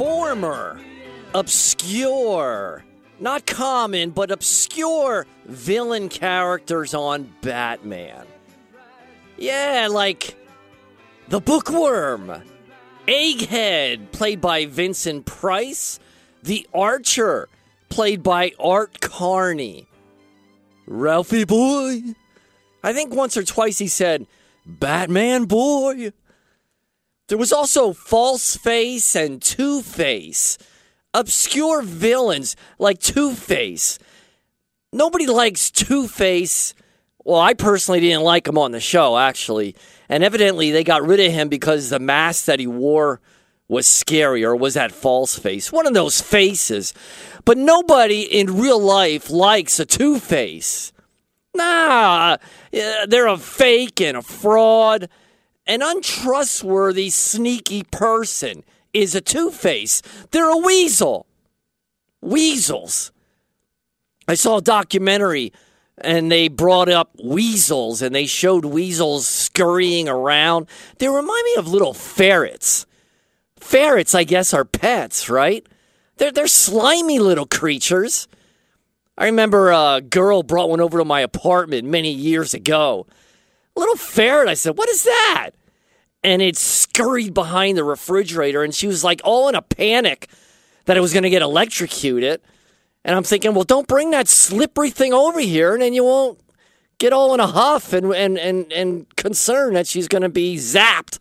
former, 0.00 0.80
obscure, 1.34 2.82
not 3.20 3.44
common, 3.44 4.08
but 4.12 4.30
obscure 4.30 5.26
villain 5.44 6.08
characters 6.08 6.94
on 6.94 7.30
Batman. 7.42 8.24
Yeah, 9.36 9.88
like 9.90 10.36
the 11.28 11.38
Bookworm, 11.38 12.32
Egghead, 13.06 14.10
played 14.10 14.40
by 14.40 14.64
Vincent 14.64 15.26
Price, 15.26 16.00
the 16.42 16.66
Archer, 16.72 17.50
played 17.90 18.22
by 18.22 18.52
Art 18.58 19.02
Carney, 19.02 19.86
Ralphie 20.86 21.44
Boy. 21.44 22.14
I 22.82 22.94
think 22.94 23.14
once 23.14 23.36
or 23.36 23.42
twice 23.42 23.76
he 23.76 23.88
said, 23.88 24.26
Batman 24.64 25.44
Boy. 25.44 26.12
There 27.30 27.38
was 27.38 27.52
also 27.52 27.92
False 27.92 28.56
Face 28.56 29.14
and 29.14 29.40
Two 29.40 29.82
Face, 29.82 30.58
obscure 31.14 31.80
villains 31.80 32.56
like 32.80 32.98
Two 32.98 33.34
Face. 33.34 34.00
Nobody 34.92 35.28
likes 35.28 35.70
Two 35.70 36.08
Face. 36.08 36.74
Well, 37.24 37.38
I 37.38 37.54
personally 37.54 38.00
didn't 38.00 38.24
like 38.24 38.48
him 38.48 38.58
on 38.58 38.72
the 38.72 38.80
show, 38.80 39.16
actually. 39.16 39.76
And 40.08 40.24
evidently, 40.24 40.72
they 40.72 40.82
got 40.82 41.06
rid 41.06 41.20
of 41.20 41.30
him 41.30 41.48
because 41.48 41.88
the 41.88 42.00
mask 42.00 42.46
that 42.46 42.58
he 42.58 42.66
wore 42.66 43.20
was 43.68 43.86
scary 43.86 44.44
or 44.44 44.56
was 44.56 44.74
that 44.74 44.90
false 44.90 45.38
face. 45.38 45.70
One 45.70 45.86
of 45.86 45.94
those 45.94 46.20
faces. 46.20 46.92
But 47.44 47.58
nobody 47.58 48.22
in 48.22 48.58
real 48.58 48.80
life 48.80 49.30
likes 49.30 49.78
a 49.78 49.86
Two 49.86 50.18
Face. 50.18 50.92
Nah, 51.54 52.38
they're 52.72 53.28
a 53.28 53.38
fake 53.38 54.00
and 54.00 54.16
a 54.16 54.22
fraud. 54.22 55.08
An 55.70 55.82
untrustworthy, 55.82 57.10
sneaky 57.10 57.84
person 57.84 58.64
is 58.92 59.14
a 59.14 59.20
Two 59.20 59.52
Face. 59.52 60.02
They're 60.32 60.50
a 60.50 60.56
weasel. 60.56 61.26
Weasels. 62.20 63.12
I 64.26 64.34
saw 64.34 64.56
a 64.56 64.62
documentary 64.62 65.52
and 65.98 66.28
they 66.32 66.48
brought 66.48 66.88
up 66.88 67.12
weasels 67.22 68.02
and 68.02 68.12
they 68.12 68.26
showed 68.26 68.64
weasels 68.64 69.28
scurrying 69.28 70.08
around. 70.08 70.66
They 70.98 71.06
remind 71.06 71.44
me 71.44 71.54
of 71.56 71.68
little 71.68 71.94
ferrets. 71.94 72.84
Ferrets, 73.60 74.12
I 74.12 74.24
guess, 74.24 74.52
are 74.52 74.64
pets, 74.64 75.30
right? 75.30 75.64
They're, 76.16 76.32
they're 76.32 76.48
slimy 76.48 77.20
little 77.20 77.46
creatures. 77.46 78.26
I 79.16 79.26
remember 79.26 79.70
a 79.70 80.00
girl 80.00 80.42
brought 80.42 80.68
one 80.68 80.80
over 80.80 80.98
to 80.98 81.04
my 81.04 81.20
apartment 81.20 81.86
many 81.86 82.10
years 82.10 82.54
ago. 82.54 83.06
A 83.76 83.78
little 83.78 83.94
ferret. 83.94 84.48
I 84.48 84.54
said, 84.54 84.76
What 84.76 84.88
is 84.88 85.04
that? 85.04 85.50
And 86.22 86.42
it 86.42 86.56
scurried 86.56 87.32
behind 87.32 87.78
the 87.78 87.84
refrigerator, 87.84 88.62
and 88.62 88.74
she 88.74 88.86
was 88.86 89.02
like 89.02 89.20
all 89.24 89.48
in 89.48 89.54
a 89.54 89.62
panic 89.62 90.28
that 90.84 90.96
it 90.96 91.00
was 91.00 91.12
going 91.12 91.22
to 91.22 91.30
get 91.30 91.42
electrocuted. 91.42 92.40
And 93.04 93.16
I'm 93.16 93.22
thinking, 93.22 93.54
well, 93.54 93.64
don't 93.64 93.88
bring 93.88 94.10
that 94.10 94.28
slippery 94.28 94.90
thing 94.90 95.14
over 95.14 95.40
here, 95.40 95.72
and 95.72 95.82
then 95.82 95.94
you 95.94 96.04
won't 96.04 96.38
get 96.98 97.14
all 97.14 97.32
in 97.32 97.40
a 97.40 97.46
huff 97.46 97.92
and 97.94 98.12
and 98.14 98.38
and, 98.38 98.70
and 98.72 99.16
concerned 99.16 99.74
that 99.76 99.86
she's 99.86 100.08
going 100.08 100.22
to 100.22 100.28
be 100.28 100.56
zapped. 100.56 101.18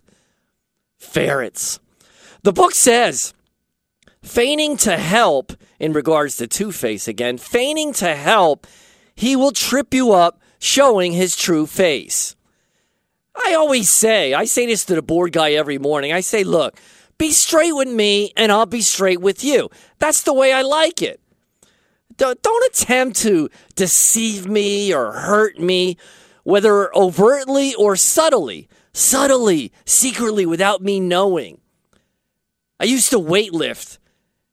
Ferrets. 0.98 1.80
The 2.44 2.52
book 2.52 2.74
says, 2.74 3.34
feigning 4.22 4.76
to 4.78 4.98
help 4.98 5.54
in 5.80 5.94
regards 5.94 6.36
to 6.38 6.48
Two 6.48 6.72
Face 6.74 7.08
again, 7.08 7.38
feigning 7.38 7.94
to 7.94 8.16
help, 8.16 8.68
he 9.16 9.36
will 9.36 9.52
trip 9.52 9.94
you 9.94 10.12
up, 10.12 10.42
showing 10.60 11.14
his 11.14 11.36
true 11.36 11.66
face. 11.66 12.36
I 13.36 13.54
always 13.54 13.90
say, 13.90 14.34
I 14.34 14.46
say 14.46 14.66
this 14.66 14.86
to 14.86 14.96
the 14.96 15.02
board 15.02 15.32
guy 15.32 15.52
every 15.54 15.78
morning. 15.78 16.12
I 16.12 16.22
say, 16.22 16.44
look, 16.44 16.80
be 17.18 17.32
straight 17.32 17.74
with 17.74 17.88
me, 17.88 18.32
and 18.36 18.52
I'll 18.52 18.66
be 18.66 18.82
straight 18.82 19.22
with 19.22 19.44
you. 19.44 19.70
That's 20.00 20.24
the 20.24 20.34
way 20.34 20.54
I 20.54 20.62
like 20.62 21.02
it. 21.02 21.20
Don't 22.18 22.66
attempt 22.68 23.18
to 23.22 23.50
deceive 23.76 24.46
me 24.48 24.94
or 24.94 25.14
hurt 25.14 25.58
me, 25.58 25.98
whether 26.44 26.94
overtly 26.96 27.74
or 27.76 27.96
subtly, 27.96 28.68
subtly, 28.92 29.72
secretly, 29.86 30.46
without 30.46 30.82
me 30.82 31.00
knowing. 31.00 31.62
I 32.80 32.86
used 32.86 33.10
to 33.12 33.20
weightlift. 33.20 34.00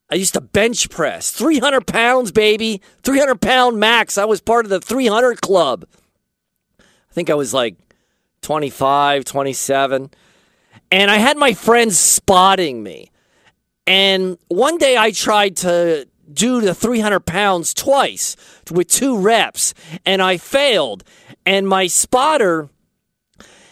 I 0.09 0.15
used 0.15 0.33
to 0.35 0.41
bench 0.41 0.89
press. 0.89 1.31
300 1.31 1.85
pounds, 1.85 2.31
baby. 2.31 2.81
300 3.03 3.41
pound 3.41 3.79
max. 3.79 4.17
I 4.17 4.25
was 4.25 4.39
part 4.39 4.65
of 4.65 4.69
the 4.69 4.79
300 4.79 5.41
club. 5.41 5.85
I 6.79 7.13
think 7.13 7.29
I 7.29 7.35
was 7.35 7.53
like 7.53 7.75
25, 8.41 9.25
27. 9.25 10.11
And 10.91 11.11
I 11.11 11.17
had 11.17 11.37
my 11.37 11.53
friends 11.53 11.97
spotting 11.97 12.83
me. 12.83 13.11
And 13.85 14.37
one 14.47 14.77
day 14.77 14.97
I 14.97 15.11
tried 15.11 15.55
to 15.57 16.07
do 16.31 16.61
the 16.61 16.73
300 16.73 17.21
pounds 17.21 17.73
twice 17.73 18.35
with 18.71 18.89
two 18.89 19.17
reps, 19.17 19.73
and 20.05 20.21
I 20.21 20.37
failed. 20.37 21.03
And 21.45 21.67
my 21.67 21.87
spotter, 21.87 22.69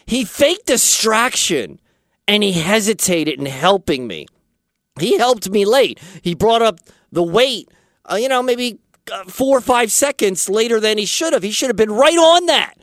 he 0.06 0.24
faked 0.24 0.68
distraction 0.68 1.80
and 2.28 2.44
he 2.44 2.54
hesitated 2.54 3.40
in 3.40 3.46
helping 3.46 4.08
me. 4.08 4.28
He 5.00 5.18
helped 5.18 5.50
me 5.50 5.66
late. 5.66 6.00
He 6.22 6.34
brought 6.34 6.62
up 6.62 6.80
the 7.12 7.24
weight, 7.24 7.70
uh, 8.10 8.16
you 8.16 8.30
know, 8.30 8.42
maybe 8.42 8.80
uh, 9.12 9.26
four 9.26 9.58
or 9.58 9.62
five 9.62 9.92
seconds 9.92 10.50
later 10.50 10.80
than 10.80 10.98
he 10.98 11.06
should 11.06 11.34
have. 11.34 11.44
He 11.44 11.52
should 11.52 11.70
have 11.70 11.76
been 11.76 11.92
right 11.92 12.18
on 12.18 12.46
that. 12.46 12.76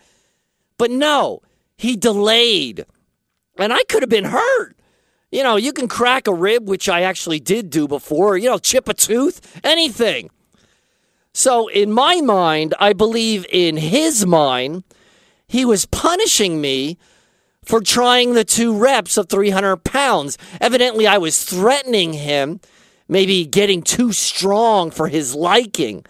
But 0.76 0.90
no, 0.90 1.40
he 1.82 1.96
delayed. 1.96 2.86
And 3.58 3.72
I 3.72 3.82
could 3.88 4.04
have 4.04 4.08
been 4.08 4.24
hurt. 4.26 4.76
You 5.32 5.42
know, 5.42 5.56
you 5.56 5.72
can 5.72 5.88
crack 5.88 6.28
a 6.28 6.32
rib, 6.32 6.68
which 6.68 6.88
I 6.88 7.02
actually 7.02 7.40
did 7.40 7.70
do 7.70 7.88
before, 7.88 8.36
you 8.36 8.48
know, 8.48 8.58
chip 8.58 8.88
a 8.88 8.94
tooth, 8.94 9.40
anything. 9.64 10.30
So, 11.34 11.66
in 11.66 11.90
my 11.90 12.20
mind, 12.20 12.74
I 12.78 12.92
believe 12.92 13.44
in 13.50 13.76
his 13.76 14.24
mind, 14.24 14.84
he 15.48 15.64
was 15.64 15.86
punishing 15.86 16.60
me 16.60 16.98
for 17.64 17.80
trying 17.80 18.34
the 18.34 18.44
two 18.44 18.78
reps 18.78 19.16
of 19.16 19.28
300 19.28 19.78
pounds. 19.78 20.38
Evidently, 20.60 21.08
I 21.08 21.18
was 21.18 21.42
threatening 21.42 22.12
him, 22.12 22.60
maybe 23.08 23.44
getting 23.44 23.82
too 23.82 24.12
strong 24.12 24.92
for 24.92 25.08
his 25.08 25.34
liking. 25.34 26.04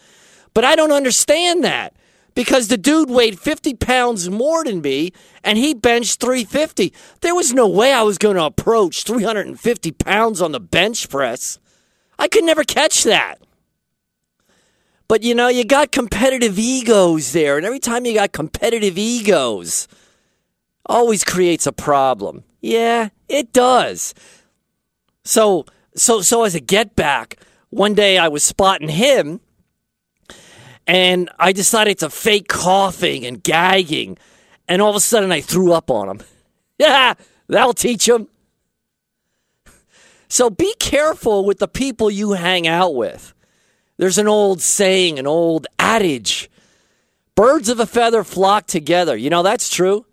But 0.52 0.66
I 0.66 0.76
don't 0.76 0.92
understand 0.92 1.64
that 1.64 1.94
because 2.34 2.68
the 2.68 2.76
dude 2.76 3.10
weighed 3.10 3.38
50 3.38 3.74
pounds 3.74 4.30
more 4.30 4.64
than 4.64 4.80
me 4.80 5.12
and 5.44 5.58
he 5.58 5.74
benched 5.74 6.20
350. 6.20 6.92
There 7.20 7.34
was 7.34 7.52
no 7.52 7.68
way 7.68 7.92
I 7.92 8.02
was 8.02 8.18
going 8.18 8.36
to 8.36 8.44
approach 8.44 9.04
350 9.04 9.92
pounds 9.92 10.40
on 10.40 10.52
the 10.52 10.60
bench 10.60 11.08
press. 11.08 11.58
I 12.18 12.28
could 12.28 12.44
never 12.44 12.64
catch 12.64 13.04
that. 13.04 13.40
But 15.08 15.22
you 15.22 15.34
know, 15.34 15.48
you 15.48 15.64
got 15.64 15.92
competitive 15.92 16.58
egos 16.58 17.32
there, 17.32 17.58
and 17.58 17.66
every 17.66 17.80
time 17.80 18.06
you 18.06 18.14
got 18.14 18.32
competitive 18.32 18.96
egos, 18.96 19.86
always 20.86 21.22
creates 21.22 21.66
a 21.66 21.72
problem. 21.72 22.44
Yeah, 22.62 23.10
it 23.28 23.52
does. 23.52 24.14
So, 25.24 25.66
so, 25.94 26.22
so 26.22 26.44
as 26.44 26.54
a 26.54 26.60
get 26.60 26.96
back, 26.96 27.38
one 27.68 27.92
day 27.92 28.16
I 28.16 28.28
was 28.28 28.42
spotting 28.42 28.88
him 28.88 29.40
and 30.86 31.30
I 31.38 31.52
decided 31.52 31.98
to 32.00 32.10
fake 32.10 32.48
coughing 32.48 33.24
and 33.26 33.42
gagging, 33.42 34.18
and 34.68 34.82
all 34.82 34.90
of 34.90 34.96
a 34.96 35.00
sudden 35.00 35.32
I 35.32 35.40
threw 35.40 35.72
up 35.72 35.90
on 35.90 36.08
him. 36.08 36.20
Yeah, 36.78 37.14
that'll 37.46 37.74
teach 37.74 38.08
him. 38.08 38.26
So 40.26 40.50
be 40.50 40.74
careful 40.80 41.44
with 41.44 41.60
the 41.60 41.68
people 41.68 42.10
you 42.10 42.32
hang 42.32 42.66
out 42.66 42.96
with. 42.96 43.34
There's 43.98 44.18
an 44.18 44.26
old 44.26 44.60
saying, 44.60 45.20
an 45.20 45.26
old 45.28 45.68
adage 45.78 46.50
birds 47.34 47.68
of 47.68 47.80
a 47.80 47.86
feather 47.86 48.24
flock 48.24 48.66
together. 48.66 49.16
You 49.16 49.30
know, 49.30 49.42
that's 49.42 49.68
true. 49.68 50.06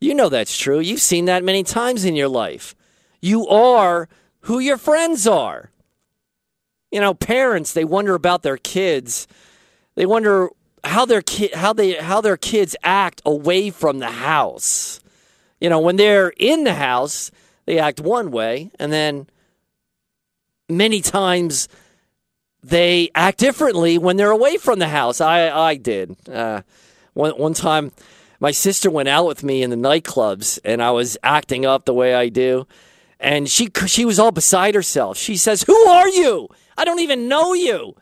You 0.00 0.14
know 0.14 0.28
that's 0.28 0.56
true. 0.56 0.78
You've 0.80 1.00
seen 1.00 1.24
that 1.26 1.44
many 1.44 1.64
times 1.64 2.04
in 2.04 2.16
your 2.16 2.28
life. 2.28 2.74
You 3.20 3.46
are 3.48 4.08
who 4.42 4.58
your 4.58 4.78
friends 4.78 5.26
are. 5.26 5.70
You 6.90 7.00
know, 7.00 7.14
parents, 7.14 7.72
they 7.72 7.84
wonder 7.84 8.14
about 8.14 8.42
their 8.42 8.56
kids 8.56 9.26
they 9.98 10.06
wonder 10.06 10.50
how 10.84 11.04
their 11.06 11.22
ki- 11.22 11.50
how 11.52 11.72
they 11.72 11.94
how 11.94 12.20
their 12.20 12.36
kids 12.36 12.76
act 12.84 13.20
away 13.26 13.70
from 13.70 13.98
the 13.98 14.12
house. 14.12 15.00
You 15.60 15.68
know, 15.68 15.80
when 15.80 15.96
they're 15.96 16.32
in 16.38 16.62
the 16.62 16.74
house, 16.74 17.32
they 17.66 17.80
act 17.80 17.98
one 17.98 18.30
way, 18.30 18.70
and 18.78 18.92
then 18.92 19.26
many 20.68 21.00
times 21.00 21.68
they 22.62 23.10
act 23.12 23.38
differently 23.38 23.98
when 23.98 24.16
they're 24.16 24.30
away 24.30 24.56
from 24.56 24.78
the 24.78 24.86
house. 24.86 25.20
I 25.20 25.50
I 25.50 25.74
did 25.74 26.16
uh, 26.28 26.62
one 27.14 27.32
one 27.32 27.54
time. 27.54 27.90
My 28.38 28.52
sister 28.52 28.88
went 28.88 29.08
out 29.08 29.26
with 29.26 29.42
me 29.42 29.64
in 29.64 29.70
the 29.70 29.76
nightclubs, 29.76 30.60
and 30.64 30.80
I 30.80 30.92
was 30.92 31.18
acting 31.24 31.66
up 31.66 31.86
the 31.86 31.94
way 31.94 32.14
I 32.14 32.28
do, 32.28 32.68
and 33.18 33.50
she 33.50 33.68
she 33.88 34.04
was 34.04 34.20
all 34.20 34.30
beside 34.30 34.76
herself. 34.76 35.18
She 35.18 35.36
says, 35.36 35.64
"Who 35.64 35.76
are 35.88 36.08
you? 36.08 36.46
I 36.76 36.84
don't 36.84 37.00
even 37.00 37.26
know 37.26 37.52
you." 37.52 37.96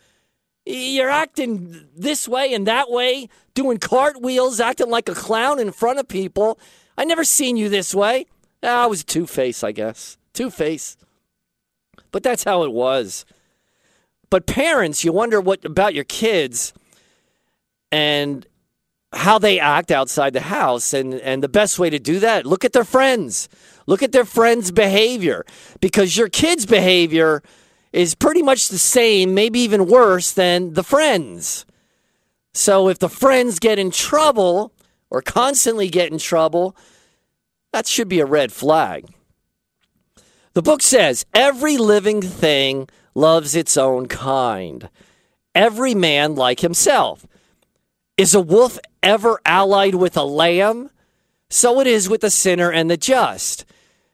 You're 0.67 1.11
acting 1.11 1.87
this 1.97 2.27
way 2.27 2.53
and 2.53 2.67
that 2.67 2.91
way, 2.91 3.29
doing 3.55 3.79
cartwheels, 3.79 4.59
acting 4.59 4.91
like 4.91 5.09
a 5.09 5.15
clown 5.15 5.61
in 5.61 5.71
front 5.71 6.01
of 6.01 6.09
people. 6.09 6.59
I 6.99 7.05
never 7.05 7.23
seen 7.25 7.57
you 7.57 7.69
this 7.69 7.95
way. 7.95 8.27
Ah, 8.65 8.83
I 8.83 8.87
was 8.87 9.05
Two 9.05 9.27
Face, 9.27 9.63
I 9.63 9.71
guess. 9.71 10.19
Two 10.33 10.51
Face. 10.51 10.97
but 12.11 12.23
that's 12.23 12.45
how 12.45 12.63
it 12.65 12.73
was. 12.73 13.25
But 14.31 14.47
parents, 14.47 15.05
you 15.05 15.13
wonder 15.13 15.41
what 15.41 15.65
about 15.65 15.95
your 15.95 16.05
kids 16.05 16.73
and 17.93 18.47
how 19.13 19.39
they 19.39 19.61
act 19.61 19.91
outside 19.91 20.33
the 20.33 20.41
house 20.41 20.93
and 20.93 21.15
and 21.15 21.43
the 21.43 21.49
best 21.49 21.79
way 21.79 21.91
to 21.91 21.99
do 21.99 22.19
that, 22.21 22.45
look 22.45 22.65
at 22.65 22.73
their 22.73 22.85
friends. 22.85 23.49
Look 23.87 24.03
at 24.03 24.13
their 24.13 24.25
friends' 24.25 24.73
behavior 24.73 25.45
because 25.81 26.17
your 26.17 26.29
kids' 26.29 26.67
behavior 26.67 27.43
is 27.97 28.15
pretty 28.15 28.43
much 28.43 28.69
the 28.69 28.79
same, 28.79 29.33
maybe 29.33 29.59
even 29.61 29.87
worse 29.87 30.31
than 30.31 30.75
the 30.75 30.83
friends. 30.83 31.65
So 32.53 32.91
if 32.91 32.99
the 32.99 33.09
friends 33.09 33.59
get 33.59 33.79
in 33.79 33.91
trouble 33.91 34.75
or 35.09 35.23
constantly 35.23 35.89
get 35.89 36.13
in 36.13 36.19
trouble, 36.19 36.77
that 37.73 37.87
should 37.87 38.09
be 38.09 38.21
a 38.21 38.27
red 38.27 38.53
flag. 38.53 39.07
The 40.53 40.61
book 40.61 40.83
says 40.83 41.25
every 41.33 41.79
living 41.79 42.21
thing 42.21 42.91
loves 43.15 43.57
its 43.57 43.79
own 43.79 44.09
kind, 44.09 44.91
every 45.55 45.95
man 45.95 46.35
like 46.35 46.61
himself. 46.61 47.27
Is 48.19 48.35
a 48.35 48.43
wolf 48.43 48.79
ever 49.03 49.41
allied 49.47 49.95
with 49.95 50.19
a 50.19 50.23
lamb? 50.23 50.91
So 51.49 51.81
it 51.81 51.87
is 51.87 52.11
with 52.11 52.21
the 52.21 52.31
sinner 52.31 52.71
and 52.71 52.91
the 52.91 52.99
just. 52.99 53.65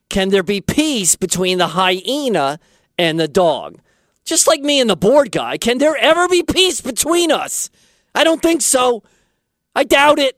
Can 0.09 0.29
there 0.29 0.43
be 0.43 0.61
peace 0.61 1.17
between 1.17 1.57
the 1.57 1.69
hyena 1.69 2.59
and 2.97 3.19
the 3.19 3.27
dog? 3.27 3.79
Just 4.25 4.47
like 4.47 4.61
me 4.61 4.79
and 4.79 4.89
the 4.89 4.95
board 4.95 5.31
guy, 5.31 5.57
can 5.57 5.77
there 5.77 5.97
ever 5.97 6.27
be 6.27 6.43
peace 6.43 6.81
between 6.81 7.31
us? 7.31 7.69
I 8.15 8.23
don't 8.23 8.41
think 8.41 8.61
so. 8.61 9.03
I 9.75 9.83
doubt 9.83 10.19
it. 10.19 10.37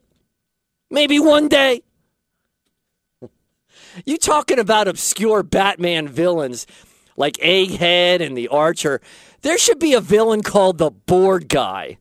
Maybe 0.89 1.19
one 1.19 1.47
day. 1.47 1.81
You 4.05 4.17
talking 4.17 4.59
about 4.59 4.87
obscure 4.87 5.43
Batman 5.43 6.07
villains 6.07 6.65
like 7.15 7.35
Egghead 7.35 8.21
and 8.21 8.37
the 8.37 8.47
Archer. 8.49 9.01
There 9.41 9.57
should 9.57 9.79
be 9.79 9.93
a 9.93 10.01
villain 10.01 10.41
called 10.41 10.77
the 10.77 10.91
board 10.91 11.47
guy. 11.47 11.97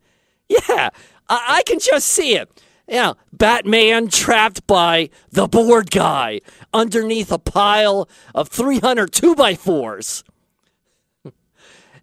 Yeah, 0.49 0.91
I, 1.29 1.45
I 1.59 1.63
can 1.67 1.79
just 1.79 2.07
see 2.07 2.37
it. 2.37 2.51
Yeah, 2.87 3.15
Batman 3.33 4.09
trapped 4.09 4.67
by 4.67 5.09
the 5.31 5.49
board 5.49 5.91
guy 5.91 6.43
underneath 6.73 7.33
a 7.33 7.39
pile 7.39 8.09
of 8.35 8.49
300 8.49 9.11
2x4s. 9.11 10.23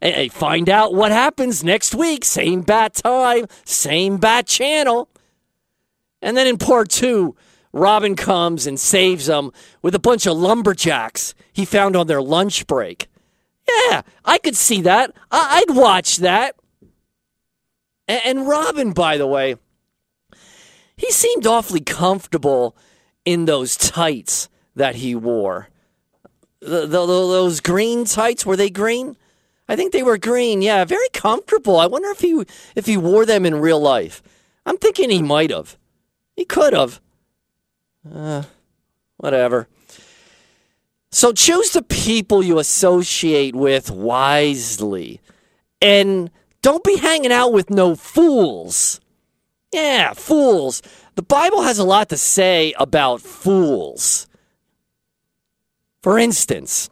Hey, 0.01 0.29
find 0.29 0.67
out 0.67 0.95
what 0.95 1.11
happens 1.11 1.63
next 1.63 1.93
week. 1.93 2.25
Same 2.25 2.61
bat 2.61 2.95
time, 2.95 3.45
same 3.65 4.17
bat 4.17 4.47
channel. 4.47 5.09
And 6.23 6.35
then 6.35 6.47
in 6.47 6.57
part 6.57 6.89
two, 6.89 7.35
Robin 7.71 8.15
comes 8.15 8.65
and 8.65 8.79
saves 8.79 9.27
them 9.27 9.51
with 9.83 9.93
a 9.93 9.99
bunch 9.99 10.25
of 10.25 10.37
lumberjacks 10.37 11.35
he 11.53 11.65
found 11.65 11.95
on 11.95 12.07
their 12.07 12.21
lunch 12.21 12.65
break. 12.65 13.07
Yeah, 13.69 14.01
I 14.25 14.39
could 14.39 14.55
see 14.55 14.81
that. 14.81 15.13
I- 15.31 15.63
would 15.67 15.77
watch 15.77 16.17
that. 16.17 16.55
And 18.07 18.47
Robin, 18.47 18.91
by 18.91 19.17
the 19.17 19.27
way, 19.27 19.55
he 20.97 21.11
seemed 21.11 21.47
awfully 21.47 21.79
comfortable 21.79 22.75
in 23.23 23.45
those 23.45 23.77
tights 23.77 24.49
that 24.75 24.95
he 24.95 25.15
wore. 25.15 25.69
The, 26.59 26.81
the, 26.81 27.05
those 27.05 27.59
green 27.59 28.05
tights 28.05 28.45
were 28.45 28.57
they 28.57 28.69
green? 28.69 29.15
I 29.71 29.77
think 29.77 29.93
they 29.93 30.03
were 30.03 30.17
green. 30.17 30.61
Yeah, 30.61 30.83
very 30.83 31.07
comfortable. 31.13 31.79
I 31.79 31.87
wonder 31.87 32.09
if 32.09 32.19
he 32.19 32.43
if 32.75 32.87
he 32.87 32.97
wore 32.97 33.25
them 33.25 33.45
in 33.45 33.55
real 33.55 33.79
life. 33.79 34.21
I'm 34.65 34.77
thinking 34.77 35.09
he 35.09 35.21
might 35.21 35.49
have. 35.49 35.77
He 36.35 36.43
could 36.43 36.73
have. 36.73 36.99
Uh, 38.13 38.43
whatever. 39.15 39.69
So 41.09 41.31
choose 41.31 41.71
the 41.71 41.83
people 41.83 42.43
you 42.43 42.59
associate 42.59 43.55
with 43.55 43.89
wisely. 43.89 45.21
And 45.81 46.31
don't 46.61 46.83
be 46.83 46.97
hanging 46.97 47.31
out 47.31 47.53
with 47.53 47.69
no 47.69 47.95
fools. 47.95 48.99
Yeah, 49.71 50.11
fools. 50.11 50.81
The 51.15 51.21
Bible 51.21 51.61
has 51.61 51.79
a 51.79 51.85
lot 51.85 52.09
to 52.09 52.17
say 52.17 52.73
about 52.77 53.21
fools. 53.21 54.27
For 56.03 56.19
instance, 56.19 56.89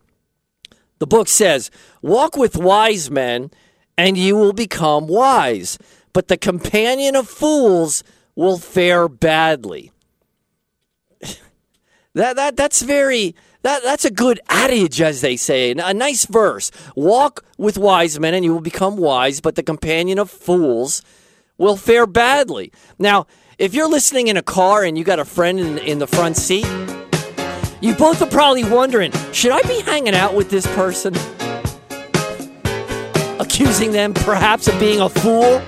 the 0.99 1.07
book 1.07 1.27
says, 1.27 1.71
Walk 2.01 2.37
with 2.37 2.55
wise 2.55 3.09
men, 3.09 3.51
and 3.97 4.17
you 4.17 4.35
will 4.35 4.53
become 4.53 5.07
wise, 5.07 5.77
but 6.13 6.27
the 6.27 6.37
companion 6.37 7.15
of 7.15 7.27
fools 7.27 8.03
will 8.35 8.57
fare 8.57 9.07
badly. 9.07 9.91
that, 12.13 12.35
that, 12.35 12.55
that's 12.55 12.81
very 12.81 13.35
that, 13.61 13.83
that's 13.83 14.05
a 14.05 14.11
good 14.11 14.39
adage, 14.47 15.01
as 15.01 15.19
they 15.19 15.35
say. 15.35 15.71
A 15.71 15.93
nice 15.93 16.25
verse. 16.25 16.71
Walk 16.95 17.43
with 17.57 17.77
wise 17.77 18.19
men 18.19 18.33
and 18.33 18.45
you 18.45 18.53
will 18.53 18.61
become 18.61 18.95
wise, 18.95 19.41
but 19.41 19.55
the 19.55 19.63
companion 19.63 20.17
of 20.17 20.29
fools 20.29 21.01
will 21.57 21.75
fare 21.75 22.07
badly. 22.07 22.71
Now, 22.97 23.27
if 23.57 23.73
you're 23.73 23.89
listening 23.89 24.27
in 24.27 24.37
a 24.37 24.41
car 24.41 24.83
and 24.83 24.97
you 24.97 25.03
got 25.03 25.19
a 25.19 25.25
friend 25.25 25.59
in, 25.59 25.77
in 25.79 25.99
the 25.99 26.07
front 26.07 26.37
seat, 26.37 26.65
you 27.81 27.95
both 27.95 28.21
are 28.21 28.29
probably 28.29 28.63
wondering 28.63 29.11
should 29.31 29.51
I 29.51 29.61
be 29.61 29.81
hanging 29.81 30.15
out 30.15 30.35
with 30.35 30.49
this 30.49 30.65
person? 30.75 31.15
Accusing 33.39 33.91
them 33.91 34.13
perhaps 34.13 34.67
of 34.67 34.77
being 34.79 34.99
a 34.99 35.09
fool? 35.09 35.59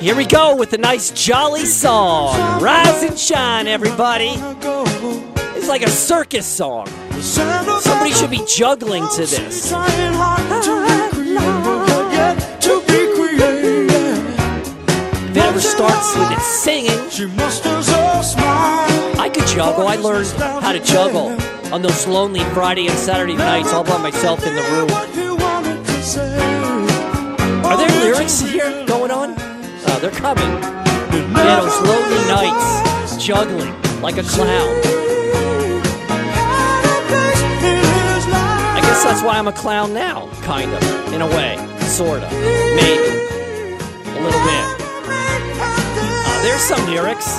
Here 0.00 0.14
we 0.14 0.26
go 0.26 0.54
with 0.54 0.74
a 0.74 0.78
nice 0.78 1.10
jolly 1.12 1.64
song. 1.64 2.36
Rise 2.60 3.02
and 3.02 3.18
shine, 3.18 3.66
everybody. 3.66 4.34
It's 5.56 5.68
like 5.68 5.80
a 5.80 5.88
circus 5.88 6.46
song. 6.46 6.86
Somebody 7.20 8.12
should 8.12 8.30
be 8.30 8.44
juggling 8.46 9.08
to 9.14 9.22
this. 9.22 9.72
If 9.72 9.78
it 15.30 15.36
ever 15.38 15.60
starts 15.60 16.16
with 16.18 16.32
it 16.32 16.40
singing, 16.40 16.98
I 18.32 19.30
could 19.32 19.46
juggle. 19.46 19.86
I 19.86 19.96
learned 19.96 20.28
how 20.38 20.72
to 20.72 20.80
juggle 20.80 21.36
on 21.74 21.82
those 21.82 22.06
lonely 22.06 22.40
Friday 22.54 22.86
and 22.86 22.98
Saturday 22.98 23.36
nights 23.36 23.72
all 23.72 23.84
by 23.84 23.98
myself 23.98 24.46
in 24.46 24.54
the 24.54 24.62
room. 24.62 24.90
Are 27.64 27.76
there 27.76 27.90
lyrics 28.00 28.40
here 28.40 28.84
going 28.86 29.10
on? 29.10 29.34
Uh, 29.36 29.98
they're 30.00 30.10
coming. 30.10 30.48
Yeah, 31.34 31.60
those 31.60 31.80
lonely 31.82 32.24
nights, 32.28 33.22
juggling 33.22 33.74
like 34.00 34.16
a 34.16 34.22
clown. 34.22 34.74
I 38.72 38.80
guess 38.80 39.02
that's 39.04 39.22
why 39.22 39.36
I'm 39.36 39.48
a 39.48 39.52
clown 39.52 39.92
now, 39.92 40.28
kind 40.42 40.72
of, 40.72 41.12
in 41.12 41.20
a 41.20 41.26
way, 41.26 41.56
sort 41.80 42.22
of, 42.22 42.32
maybe, 42.32 43.26
a 44.06 44.20
little 44.22 44.44
bit. 44.44 44.64
Uh, 45.60 46.42
there's 46.42 46.62
some 46.62 46.86
lyrics. 46.86 47.38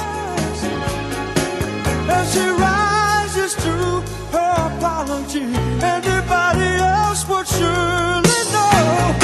As 2.08 2.34
she 2.34 2.46
rises 2.48 3.56
to 3.56 4.02
her 4.36 4.78
apology, 4.78 5.44
anybody 5.82 6.70
else 6.82 7.28
would 7.28 7.48
surely 7.48 8.40
know. 8.54 9.16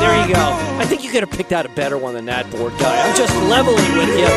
There 0.00 0.26
you 0.26 0.34
go. 0.34 0.46
I 0.78 0.84
think 0.86 1.02
you 1.02 1.10
could 1.10 1.22
have 1.22 1.30
picked 1.30 1.52
out 1.52 1.64
a 1.66 1.70
better 1.70 1.96
one 1.96 2.14
than 2.14 2.26
that 2.26 2.50
board 2.50 2.72
guy. 2.78 3.08
I'm 3.08 3.16
just 3.16 3.34
leveling 3.48 3.96
with 3.96 4.08
you. 4.18 4.28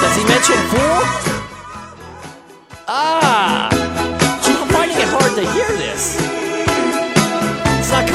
Does 0.00 0.16
he 0.16 0.24
mention 0.28 0.56
fool? 0.70 1.00
Ah! 2.86 3.23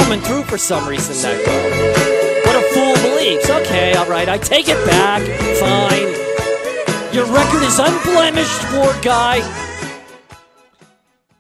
Coming 0.10 0.26
through 0.26 0.42
for 0.46 0.58
some 0.58 0.90
reason 0.90 1.14
that 1.22 1.38
well. 1.46 2.44
What 2.44 2.56
a 2.56 2.74
fool 2.74 3.12
believes. 3.12 3.48
Okay, 3.48 3.94
all 3.94 4.08
right, 4.08 4.28
I 4.28 4.40
take 4.40 4.68
it 4.68 4.84
back. 4.88 5.22
Fine. 5.60 7.14
Your 7.14 7.32
record 7.32 7.62
is 7.62 7.78
unblemished, 7.78 8.72
board 8.72 8.96
guy. 9.04 9.42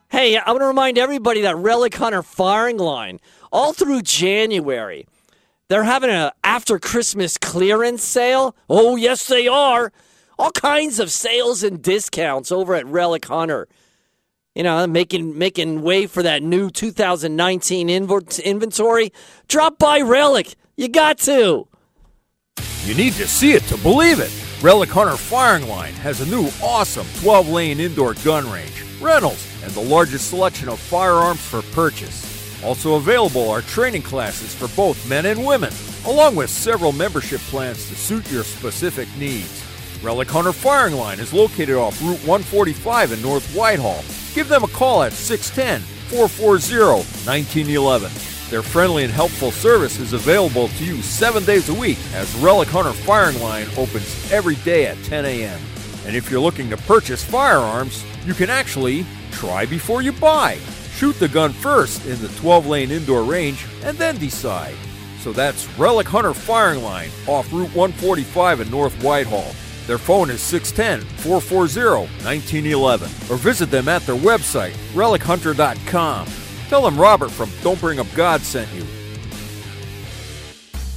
Hey, 0.10 0.38
I 0.38 0.52
want 0.52 0.62
to 0.62 0.68
remind 0.68 1.00
everybody 1.00 1.42
that 1.42 1.56
Relic 1.56 1.96
Hunter 1.96 2.22
firing 2.22 2.78
line 2.78 3.20
all 3.52 3.74
through 3.74 4.04
January. 4.04 5.08
They're 5.68 5.84
having 5.84 6.12
an 6.12 6.30
after 6.44 6.78
Christmas 6.78 7.40
clearance 7.40 8.04
sale. 8.04 8.56
Oh, 8.70 8.98
yes, 8.98 9.26
they 9.26 9.48
are. 9.48 9.92
All 10.38 10.52
kinds 10.52 11.00
of 11.00 11.10
sales 11.10 11.64
and 11.64 11.82
discounts 11.82 12.52
over 12.52 12.76
at 12.76 12.86
Relic 12.86 13.26
Hunter. 13.26 13.68
You 14.56 14.63
know, 14.63 14.86
making 14.88 15.38
making 15.38 15.82
way 15.84 16.08
for 16.08 16.24
that 16.24 16.41
new 16.44 16.70
2019 16.70 17.89
inventory. 17.89 19.13
Drop 19.48 19.77
by 19.77 20.01
Relic. 20.01 20.56
You 20.75 20.89
got 20.89 21.20
to. 21.20 21.68
You 22.86 22.96
need 22.96 23.13
to 23.13 23.27
see 23.27 23.53
it 23.53 23.63
to 23.63 23.77
believe 23.77 24.20
it. 24.20 24.32
Relic 24.62 24.89
Hunter 24.89 25.15
Firing 25.15 25.68
Line 25.68 25.94
has 25.94 26.22
a 26.22 26.25
new 26.25 26.50
awesome 26.62 27.08
12 27.22 27.48
lane 27.50 27.79
indoor 27.79 28.15
gun 28.15 28.50
range, 28.51 28.84
rentals, 29.00 29.46
and 29.63 29.72
the 29.72 29.82
largest 29.82 30.29
selection 30.29 30.68
of 30.68 30.79
firearms 30.79 31.39
for 31.39 31.62
purchase. 31.74 32.63
Also 32.63 32.96
available 32.96 33.50
are 33.50 33.62
training 33.62 34.01
classes 34.01 34.53
for 34.53 34.68
both 34.75 35.08
men 35.08 35.25
and 35.25 35.46
women. 35.46 35.72
along 36.06 36.36
with 36.36 36.50
several 36.50 36.91
membership 36.94 37.41
plans 37.51 37.88
to 37.89 37.96
suit 37.96 38.29
your 38.32 38.44
specific 38.44 39.08
needs. 39.18 39.69
Relic 40.01 40.29
Hunter 40.29 40.53
Firing 40.53 40.94
Line 40.94 41.20
is 41.20 41.34
located 41.34 41.75
off 41.75 42.01
Route 42.01 42.20
145 42.20 43.12
in 43.12 43.22
North 43.22 43.53
Whitehall. 43.53 44.01
Give 44.34 44.48
them 44.48 44.63
a 44.63 44.68
call 44.70 45.03
at 45.03 45.12
610 45.12 45.82
440 46.08 47.03
1911. 47.27 48.10
Their 48.50 48.62
friendly 48.62 49.03
and 49.03 49.12
helpful 49.12 49.51
service 49.51 50.00
is 50.00 50.13
available 50.13 50.70
to 50.70 50.86
you 50.86 51.01
seven 51.01 51.44
days 51.44 51.68
a 51.68 51.74
week 51.74 51.98
as 52.13 52.34
Relic 52.36 52.70
Hunter 52.70 52.94
Firing 52.94 53.41
Line 53.41 53.68
opens 53.75 54.32
every 54.32 54.56
day 54.58 54.88
at 54.88 55.03
10 55.03 55.25
a.m. 55.25 55.60
And 56.06 56.15
if 56.15 56.32
you're 56.32 56.39
looking 56.39 56.70
to 56.70 56.77
purchase 56.77 57.22
firearms, 57.22 58.06
you 58.25 58.34
can 58.34 58.50
actually 58.50 59.06
try 59.32 59.65
before 59.65 60.01
you 60.01 60.13
buy. 60.13 60.58
Shoot 60.94 61.20
the 61.20 61.27
gun 61.27 61.51
first 61.51 62.06
in 62.06 62.20
the 62.22 62.29
12 62.39 62.68
lane 62.68 62.91
indoor 62.91 63.24
range 63.24 63.65
and 63.84 63.98
then 63.98 64.18
decide. 64.18 64.75
So 65.20 65.34
that's 65.34 65.68
Relic 65.77 66.08
Hunter 66.08 66.34
Firing 66.34 66.84
Line 66.84 67.10
off 67.27 67.51
Route 67.51 67.75
145 67.75 68.62
in 68.62 68.72
North 68.72 69.03
Whitehall. 69.03 69.53
Their 69.89 69.98
phone 69.98 70.29
is 70.29 70.39
610 70.43 71.01
440 71.17 72.13
1911 72.24 73.08
or 73.31 73.38
visit 73.38 73.72
them 73.72 73.88
at 73.88 74.03
their 74.03 74.15
website, 74.15 74.74
relichunter.com. 74.93 76.27
Tell 76.67 76.84
them 76.84 76.96
Robert 76.96 77.31
from 77.31 77.50
Don't 77.63 77.81
Bring 77.81 78.00
Up 78.00 78.05
God 78.13 78.41
sent 78.41 78.72
you. 78.75 78.86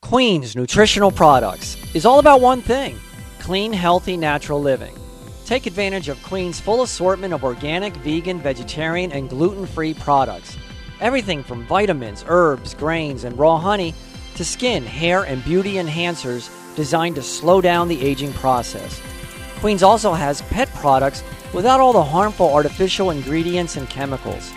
Queen's 0.00 0.56
Nutritional 0.56 1.12
Products 1.12 1.76
is 1.94 2.04
all 2.04 2.18
about 2.18 2.40
one 2.40 2.60
thing 2.60 2.98
clean, 3.38 3.72
healthy, 3.72 4.16
natural 4.16 4.60
living. 4.60 4.98
Take 5.44 5.66
advantage 5.66 6.08
of 6.08 6.20
Queen's 6.24 6.58
full 6.58 6.82
assortment 6.82 7.32
of 7.32 7.44
organic, 7.44 7.94
vegan, 7.98 8.40
vegetarian, 8.40 9.12
and 9.12 9.30
gluten 9.30 9.64
free 9.64 9.94
products. 9.94 10.56
Everything 11.00 11.44
from 11.44 11.68
vitamins, 11.68 12.24
herbs, 12.26 12.74
grains, 12.74 13.22
and 13.22 13.38
raw 13.38 13.58
honey 13.58 13.94
to 14.34 14.44
skin, 14.44 14.84
hair, 14.84 15.22
and 15.22 15.44
beauty 15.44 15.74
enhancers 15.74 16.50
designed 16.76 17.16
to 17.16 17.22
slow 17.22 17.60
down 17.60 17.88
the 17.88 18.00
aging 18.00 18.32
process. 18.34 19.00
Queen's 19.60 19.82
also 19.82 20.12
has 20.12 20.42
pet 20.42 20.68
products 20.74 21.22
without 21.52 21.80
all 21.80 21.92
the 21.92 22.02
harmful 22.02 22.52
artificial 22.52 23.10
ingredients 23.10 23.76
and 23.76 23.88
chemicals. 23.88 24.52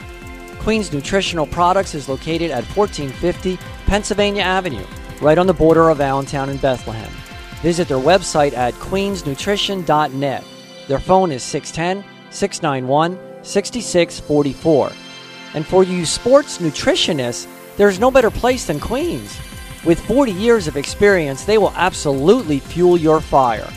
Queen's 0.59 0.91
Nutritional 0.91 1.45
Products 1.45 1.93
is 1.93 2.09
located 2.09 2.49
at 2.49 2.63
1450 2.75 3.57
Pennsylvania 3.85 4.41
Avenue, 4.41 4.85
right 5.21 5.37
on 5.37 5.45
the 5.45 5.53
border 5.53 5.89
of 5.89 6.01
Allentown 6.01 6.49
and 6.49 6.59
Bethlehem. 6.59 7.11
Visit 7.61 7.87
their 7.87 7.97
website 7.97 8.53
at 8.53 8.73
queensnutrition.net. 8.75 10.43
Their 10.87 10.99
phone 10.99 11.31
is 11.31 11.43
610 11.43 12.03
691 12.31 13.43
6644. 13.43 14.91
And 15.53 15.65
for 15.65 15.83
you 15.83 16.05
sports 16.05 16.57
nutritionists, 16.57 17.47
there's 17.77 17.99
no 17.99 18.09
better 18.09 18.31
place 18.31 18.65
than 18.65 18.79
Queens. 18.79 19.37
With 19.85 19.99
40 20.07 20.31
years 20.31 20.67
of 20.67 20.77
experience, 20.77 21.45
they 21.45 21.59
will 21.59 21.71
absolutely 21.75 22.57
fuel 22.59 22.97
your 22.97 23.21
fire. 23.21 23.71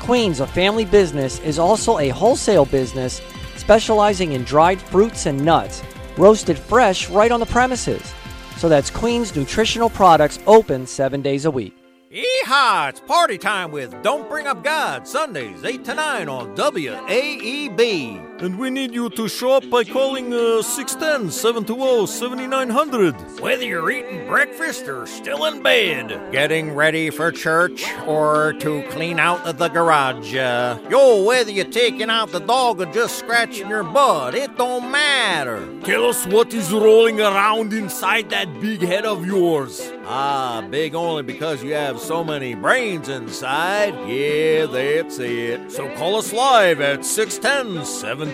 Queens, 0.00 0.40
a 0.40 0.48
family 0.48 0.84
business, 0.84 1.38
is 1.40 1.60
also 1.60 1.98
a 1.98 2.08
wholesale 2.08 2.64
business 2.64 3.22
specializing 3.56 4.32
in 4.32 4.42
dried 4.42 4.82
fruits 4.82 5.26
and 5.26 5.42
nuts, 5.44 5.84
roasted 6.18 6.58
fresh 6.58 7.08
right 7.08 7.30
on 7.30 7.38
the 7.38 7.46
premises. 7.46 8.12
So 8.56 8.68
that's 8.68 8.90
Queens 8.90 9.36
Nutritional 9.36 9.90
Products 9.90 10.40
open 10.48 10.88
seven 10.88 11.22
days 11.22 11.44
a 11.44 11.52
week. 11.52 11.76
Yeehaw! 12.10 12.90
It's 12.90 13.00
party 13.00 13.38
time 13.38 13.70
with 13.70 14.02
Don't 14.02 14.28
Bring 14.28 14.48
Up 14.48 14.64
God, 14.64 15.06
Sundays, 15.06 15.64
8 15.64 15.84
to 15.84 15.94
9 15.94 16.28
on 16.28 16.56
WAEB. 16.56 18.33
And 18.44 18.58
we 18.58 18.68
need 18.68 18.92
you 18.92 19.08
to 19.08 19.26
show 19.26 19.52
up 19.52 19.70
by 19.70 19.84
calling 19.84 20.30
uh, 20.34 20.60
610 20.60 21.30
720 21.30 22.06
7900. 22.06 23.40
Whether 23.40 23.64
you're 23.64 23.90
eating 23.90 24.26
breakfast 24.26 24.86
or 24.86 25.06
still 25.06 25.46
in 25.46 25.62
bed, 25.62 26.30
getting 26.30 26.74
ready 26.74 27.08
for 27.08 27.32
church 27.32 27.90
or 28.06 28.52
to 28.60 28.82
clean 28.90 29.18
out 29.18 29.56
the 29.56 29.68
garage. 29.68 30.36
Uh, 30.36 30.78
yo, 30.90 31.22
whether 31.22 31.50
you're 31.50 31.64
taking 31.64 32.10
out 32.10 32.32
the 32.32 32.40
dog 32.40 32.82
or 32.82 32.92
just 32.92 33.18
scratching 33.18 33.70
your 33.70 33.82
butt, 33.82 34.34
it 34.34 34.58
don't 34.58 34.90
matter. 34.90 35.66
Tell 35.80 36.04
us 36.04 36.26
what 36.26 36.52
is 36.52 36.70
rolling 36.70 37.22
around 37.22 37.72
inside 37.72 38.28
that 38.28 38.60
big 38.60 38.82
head 38.82 39.06
of 39.06 39.24
yours. 39.24 39.90
Ah, 40.06 40.62
big 40.70 40.94
only 40.94 41.22
because 41.22 41.64
you 41.64 41.72
have 41.72 41.98
so 41.98 42.22
many 42.22 42.54
brains 42.54 43.08
inside. 43.08 43.94
Yeah, 44.06 44.66
that's 44.66 45.18
it. 45.18 45.72
So 45.72 45.88
call 45.96 46.16
us 46.16 46.30
live 46.30 46.82
at 46.82 47.06
610 47.06 47.86
720 47.86 48.33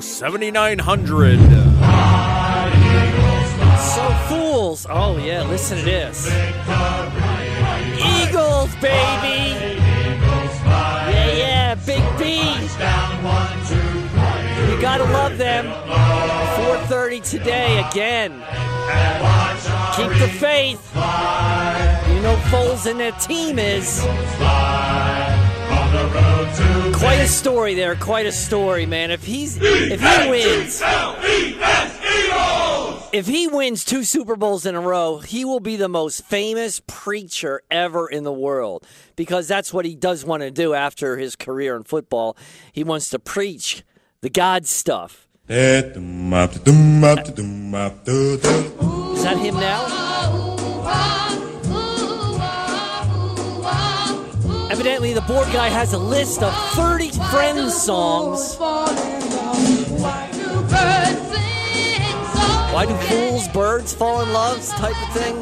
7900. 0.00 1.38
So 3.78 4.10
fools. 4.26 4.84
Oh 4.90 5.16
yeah, 5.22 5.44
listen 5.44 5.78
to 5.78 5.84
this. 5.84 6.26
Eagles, 7.96 8.74
baby. 8.82 9.54
Yeah, 11.06 11.32
yeah, 11.36 11.74
Big 11.76 12.02
B. 12.18 12.42
You 14.72 14.80
gotta 14.80 15.04
love 15.04 15.38
them. 15.38 15.66
4:30 16.88 17.20
today 17.20 17.84
again. 17.88 18.42
Keep 19.94 20.18
the 20.18 20.28
faith. 20.28 20.82
You 20.96 22.20
know 22.22 22.36
Foles 22.50 22.86
and 22.90 22.98
their 22.98 23.12
team 23.12 23.60
is. 23.60 24.02
Quite 26.98 27.20
a 27.20 27.28
story 27.28 27.74
there. 27.74 27.94
Quite 27.94 28.26
a 28.26 28.32
story, 28.32 28.84
man. 28.84 29.10
If 29.10 29.24
he's 29.24 29.56
if 29.60 30.00
he 30.00 30.28
wins, 30.30 30.82
if 33.12 33.26
he 33.26 33.46
wins 33.46 33.84
two 33.84 34.02
Super 34.02 34.34
Bowls 34.36 34.66
in 34.66 34.74
a 34.74 34.80
row, 34.80 35.18
he 35.18 35.44
will 35.44 35.60
be 35.60 35.76
the 35.76 35.88
most 35.88 36.24
famous 36.24 36.82
preacher 36.86 37.62
ever 37.70 38.08
in 38.08 38.24
the 38.24 38.32
world 38.32 38.84
because 39.16 39.46
that's 39.46 39.72
what 39.72 39.84
he 39.84 39.94
does 39.94 40.24
want 40.24 40.42
to 40.42 40.50
do 40.50 40.74
after 40.74 41.16
his 41.16 41.36
career 41.36 41.76
in 41.76 41.84
football. 41.84 42.36
He 42.72 42.82
wants 42.84 43.10
to 43.10 43.18
preach 43.18 43.84
the 44.20 44.30
God 44.30 44.66
stuff. 44.66 45.28
Is 49.14 49.22
that 49.22 49.38
him 49.38 49.54
now? 49.54 49.86
Evidently, 54.70 55.14
the 55.14 55.22
board 55.22 55.48
guy 55.52 55.68
has 55.68 55.94
a 55.94 55.98
list 55.98 56.42
of 56.42 56.54
30 56.74 57.10
Friends 57.30 57.74
songs. 57.74 58.56
Why 62.72 62.84
do 62.86 62.94
fools, 63.06 63.48
birds 63.48 63.94
fall 63.94 64.20
in 64.20 64.32
love 64.32 64.64
type 64.68 64.94
of 65.02 65.12
thing? 65.14 65.36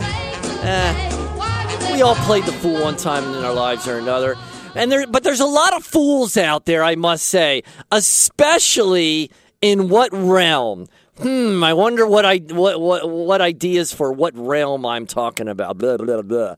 Eh, 0.63 1.93
we 1.93 2.03
all 2.03 2.15
played 2.15 2.45
the 2.45 2.53
fool 2.53 2.83
one 2.83 2.97
time 2.97 3.25
in 3.35 3.45
our 3.45 3.53
lives 3.53 3.89
or 3.89 3.99
another. 3.99 4.37
And 4.77 4.93
there, 4.93 5.07
but 5.07 5.25
there's 5.25 5.41
a 5.41 5.47
lot 5.47 5.75
of 5.75 5.85
fools 5.85 6.37
out 6.37 6.67
there, 6.67 6.85
I 6.85 6.95
must 6.95 7.27
say, 7.27 7.63
especially 7.91 9.31
in 9.61 9.89
what 9.89 10.11
realm? 10.13 10.87
Hmm, 11.19 11.65
I 11.65 11.73
wonder 11.73 12.07
what 12.07 12.25
I 12.25 12.39
what 12.39 12.81
what 12.81 13.09
what 13.09 13.41
ideas 13.41 13.93
for 13.93 14.13
what 14.13 14.37
realm 14.37 14.85
I'm 14.85 15.07
talking 15.07 15.49
about. 15.49 15.79
Blah 15.79 15.97
blah 15.97 16.23
blah. 16.23 16.57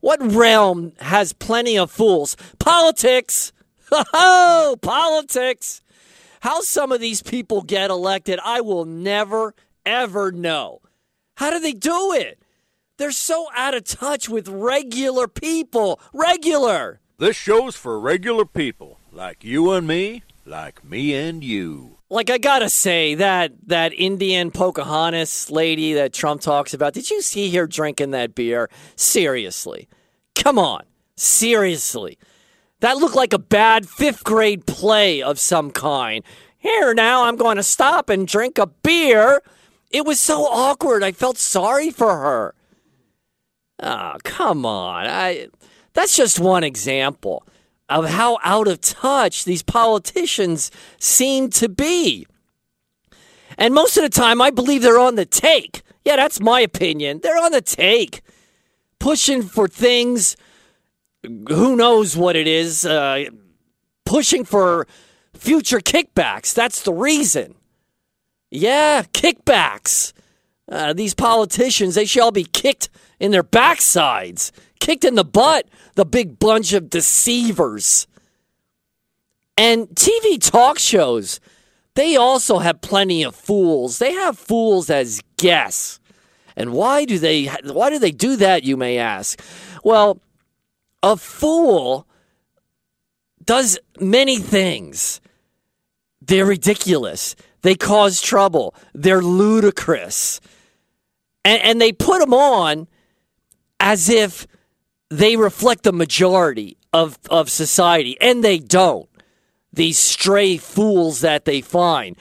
What 0.00 0.20
realm 0.22 0.92
has 0.98 1.32
plenty 1.32 1.78
of 1.78 1.90
fools? 1.90 2.36
Politics. 2.58 3.52
Oh, 4.14 4.76
politics. 4.82 5.82
How 6.42 6.60
some 6.60 6.92
of 6.92 7.00
these 7.00 7.24
people 7.24 7.62
get 7.62 7.90
elected, 7.90 8.38
I 8.44 8.60
will 8.60 8.84
never 8.84 9.52
ever 9.84 10.30
know. 10.30 10.80
How 11.36 11.50
do 11.50 11.58
they 11.58 11.72
do 11.72 12.12
it? 12.12 12.40
They're 12.98 13.10
so 13.10 13.48
out 13.56 13.74
of 13.74 13.84
touch 13.84 14.28
with 14.28 14.48
regular 14.48 15.26
people. 15.26 15.98
Regular. 16.12 17.00
This 17.18 17.36
show's 17.36 17.74
for 17.76 17.98
regular 17.98 18.44
people, 18.44 18.98
like 19.10 19.42
you 19.42 19.72
and 19.72 19.86
me, 19.86 20.22
like 20.46 20.84
me 20.84 21.14
and 21.14 21.42
you. 21.42 21.96
Like 22.12 22.28
I 22.28 22.38
gotta 22.38 22.68
say 22.68 23.14
that 23.14 23.52
that 23.68 23.92
Indian 23.92 24.50
Pocahontas 24.50 25.48
lady 25.48 25.92
that 25.94 26.12
Trump 26.12 26.40
talks 26.40 26.74
about. 26.74 26.92
Did 26.92 27.08
you 27.08 27.22
see 27.22 27.54
her 27.54 27.68
drinking 27.68 28.10
that 28.10 28.34
beer? 28.34 28.68
Seriously, 28.96 29.88
come 30.34 30.58
on, 30.58 30.82
seriously. 31.16 32.18
That 32.80 32.96
looked 32.96 33.14
like 33.14 33.32
a 33.32 33.38
bad 33.38 33.88
fifth 33.88 34.24
grade 34.24 34.66
play 34.66 35.22
of 35.22 35.38
some 35.38 35.70
kind. 35.70 36.24
Here 36.58 36.94
now, 36.94 37.24
I'm 37.24 37.36
going 37.36 37.56
to 37.56 37.62
stop 37.62 38.10
and 38.10 38.26
drink 38.26 38.58
a 38.58 38.66
beer. 38.66 39.40
It 39.90 40.04
was 40.04 40.18
so 40.18 40.42
awkward. 40.42 41.04
I 41.04 41.12
felt 41.12 41.38
sorry 41.38 41.90
for 41.90 42.18
her. 42.18 42.54
Oh, 43.82 44.16
come 44.24 44.66
on. 44.66 45.06
I 45.06 45.48
that's 45.92 46.16
just 46.16 46.40
one 46.40 46.64
example 46.64 47.46
of 47.90 48.08
how 48.08 48.38
out 48.42 48.68
of 48.68 48.80
touch 48.80 49.44
these 49.44 49.62
politicians 49.62 50.70
seem 50.98 51.50
to 51.50 51.68
be. 51.68 52.26
And 53.58 53.74
most 53.74 53.96
of 53.96 54.02
the 54.02 54.08
time 54.08 54.40
I 54.40 54.50
believe 54.50 54.82
they're 54.82 54.98
on 54.98 55.16
the 55.16 55.26
take. 55.26 55.82
Yeah, 56.04 56.16
that's 56.16 56.40
my 56.40 56.60
opinion. 56.60 57.20
They're 57.22 57.36
on 57.36 57.52
the 57.52 57.60
take. 57.60 58.22
Pushing 58.98 59.42
for 59.42 59.68
things 59.68 60.36
who 61.22 61.76
knows 61.76 62.16
what 62.16 62.36
it 62.36 62.46
is, 62.46 62.86
uh, 62.86 63.24
pushing 64.06 64.44
for 64.44 64.86
future 65.34 65.80
kickbacks. 65.80 66.54
That's 66.54 66.82
the 66.82 66.92
reason. 66.92 67.54
Yeah, 68.50 69.02
kickbacks. 69.12 70.12
Uh, 70.70 70.92
these 70.92 71.14
politicians, 71.14 71.94
they 71.94 72.04
shall 72.04 72.30
be 72.30 72.44
kicked 72.44 72.88
in 73.18 73.32
their 73.32 73.44
backsides, 73.44 74.52
kicked 74.78 75.04
in 75.04 75.16
the 75.16 75.24
butt, 75.24 75.68
the 75.94 76.04
big 76.04 76.38
bunch 76.38 76.72
of 76.72 76.90
deceivers. 76.90 78.06
And 79.56 79.88
TV 79.88 80.40
talk 80.40 80.78
shows, 80.78 81.40
they 81.94 82.16
also 82.16 82.58
have 82.58 82.80
plenty 82.80 83.22
of 83.22 83.34
fools. 83.34 83.98
They 83.98 84.12
have 84.12 84.38
fools 84.38 84.90
as 84.90 85.20
guests. 85.36 86.00
And 86.56 86.72
why 86.72 87.04
do 87.04 87.18
they 87.18 87.46
why 87.64 87.90
do 87.90 87.98
they 87.98 88.10
do 88.10 88.36
that, 88.36 88.64
you 88.64 88.76
may 88.76 88.98
ask? 88.98 89.40
Well, 89.84 90.20
a 91.02 91.16
fool 91.16 92.06
does 93.44 93.78
many 93.98 94.38
things. 94.38 95.20
They're 96.20 96.46
ridiculous. 96.46 97.34
They 97.62 97.74
cause 97.74 98.20
trouble. 98.20 98.74
They're 98.94 99.22
ludicrous. 99.22 100.40
And, 101.44 101.62
and 101.62 101.80
they 101.80 101.92
put 101.92 102.20
them 102.20 102.34
on 102.34 102.86
as 103.78 104.08
if 104.08 104.46
they 105.10 105.36
reflect 105.36 105.82
the 105.82 105.92
majority 105.92 106.78
of, 106.92 107.18
of 107.28 107.50
society, 107.50 108.16
and 108.20 108.42
they 108.42 108.58
don't. 108.58 109.08
These 109.72 109.98
stray 109.98 110.56
fools 110.56 111.20
that 111.20 111.44
they 111.44 111.60
find. 111.60 112.16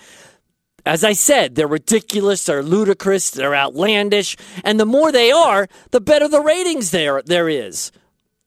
As 0.86 1.04
I 1.04 1.14
said, 1.14 1.56
they're 1.56 1.68
ridiculous, 1.68 2.46
they're 2.46 2.64
ludicrous, 2.64 3.32
they're 3.32 3.56
outlandish, 3.56 4.36
and 4.64 4.80
the 4.80 4.86
more 4.86 5.12
they 5.12 5.32
are, 5.32 5.68
the 5.92 6.02
better 6.02 6.28
the 6.28 6.42
ratings 6.42 6.92
there 6.92 7.22
there 7.24 7.50
is 7.50 7.92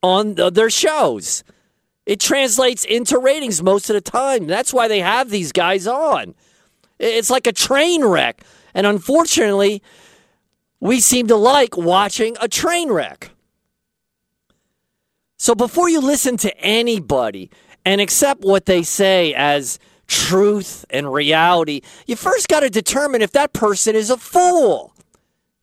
on 0.02 0.34
their 0.34 0.70
shows. 0.70 1.44
It 2.04 2.18
translates 2.18 2.84
into 2.84 3.18
ratings 3.18 3.62
most 3.62 3.88
of 3.90 3.94
the 3.94 4.00
time. 4.00 4.46
That's 4.46 4.72
why 4.72 4.88
they 4.88 5.00
have 5.00 5.30
these 5.30 5.52
guys 5.52 5.86
on. 5.86 6.34
It's 6.98 7.30
like 7.30 7.46
a 7.46 7.52
train 7.52 8.04
wreck. 8.04 8.42
And 8.74 8.86
unfortunately, 8.86 9.82
we 10.80 11.00
seem 11.00 11.28
to 11.28 11.36
like 11.36 11.76
watching 11.76 12.36
a 12.40 12.48
train 12.48 12.90
wreck. 12.90 13.31
So 15.42 15.56
before 15.56 15.88
you 15.88 16.00
listen 16.00 16.36
to 16.36 16.56
anybody 16.58 17.50
and 17.84 18.00
accept 18.00 18.42
what 18.42 18.66
they 18.66 18.84
say 18.84 19.34
as 19.34 19.80
truth 20.06 20.84
and 20.88 21.12
reality, 21.12 21.80
you 22.06 22.14
first 22.14 22.46
got 22.46 22.60
to 22.60 22.70
determine 22.70 23.22
if 23.22 23.32
that 23.32 23.52
person 23.52 23.96
is 23.96 24.08
a 24.08 24.16
fool. 24.16 24.94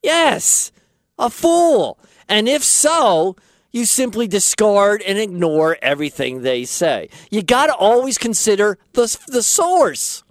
Yes, 0.03 0.73
a 1.17 1.29
fool. 1.29 1.97
And 2.27 2.49
if 2.49 2.61
so, 2.61 3.37
you 3.71 3.85
simply 3.85 4.27
discard 4.27 5.01
and 5.01 5.17
ignore 5.17 5.77
everything 5.81 6.41
they 6.41 6.65
say. 6.65 7.07
You 7.31 7.41
got 7.41 7.67
to 7.67 7.73
always 7.73 8.17
consider 8.17 8.77
the, 8.91 9.17
the 9.29 9.41
source. 9.41 10.25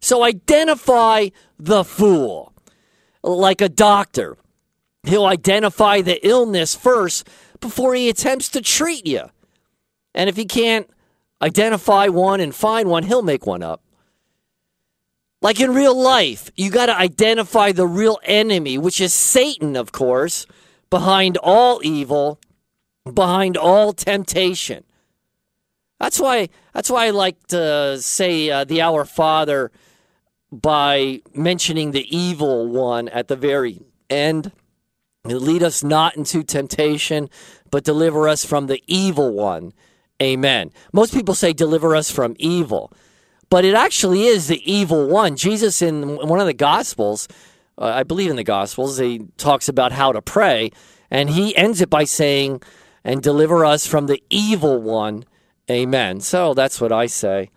So 0.00 0.22
identify 0.22 1.30
the 1.58 1.82
fool. 1.82 2.52
Like 3.22 3.62
a 3.62 3.70
doctor, 3.70 4.36
he'll 5.04 5.24
identify 5.24 6.02
the 6.02 6.20
illness 6.28 6.74
first 6.74 7.26
before 7.60 7.94
he 7.94 8.08
attempts 8.08 8.48
to 8.50 8.60
treat 8.60 9.06
you. 9.06 9.30
And 10.14 10.28
if 10.28 10.36
he 10.36 10.44
can't 10.44 10.88
identify 11.40 12.08
one 12.08 12.40
and 12.40 12.54
find 12.54 12.88
one, 12.88 13.04
he'll 13.04 13.22
make 13.22 13.46
one 13.46 13.62
up. 13.62 13.82
Like 15.40 15.60
in 15.60 15.72
real 15.72 15.96
life, 15.96 16.50
you 16.56 16.70
got 16.70 16.86
to 16.86 16.96
identify 16.96 17.70
the 17.70 17.86
real 17.86 18.18
enemy, 18.24 18.76
which 18.76 19.00
is 19.00 19.12
Satan, 19.12 19.76
of 19.76 19.92
course, 19.92 20.46
behind 20.90 21.36
all 21.36 21.80
evil, 21.84 22.40
behind 23.12 23.56
all 23.56 23.92
temptation. 23.92 24.84
That's 26.00 26.18
why. 26.18 26.48
That's 26.72 26.90
why 26.90 27.06
I 27.06 27.10
like 27.10 27.46
to 27.48 27.98
say 28.00 28.50
uh, 28.50 28.64
the 28.64 28.82
Our 28.82 29.04
Father 29.04 29.70
by 30.50 31.22
mentioning 31.34 31.90
the 31.90 32.16
evil 32.16 32.68
one 32.68 33.08
at 33.08 33.28
the 33.28 33.36
very 33.36 33.80
end. 34.08 34.52
Lead 35.30 35.62
us 35.62 35.82
not 35.82 36.16
into 36.16 36.42
temptation, 36.42 37.30
but 37.70 37.84
deliver 37.84 38.28
us 38.28 38.44
from 38.44 38.66
the 38.66 38.82
evil 38.86 39.32
one. 39.32 39.72
Amen. 40.22 40.72
Most 40.92 41.14
people 41.14 41.34
say 41.34 41.52
deliver 41.52 41.94
us 41.94 42.10
from 42.10 42.34
evil, 42.38 42.92
but 43.50 43.64
it 43.64 43.74
actually 43.74 44.24
is 44.24 44.48
the 44.48 44.70
evil 44.70 45.08
one. 45.08 45.36
Jesus, 45.36 45.80
in 45.80 46.16
one 46.16 46.40
of 46.40 46.46
the 46.46 46.54
Gospels, 46.54 47.28
uh, 47.78 47.84
I 47.84 48.02
believe 48.02 48.30
in 48.30 48.36
the 48.36 48.44
Gospels, 48.44 48.98
he 48.98 49.28
talks 49.36 49.68
about 49.68 49.92
how 49.92 50.12
to 50.12 50.20
pray, 50.20 50.70
and 51.10 51.30
he 51.30 51.56
ends 51.56 51.80
it 51.80 51.88
by 51.88 52.04
saying, 52.04 52.62
and 53.04 53.22
deliver 53.22 53.64
us 53.64 53.86
from 53.86 54.06
the 54.06 54.22
evil 54.28 54.82
one. 54.82 55.24
Amen. 55.70 56.20
So 56.20 56.52
that's 56.52 56.80
what 56.80 56.92
I 56.92 57.06
say. 57.06 57.50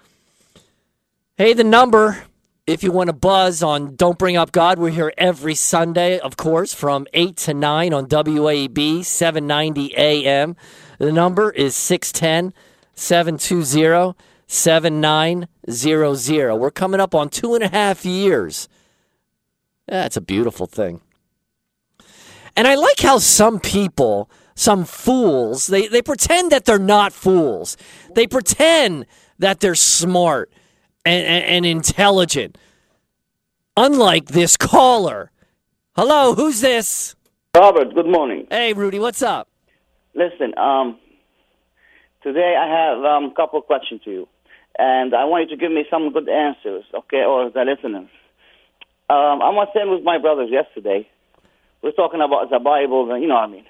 Hey, 1.36 1.54
the 1.54 1.64
number 1.64 2.24
if 2.72 2.84
you 2.84 2.92
want 2.92 3.08
to 3.08 3.14
buzz 3.14 3.62
on 3.62 3.98
Don't 3.98 4.18
Bring 4.18 4.38
Up 4.38 4.54
God, 4.54 4.80
we're 4.80 4.92
here 4.92 5.12
every 5.18 5.56
Sunday, 5.56 6.20
of 6.20 6.38
course, 6.38 6.74
from 6.74 7.06
8 7.14 7.36
to 7.38 7.54
9 7.54 7.94
on 7.94 8.08
WAEB 8.08 9.04
790 9.04 9.98
AM. 9.98 10.56
The 10.98 11.12
number 11.12 11.52
is 11.52 11.76
610 11.76 12.54
720 12.96 14.16
7900. 14.48 16.56
We're 16.56 16.72
coming 16.72 17.02
up 17.02 17.14
on 17.14 17.28
two 17.28 17.56
and 17.56 17.64
a 17.64 17.68
half 17.68 18.06
years. 18.06 18.70
That's 19.88 20.16
a 20.16 20.22
beautiful 20.22 20.66
thing. 20.66 21.02
And 22.56 22.70
I 22.70 22.76
like 22.76 23.02
how 23.02 23.18
some 23.18 23.60
people, 23.60 24.32
some 24.56 24.86
fools, 24.86 25.68
they, 25.68 25.88
they 25.88 26.02
pretend 26.02 26.54
that 26.54 26.64
they're 26.64 26.80
not 26.80 27.12
fools. 27.12 27.76
They 28.16 28.28
pretend 28.28 29.08
that 29.40 29.60
they're 29.60 29.76
smart 29.76 30.54
and, 31.06 31.26
and, 31.26 31.44
and 31.46 31.66
intelligent. 31.66 32.58
Unlike 33.78 34.28
this 34.28 34.58
caller. 34.58 35.32
Hello, 35.96 36.36
who's 36.36 36.62
this? 36.62 37.16
Robert, 37.56 37.94
good 37.94 38.06
morning. 38.08 38.48
Hey, 38.50 38.74
Rudy, 38.74 39.00
what's 39.00 39.22
up? 39.22 39.48
Listen, 40.14 40.58
um, 40.58 40.98
today 42.24 42.56
I 42.58 42.68
have 42.68 43.04
um, 43.04 43.26
a 43.26 43.34
couple 43.36 43.62
questions 43.62 44.02
to 44.06 44.12
you, 44.12 44.28
and 44.78 45.14
I 45.14 45.26
want 45.26 45.50
you 45.50 45.58
to 45.58 45.62
give 45.62 45.72
me 45.72 45.86
some 45.90 46.12
good 46.12 46.30
answers, 46.30 46.84
okay, 46.94 47.24
or 47.24 47.50
the 47.50 47.64
listeners. 47.64 48.10
Um, 49.10 49.42
I 49.42 49.50
was 49.50 49.68
saying 49.74 49.90
with 49.90 50.04
my 50.04 50.18
brothers 50.18 50.50
yesterday, 50.50 51.08
we 51.82 51.90
are 51.90 51.94
talking 51.94 52.22
about 52.22 52.50
the 52.50 52.60
Bible, 52.60 53.20
you 53.20 53.28
know 53.28 53.36
what 53.36 53.44
I 53.44 53.48
mean, 53.48 53.66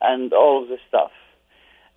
and 0.00 0.32
all 0.32 0.62
of 0.62 0.68
this 0.68 0.80
stuff. 0.88 1.10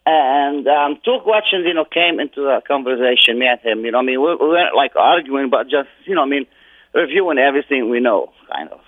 And 0.10 0.68
um, 0.68 1.00
two 1.06 1.20
questions, 1.24 1.66
you 1.68 1.74
know, 1.74 1.86
came 1.86 2.20
into 2.20 2.42
the 2.42 2.62
conversation, 2.68 3.38
me 3.38 3.48
and 3.48 3.60
him. 3.62 3.86
You 3.86 3.92
know, 3.92 4.00
I 4.00 4.02
mean, 4.02 4.22
we, 4.22 4.36
we 4.36 4.48
weren't 4.48 4.76
like 4.76 4.96
arguing, 4.96 5.50
but 5.50 5.64
just, 5.64 5.90
you 6.06 6.16
know, 6.16 6.24
I 6.24 6.26
mean, 6.26 6.46
reviewing 6.94 7.38
everything 7.38 7.90
we 7.90 8.00
know, 8.00 8.32
kind 8.52 8.70
of. 8.70 8.80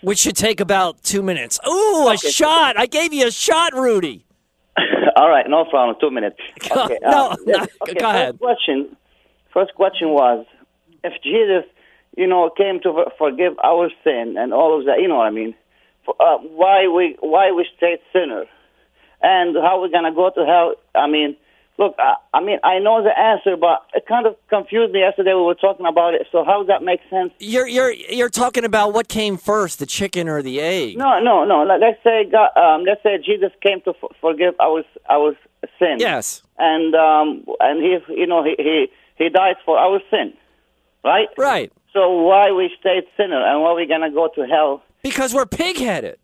Which 0.00 0.18
should 0.20 0.36
take 0.36 0.60
about 0.60 1.02
two 1.02 1.22
minutes. 1.22 1.58
Ooh, 1.66 2.06
a 2.06 2.14
okay. 2.14 2.30
shot! 2.30 2.78
I 2.78 2.86
gave 2.86 3.12
you 3.12 3.26
a 3.26 3.32
shot, 3.32 3.74
Rudy. 3.74 4.24
All 5.16 5.28
right, 5.28 5.44
no 5.48 5.64
problem. 5.64 5.96
Two 6.00 6.10
minutes. 6.10 6.36
Okay, 6.70 6.98
no, 7.02 7.30
uh, 7.30 7.36
no 7.44 7.66
okay, 7.82 7.94
go 7.94 8.10
ahead. 8.10 8.38
First 8.38 8.40
question. 8.40 8.96
First 9.52 9.74
question 9.74 10.10
was, 10.10 10.46
if 11.02 11.14
Jesus, 11.22 11.64
you 12.16 12.28
know, 12.28 12.50
came 12.56 12.78
to 12.82 13.06
forgive 13.18 13.54
our 13.64 13.90
sin 14.04 14.36
and 14.38 14.52
all 14.52 14.78
of 14.78 14.86
that, 14.86 15.00
you 15.00 15.08
know 15.08 15.16
what 15.16 15.26
I 15.26 15.30
mean? 15.30 15.54
Uh, 16.08 16.38
why 16.38 16.86
we 16.86 17.16
why 17.20 17.50
we 17.50 17.66
stayed 17.76 17.98
sinners? 18.12 18.46
And 19.22 19.56
how 19.56 19.80
we're 19.80 19.88
going 19.88 20.04
to 20.04 20.12
go 20.12 20.30
to 20.30 20.44
hell. 20.44 20.74
I 20.94 21.08
mean, 21.08 21.36
look, 21.78 21.94
I, 21.98 22.14
I, 22.34 22.40
mean, 22.42 22.58
I 22.62 22.78
know 22.78 23.02
the 23.02 23.16
answer, 23.18 23.56
but 23.56 23.86
it 23.94 24.06
kind 24.06 24.26
of 24.26 24.36
confused 24.48 24.92
me 24.92 25.00
yesterday. 25.00 25.34
We 25.34 25.42
were 25.42 25.54
talking 25.54 25.86
about 25.86 26.14
it. 26.14 26.26
So 26.30 26.44
how 26.44 26.58
does 26.58 26.66
that 26.68 26.82
make 26.82 27.00
sense? 27.08 27.32
You're 27.38 27.66
you're 27.66 27.92
you're 27.92 28.28
talking 28.28 28.64
about 28.64 28.92
what 28.92 29.08
came 29.08 29.36
first, 29.36 29.78
the 29.78 29.86
chicken 29.86 30.28
or 30.28 30.42
the 30.42 30.60
egg? 30.60 30.98
No, 30.98 31.20
no, 31.20 31.44
no. 31.44 31.64
Let's 31.64 32.02
say 32.02 32.28
God, 32.30 32.50
um, 32.56 32.84
let's 32.84 33.02
say 33.02 33.18
Jesus 33.18 33.52
came 33.62 33.80
to 33.82 33.90
f- 33.90 34.16
forgive 34.20 34.54
our 34.60 34.82
our 35.08 35.36
sin. 35.78 35.96
Yes. 35.98 36.42
And 36.58 36.94
um, 36.94 37.44
and 37.60 37.82
he, 37.82 38.14
you 38.14 38.26
know, 38.26 38.44
he 38.44 38.54
he 38.58 38.86
he 39.16 39.28
died 39.28 39.56
for 39.64 39.78
our 39.78 40.00
sin, 40.10 40.34
right? 41.04 41.28
Right. 41.36 41.72
So 41.92 42.22
why 42.22 42.52
we 42.52 42.70
stayed 42.78 43.04
sinner 43.16 43.42
and 43.42 43.62
why 43.62 43.72
we 43.72 43.86
gonna 43.86 44.10
go 44.10 44.28
to 44.34 44.46
hell? 44.46 44.82
Because 45.02 45.32
we're 45.32 45.46
pig-headed. 45.46 46.18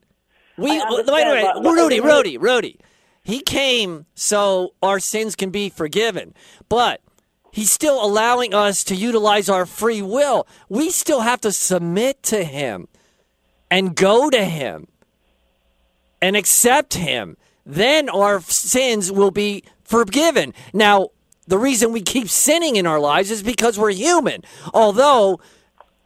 We 0.56 0.70
wait, 0.70 1.06
wait, 1.06 1.06
wait, 1.08 1.64
Rudy, 1.64 2.00
Rudy, 2.00 2.38
Rudy. 2.38 2.78
He 3.22 3.40
came 3.40 4.06
so 4.14 4.74
our 4.82 5.00
sins 5.00 5.34
can 5.36 5.50
be 5.50 5.70
forgiven, 5.70 6.34
but 6.68 7.00
he's 7.52 7.70
still 7.70 8.04
allowing 8.04 8.54
us 8.54 8.84
to 8.84 8.94
utilize 8.94 9.48
our 9.48 9.66
free 9.66 10.02
will. 10.02 10.46
We 10.68 10.90
still 10.90 11.20
have 11.20 11.40
to 11.42 11.52
submit 11.52 12.22
to 12.24 12.44
him 12.44 12.88
and 13.70 13.96
go 13.96 14.30
to 14.30 14.44
him. 14.44 14.88
and 16.22 16.36
accept 16.36 16.94
Him, 16.94 17.36
then 17.66 18.08
our 18.08 18.40
sins 18.40 19.12
will 19.12 19.30
be 19.30 19.62
forgiven. 19.84 20.54
Now, 20.72 21.08
the 21.46 21.58
reason 21.58 21.92
we 21.92 22.00
keep 22.00 22.30
sinning 22.30 22.76
in 22.76 22.86
our 22.86 22.98
lives 22.98 23.30
is 23.30 23.42
because 23.42 23.78
we're 23.78 23.92
human. 23.92 24.42
Although, 24.72 25.40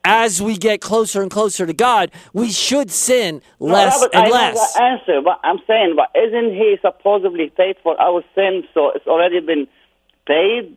as 0.04 0.40
we 0.40 0.56
get 0.56 0.80
closer 0.80 1.22
and 1.22 1.30
closer 1.30 1.66
to 1.66 1.72
God, 1.72 2.10
we 2.32 2.50
should 2.50 2.90
sin 2.90 3.42
less 3.58 3.94
Robert, 3.94 4.14
and 4.14 4.26
I 4.26 4.30
less. 4.30 4.54
know 4.54 4.66
the 4.74 4.82
answer, 4.82 5.20
but 5.22 5.40
I'm 5.44 5.58
saying, 5.66 5.96
but 5.96 6.10
isn't 6.18 6.52
he 6.52 6.76
supposedly 6.80 7.50
paid 7.50 7.76
for 7.82 8.00
our 8.00 8.22
sins? 8.34 8.64
So 8.74 8.90
it's 8.94 9.06
already 9.06 9.40
been 9.40 9.66
paid. 10.26 10.76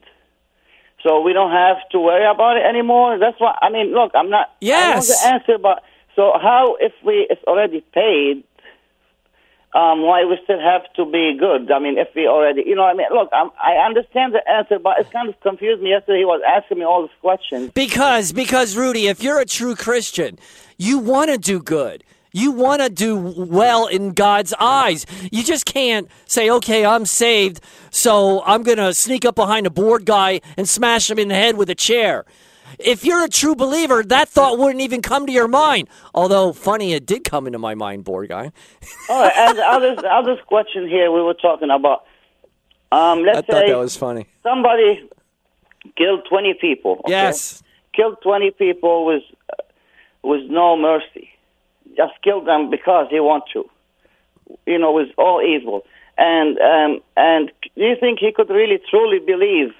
So 1.03 1.21
we 1.21 1.33
don't 1.33 1.51
have 1.51 1.77
to 1.91 1.99
worry 1.99 2.29
about 2.29 2.57
it 2.57 2.65
anymore. 2.65 3.17
That's 3.17 3.39
what 3.39 3.55
I 3.61 3.69
mean. 3.69 3.93
Look, 3.93 4.11
I'm 4.13 4.29
not. 4.29 4.51
Yes. 4.61 5.09
I 5.09 5.29
know 5.29 5.39
the 5.39 5.43
answer, 5.43 5.57
but 5.57 5.83
so 6.15 6.33
how 6.41 6.77
if 6.79 6.93
we 7.03 7.27
it's 7.29 7.43
already 7.45 7.81
paid? 7.93 8.43
Um, 9.73 10.01
why 10.01 10.25
we 10.25 10.37
still 10.43 10.59
have 10.59 10.81
to 10.95 11.05
be 11.05 11.37
good? 11.39 11.71
I 11.71 11.79
mean, 11.79 11.97
if 11.97 12.09
we 12.13 12.27
already, 12.27 12.63
you 12.65 12.75
know, 12.75 12.83
I 12.83 12.93
mean, 12.93 13.07
look, 13.13 13.29
I'm, 13.31 13.51
I 13.57 13.75
understand 13.75 14.33
the 14.33 14.45
answer, 14.49 14.79
but 14.79 14.99
it's 14.99 15.09
kind 15.11 15.29
of 15.29 15.39
confused 15.39 15.81
me 15.81 15.91
yesterday. 15.91 16.19
He 16.19 16.25
was 16.25 16.41
asking 16.45 16.79
me 16.79 16.83
all 16.83 17.03
these 17.03 17.17
questions. 17.21 17.71
Because, 17.73 18.33
because 18.33 18.75
Rudy, 18.75 19.07
if 19.07 19.23
you're 19.23 19.39
a 19.39 19.45
true 19.45 19.75
Christian, 19.75 20.37
you 20.77 20.99
want 20.99 21.31
to 21.31 21.37
do 21.37 21.61
good. 21.61 22.03
You 22.33 22.51
want 22.51 22.81
to 22.81 22.89
do 22.89 23.17
well 23.17 23.87
in 23.87 24.11
God's 24.11 24.53
eyes. 24.59 25.05
You 25.31 25.43
just 25.43 25.65
can't 25.65 26.09
say, 26.25 26.49
okay, 26.49 26.85
I'm 26.85 27.05
saved, 27.05 27.61
so 27.91 28.41
I'm 28.45 28.63
going 28.63 28.77
to 28.77 28.93
sneak 28.93 29.25
up 29.25 29.35
behind 29.35 29.67
a 29.67 29.69
board 29.69 30.05
guy 30.05 30.41
and 30.57 30.67
smash 30.67 31.09
him 31.09 31.19
in 31.19 31.27
the 31.27 31.35
head 31.35 31.57
with 31.57 31.69
a 31.69 31.75
chair. 31.75 32.25
If 32.79 33.05
you're 33.05 33.23
a 33.23 33.29
true 33.29 33.55
believer, 33.55 34.03
that 34.03 34.29
thought 34.29 34.57
wouldn't 34.57 34.81
even 34.81 35.01
come 35.01 35.25
to 35.25 35.31
your 35.31 35.47
mind. 35.47 35.89
Although, 36.13 36.53
funny, 36.53 36.93
it 36.93 37.05
did 37.05 37.23
come 37.23 37.47
into 37.47 37.59
my 37.59 37.75
mind, 37.75 38.05
guy. 38.05 38.51
All 39.09 39.21
right, 39.21 39.33
and 39.35 39.57
the 39.57 39.63
other, 39.63 39.95
the 39.95 40.07
other 40.07 40.37
question 40.47 40.87
here 40.87 41.11
we 41.11 41.21
were 41.21 41.33
talking 41.33 41.69
about. 41.69 42.05
Um, 42.91 43.23
let's 43.23 43.37
I 43.37 43.41
thought 43.41 43.61
say 43.61 43.69
that 43.69 43.77
was 43.77 43.95
funny. 43.95 44.27
somebody 44.43 45.09
killed 45.97 46.25
20 46.29 46.55
people. 46.59 46.99
okay? 46.99 47.11
Yes. 47.11 47.63
Killed 47.93 48.17
20 48.21 48.51
people 48.51 49.05
with, 49.05 49.23
with 50.23 50.49
no 50.49 50.77
mercy. 50.77 51.29
Just 51.95 52.13
killed 52.23 52.47
them 52.47 52.69
because 52.69 53.07
he 53.09 53.19
want 53.19 53.45
to. 53.53 53.69
You 54.65 54.77
know, 54.77 54.91
with 54.91 55.09
all 55.17 55.41
evil. 55.41 55.85
And, 56.17 56.59
um, 56.59 57.01
and 57.15 57.51
do 57.75 57.83
you 57.83 57.95
think 57.99 58.19
he 58.19 58.31
could 58.33 58.49
really 58.49 58.79
truly 58.89 59.19
believe 59.19 59.73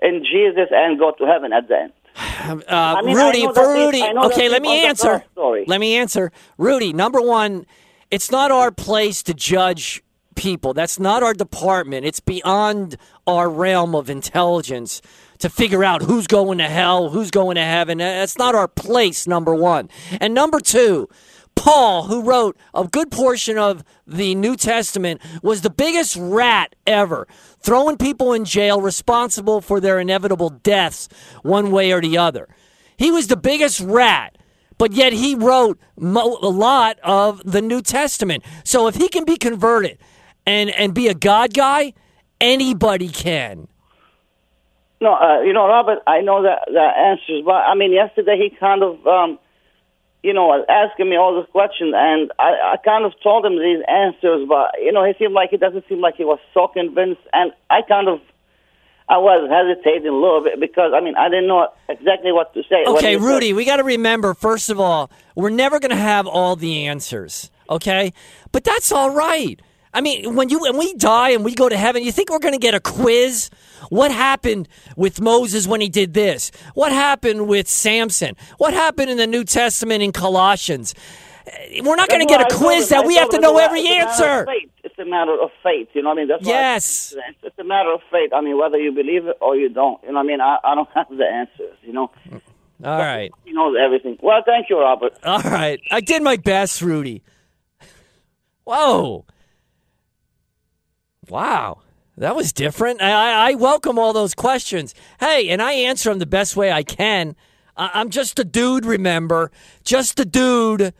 in 0.00 0.24
Jesus 0.24 0.68
and 0.70 0.98
go 0.98 1.12
to 1.18 1.26
heaven 1.26 1.52
at 1.52 1.68
the 1.68 1.76
end? 1.76 1.92
Uh, 2.48 3.02
mean, 3.02 3.16
Rudy, 3.16 3.42
for 3.42 3.74
it- 3.74 3.84
Rudy. 3.84 4.02
I 4.02 4.12
Okay, 4.26 4.48
let 4.48 4.62
me 4.62 4.84
answer. 4.84 5.24
Let 5.36 5.80
me 5.80 5.96
answer. 5.96 6.32
Rudy, 6.56 6.92
number 6.92 7.20
one, 7.20 7.66
it's 8.10 8.30
not 8.30 8.50
our 8.50 8.70
place 8.70 9.22
to 9.24 9.34
judge 9.34 10.02
people. 10.34 10.72
That's 10.72 10.98
not 10.98 11.22
our 11.22 11.34
department. 11.34 12.06
It's 12.06 12.20
beyond 12.20 12.96
our 13.26 13.50
realm 13.50 13.94
of 13.94 14.08
intelligence 14.08 15.02
to 15.38 15.50
figure 15.50 15.84
out 15.84 16.02
who's 16.02 16.26
going 16.26 16.58
to 16.58 16.68
hell, 16.68 17.10
who's 17.10 17.30
going 17.30 17.56
to 17.56 17.64
heaven. 17.64 17.98
That's 17.98 18.38
not 18.38 18.54
our 18.54 18.68
place, 18.68 19.26
number 19.26 19.54
one. 19.54 19.88
And 20.20 20.34
number 20.34 20.60
two, 20.60 21.08
Paul, 21.58 22.04
who 22.04 22.22
wrote 22.22 22.56
a 22.72 22.84
good 22.84 23.10
portion 23.10 23.58
of 23.58 23.82
the 24.06 24.36
New 24.36 24.54
Testament, 24.56 25.20
was 25.42 25.62
the 25.62 25.70
biggest 25.70 26.16
rat 26.16 26.76
ever, 26.86 27.26
throwing 27.60 27.96
people 27.96 28.32
in 28.32 28.44
jail 28.44 28.80
responsible 28.80 29.60
for 29.60 29.80
their 29.80 29.98
inevitable 29.98 30.50
deaths 30.50 31.08
one 31.42 31.72
way 31.72 31.90
or 31.90 32.00
the 32.00 32.16
other. 32.16 32.48
He 32.96 33.10
was 33.10 33.26
the 33.26 33.36
biggest 33.36 33.80
rat, 33.80 34.38
but 34.78 34.92
yet 34.92 35.12
he 35.12 35.34
wrote 35.34 35.80
mo- 35.98 36.38
a 36.40 36.48
lot 36.48 37.00
of 37.02 37.42
the 37.44 37.60
New 37.60 37.82
Testament. 37.82 38.44
So 38.62 38.86
if 38.86 38.94
he 38.94 39.08
can 39.08 39.24
be 39.24 39.36
converted 39.36 39.98
and, 40.46 40.70
and 40.70 40.94
be 40.94 41.08
a 41.08 41.14
God 41.14 41.54
guy, 41.54 41.92
anybody 42.40 43.08
can. 43.08 43.66
No, 45.00 45.14
uh, 45.14 45.42
you 45.42 45.52
know, 45.52 45.66
Robert, 45.66 45.98
I 46.06 46.20
know 46.20 46.42
that 46.44 46.66
the 46.66 46.80
answers, 46.80 47.42
but 47.44 47.52
I 47.52 47.74
mean, 47.74 47.92
yesterday 47.92 48.36
he 48.38 48.56
kind 48.56 48.82
of, 48.84 49.04
um, 49.06 49.38
you 50.22 50.32
know, 50.34 50.64
asking 50.68 51.08
me 51.08 51.16
all 51.16 51.40
these 51.40 51.50
questions, 51.52 51.94
and 51.96 52.32
I, 52.38 52.74
I 52.74 52.76
kind 52.84 53.04
of 53.04 53.12
told 53.22 53.46
him 53.46 53.56
these 53.58 53.82
answers, 53.88 54.46
but, 54.48 54.72
you 54.82 54.90
know, 54.92 55.04
he 55.04 55.12
seemed 55.18 55.32
like, 55.32 55.50
he 55.50 55.56
doesn't 55.56 55.84
seem 55.88 56.00
like 56.00 56.16
he 56.16 56.24
was 56.24 56.40
so 56.52 56.66
convinced, 56.68 57.20
and 57.32 57.52
I 57.70 57.82
kind 57.82 58.08
of, 58.08 58.20
I 59.08 59.18
was 59.18 59.48
hesitating 59.48 60.08
a 60.08 60.12
little 60.14 60.42
bit 60.42 60.58
because, 60.60 60.92
I 60.94 61.00
mean, 61.00 61.14
I 61.16 61.28
didn't 61.28 61.46
know 61.46 61.68
exactly 61.88 62.32
what 62.32 62.52
to 62.54 62.62
say. 62.68 62.84
Okay, 62.86 63.12
he 63.12 63.18
said- 63.18 63.22
Rudy, 63.22 63.52
we 63.52 63.64
got 63.64 63.76
to 63.76 63.84
remember, 63.84 64.34
first 64.34 64.70
of 64.70 64.80
all, 64.80 65.10
we're 65.34 65.50
never 65.50 65.78
going 65.78 65.90
to 65.92 65.96
have 65.96 66.26
all 66.26 66.56
the 66.56 66.86
answers, 66.86 67.50
okay? 67.70 68.12
But 68.52 68.64
that's 68.64 68.90
all 68.92 69.10
right. 69.10 69.60
I 69.98 70.00
mean, 70.00 70.36
when 70.36 70.48
you 70.48 70.60
when 70.60 70.78
we 70.78 70.94
die 70.94 71.30
and 71.30 71.44
we 71.44 71.56
go 71.56 71.68
to 71.68 71.76
heaven, 71.76 72.04
you 72.04 72.12
think 72.12 72.30
we're 72.30 72.38
going 72.38 72.54
to 72.54 72.60
get 72.60 72.72
a 72.72 72.78
quiz? 72.78 73.50
What 73.90 74.12
happened 74.12 74.68
with 74.96 75.20
Moses 75.20 75.66
when 75.66 75.80
he 75.80 75.88
did 75.88 76.14
this? 76.14 76.52
What 76.74 76.92
happened 76.92 77.48
with 77.48 77.66
Samson? 77.68 78.36
What 78.58 78.74
happened 78.74 79.10
in 79.10 79.16
the 79.16 79.26
New 79.26 79.42
Testament 79.42 80.04
in 80.04 80.12
Colossians? 80.12 80.94
Eh, 81.48 81.80
We're 81.84 81.96
not 81.96 82.08
going 82.08 82.20
to 82.20 82.26
get 82.32 82.40
a 82.40 82.44
I 82.54 82.56
quiz 82.56 82.90
that 82.90 83.04
we 83.06 83.16
have 83.16 83.28
to 83.30 83.40
know 83.40 83.58
every 83.58 83.80
it's 83.80 83.88
a 83.90 83.98
matter 83.98 84.42
of 84.42 84.48
answer. 84.48 84.68
It's 84.84 84.98
a 85.00 85.04
matter 85.04 85.42
of 85.42 85.50
faith, 85.64 85.88
you 85.94 86.02
know 86.02 86.10
what 86.10 86.18
I 86.18 86.20
mean? 86.20 86.28
That's 86.28 86.46
I- 86.46 86.50
Yes. 86.50 87.14
it's 87.28 87.38
it's 87.42 87.58
a 87.58 87.64
matter 87.64 87.92
of 87.92 88.00
faith. 88.12 88.30
I 88.32 88.40
mean, 88.40 88.56
whether 88.56 88.78
you 88.78 88.92
believe 88.92 89.26
it 89.26 89.36
or 89.40 89.56
you 89.56 89.68
don't, 89.68 90.00
you 90.04 90.10
know 90.12 90.14
what 90.14 90.20
I 90.20 90.28
mean? 90.28 90.40
I, 90.40 90.58
I 90.62 90.76
don't 90.76 90.88
have 90.94 91.08
the 91.10 91.24
answers, 91.24 91.76
you 91.82 91.92
know? 91.92 92.12
All 92.84 92.98
right. 92.98 93.32
He 93.44 93.52
knows 93.52 93.74
everything. 93.84 94.16
Well, 94.22 94.42
thank 94.46 94.70
you, 94.70 94.78
Robert. 94.78 95.14
All 95.24 95.40
right. 95.40 95.80
I 95.90 96.00
did 96.00 96.22
my 96.22 96.36
best, 96.36 96.82
Rudy. 96.82 97.24
Whoa. 98.62 99.24
Wow. 101.28 101.78
That 102.16 102.34
was 102.34 102.52
different. 102.52 103.00
I, 103.00 103.50
I- 103.50 103.54
welcome 103.54 103.98
all 103.98 104.12
those 104.12 104.34
questions. 104.34 104.94
Hey, 105.20 105.48
and 105.50 105.62
I 105.62 105.72
answer 105.72 106.10
them 106.10 106.18
the 106.18 106.26
best 106.26 106.56
way 106.56 106.72
I 106.72 106.82
can. 106.82 107.36
I, 107.76 107.90
I'm 107.94 108.10
just 108.10 108.38
a 108.38 108.44
dude, 108.44 108.84
remember? 108.84 109.50
Just 109.84 110.18
a 110.18 110.24
dude. 110.24 110.92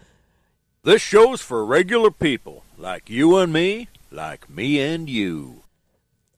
This 0.85 1.03
show's 1.03 1.41
for 1.43 1.65
regular 1.65 2.11
people, 2.11 2.63
like 2.79 3.11
you 3.11 3.37
and 3.39 3.53
me, 3.53 3.89
like 4.13 4.49
me 4.49 4.81
and 4.81 5.09
you. 5.11 5.63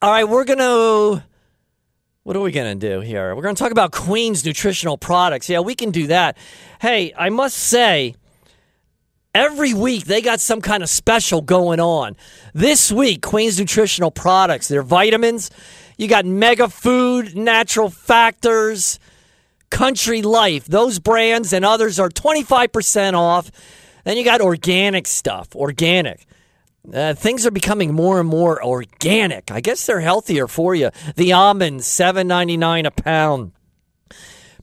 All 0.00 0.10
right, 0.10 0.24
we're 0.28 0.44
going 0.44 0.58
to. 0.58 1.22
What 2.22 2.36
are 2.36 2.40
we 2.40 2.52
going 2.52 2.78
to 2.78 2.88
do 2.88 3.00
here? 3.00 3.34
We're 3.34 3.42
going 3.42 3.54
to 3.54 3.62
talk 3.62 3.72
about 3.72 3.92
Queen's 3.92 4.44
nutritional 4.44 4.96
products. 4.98 5.48
Yeah, 5.48 5.60
we 5.60 5.74
can 5.74 5.90
do 5.90 6.06
that. 6.08 6.36
Hey, 6.80 7.12
I 7.18 7.28
must 7.28 7.56
say, 7.56 8.14
every 9.34 9.74
week 9.74 10.04
they 10.04 10.20
got 10.20 10.40
some 10.40 10.60
kind 10.60 10.82
of 10.82 10.88
special 10.88 11.40
going 11.40 11.80
on. 11.80 12.16
This 12.54 12.90
week, 12.90 13.22
Queen's 13.22 13.58
nutritional 13.58 14.10
products, 14.10 14.68
their 14.68 14.82
vitamins, 14.82 15.50
you 15.96 16.08
got 16.08 16.24
Mega 16.24 16.68
Food, 16.68 17.36
Natural 17.36 17.90
Factors, 17.90 18.98
Country 19.70 20.22
Life. 20.22 20.64
Those 20.64 20.98
brands 20.98 21.52
and 21.52 21.64
others 21.64 21.98
are 22.00 22.08
25% 22.08 23.14
off. 23.14 23.50
Then 24.04 24.16
you 24.16 24.24
got 24.24 24.40
organic 24.40 25.06
stuff, 25.06 25.54
organic. 25.54 26.26
Uh, 26.92 27.12
things 27.12 27.46
are 27.46 27.50
becoming 27.50 27.92
more 27.92 28.18
and 28.18 28.28
more 28.28 28.64
organic. 28.64 29.50
I 29.50 29.60
guess 29.60 29.84
they're 29.84 30.00
healthier 30.00 30.46
for 30.48 30.74
you. 30.74 30.90
The 31.16 31.32
almonds, 31.32 31.86
seven 31.86 32.26
ninety 32.26 32.56
nine 32.56 32.86
a 32.86 32.90
pound. 32.90 33.52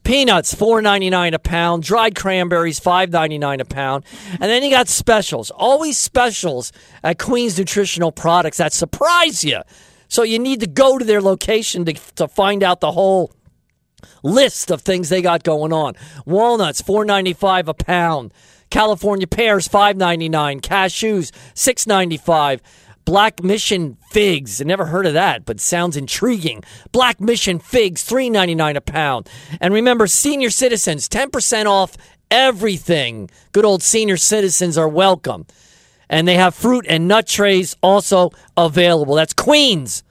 Peanuts, 0.04 0.54
four 0.54 0.80
ninety 0.80 1.10
nine 1.10 1.34
a 1.34 1.38
pound. 1.38 1.82
Dried 1.82 2.14
cranberries, 2.14 2.78
five 2.78 3.10
ninety 3.10 3.38
nine 3.38 3.60
a 3.60 3.64
pound. 3.64 4.04
And 4.32 4.42
then 4.42 4.62
you 4.62 4.70
got 4.70 4.88
specials. 4.88 5.50
Always 5.50 5.98
specials 5.98 6.72
at 7.02 7.18
Queen's 7.18 7.58
Nutritional 7.58 8.12
Products 8.12 8.58
that 8.58 8.72
surprise 8.72 9.44
you. 9.44 9.60
So 10.08 10.22
you 10.22 10.38
need 10.38 10.60
to 10.60 10.66
go 10.66 10.98
to 10.98 11.04
their 11.04 11.20
location 11.20 11.84
to, 11.84 11.92
to 12.16 12.28
find 12.28 12.62
out 12.62 12.80
the 12.80 12.92
whole 12.92 13.32
list 14.22 14.70
of 14.70 14.80
things 14.80 15.08
they 15.08 15.20
got 15.20 15.42
going 15.42 15.72
on. 15.72 15.94
Walnuts, 16.24 16.80
four 16.80 17.04
ninety 17.04 17.32
five 17.32 17.68
a 17.68 17.74
pound. 17.74 18.32
California 18.70 19.26
pears, 19.26 19.68
five 19.68 19.96
ninety 19.96 20.28
nine. 20.28 20.60
Cashews, 20.60 21.32
six 21.54 21.86
ninety 21.86 22.16
five. 22.16 22.62
Black 23.08 23.42
Mission 23.42 23.96
figs. 24.10 24.60
I 24.60 24.64
never 24.64 24.84
heard 24.84 25.06
of 25.06 25.14
that, 25.14 25.46
but 25.46 25.60
sounds 25.60 25.96
intriguing. 25.96 26.62
Black 26.92 27.22
Mission 27.22 27.58
figs, 27.58 28.02
three 28.02 28.28
ninety 28.28 28.54
nine 28.54 28.76
a 28.76 28.82
pound. 28.82 29.30
And 29.62 29.72
remember, 29.72 30.06
senior 30.06 30.50
citizens, 30.50 31.08
ten 31.08 31.30
percent 31.30 31.68
off 31.68 31.96
everything. 32.30 33.30
Good 33.52 33.64
old 33.64 33.82
senior 33.82 34.18
citizens 34.18 34.76
are 34.76 34.90
welcome. 34.90 35.46
And 36.10 36.28
they 36.28 36.34
have 36.34 36.54
fruit 36.54 36.84
and 36.86 37.08
nut 37.08 37.26
trays 37.26 37.74
also 37.82 38.32
available. 38.58 39.14
That's 39.14 39.32
Queens. 39.32 40.02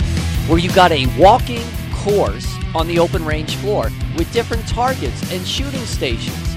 where 0.48 0.58
you 0.58 0.70
got 0.72 0.92
a 0.92 1.06
walking 1.18 1.64
course 1.94 2.46
on 2.74 2.86
the 2.86 2.98
open 2.98 3.24
range 3.24 3.56
floor 3.56 3.90
with 4.18 4.30
different 4.34 4.68
targets 4.68 5.32
and 5.32 5.46
shooting 5.46 5.84
stations. 5.86 6.56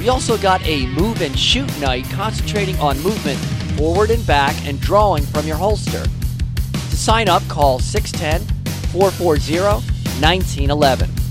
We 0.00 0.08
also 0.08 0.36
got 0.36 0.66
a 0.66 0.86
move 0.88 1.22
and 1.22 1.38
shoot 1.38 1.70
night 1.80 2.10
concentrating 2.10 2.76
on 2.80 3.00
movement 3.02 3.38
forward 3.78 4.10
and 4.10 4.26
back 4.26 4.56
and 4.66 4.80
drawing 4.80 5.24
from 5.24 5.46
your 5.46 5.56
holster. 5.56 6.02
To 6.02 6.96
sign 6.96 7.28
up, 7.28 7.46
call 7.46 7.78
610 7.78 8.46
440 8.90 9.60
1911. 10.20 11.23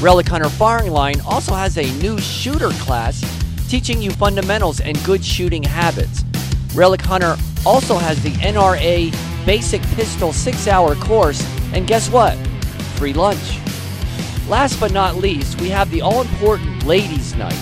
Relic 0.00 0.28
Hunter 0.28 0.50
Firing 0.50 0.92
Line 0.92 1.18
also 1.22 1.54
has 1.54 1.78
a 1.78 1.90
new 2.02 2.18
shooter 2.18 2.68
class 2.72 3.24
teaching 3.66 4.02
you 4.02 4.10
fundamentals 4.10 4.78
and 4.80 5.02
good 5.04 5.24
shooting 5.24 5.62
habits. 5.62 6.22
Relic 6.74 7.00
Hunter 7.00 7.34
also 7.64 7.96
has 7.96 8.22
the 8.22 8.32
NRA 8.32 9.10
Basic 9.46 9.80
Pistol 9.94 10.34
6 10.34 10.68
hour 10.68 10.94
course, 10.96 11.42
and 11.72 11.86
guess 11.86 12.10
what? 12.10 12.36
Free 12.96 13.14
lunch. 13.14 13.58
Last 14.48 14.78
but 14.78 14.92
not 14.92 15.16
least, 15.16 15.58
we 15.62 15.70
have 15.70 15.90
the 15.90 16.02
all 16.02 16.20
important 16.20 16.84
Ladies' 16.84 17.34
Night. 17.34 17.58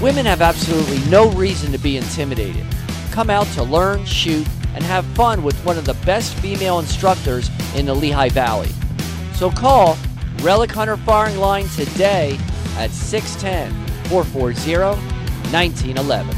Women 0.00 0.24
have 0.24 0.40
absolutely 0.40 1.00
no 1.10 1.30
reason 1.32 1.70
to 1.72 1.78
be 1.78 1.98
intimidated. 1.98 2.64
Come 3.10 3.28
out 3.28 3.46
to 3.48 3.62
learn, 3.62 4.06
shoot, 4.06 4.46
and 4.74 4.82
have 4.84 5.04
fun 5.06 5.42
with 5.42 5.62
one 5.66 5.76
of 5.76 5.84
the 5.84 5.94
best 6.06 6.32
female 6.36 6.78
instructors 6.78 7.50
in 7.76 7.84
the 7.84 7.94
Lehigh 7.94 8.30
Valley. 8.30 8.70
So 9.34 9.50
call 9.50 9.98
Relic 10.42 10.70
Hunter 10.70 10.96
Firing 10.96 11.38
Line 11.38 11.68
today 11.70 12.38
at 12.76 12.90
610 12.90 13.72
440 14.08 15.00
1911. 15.50 16.34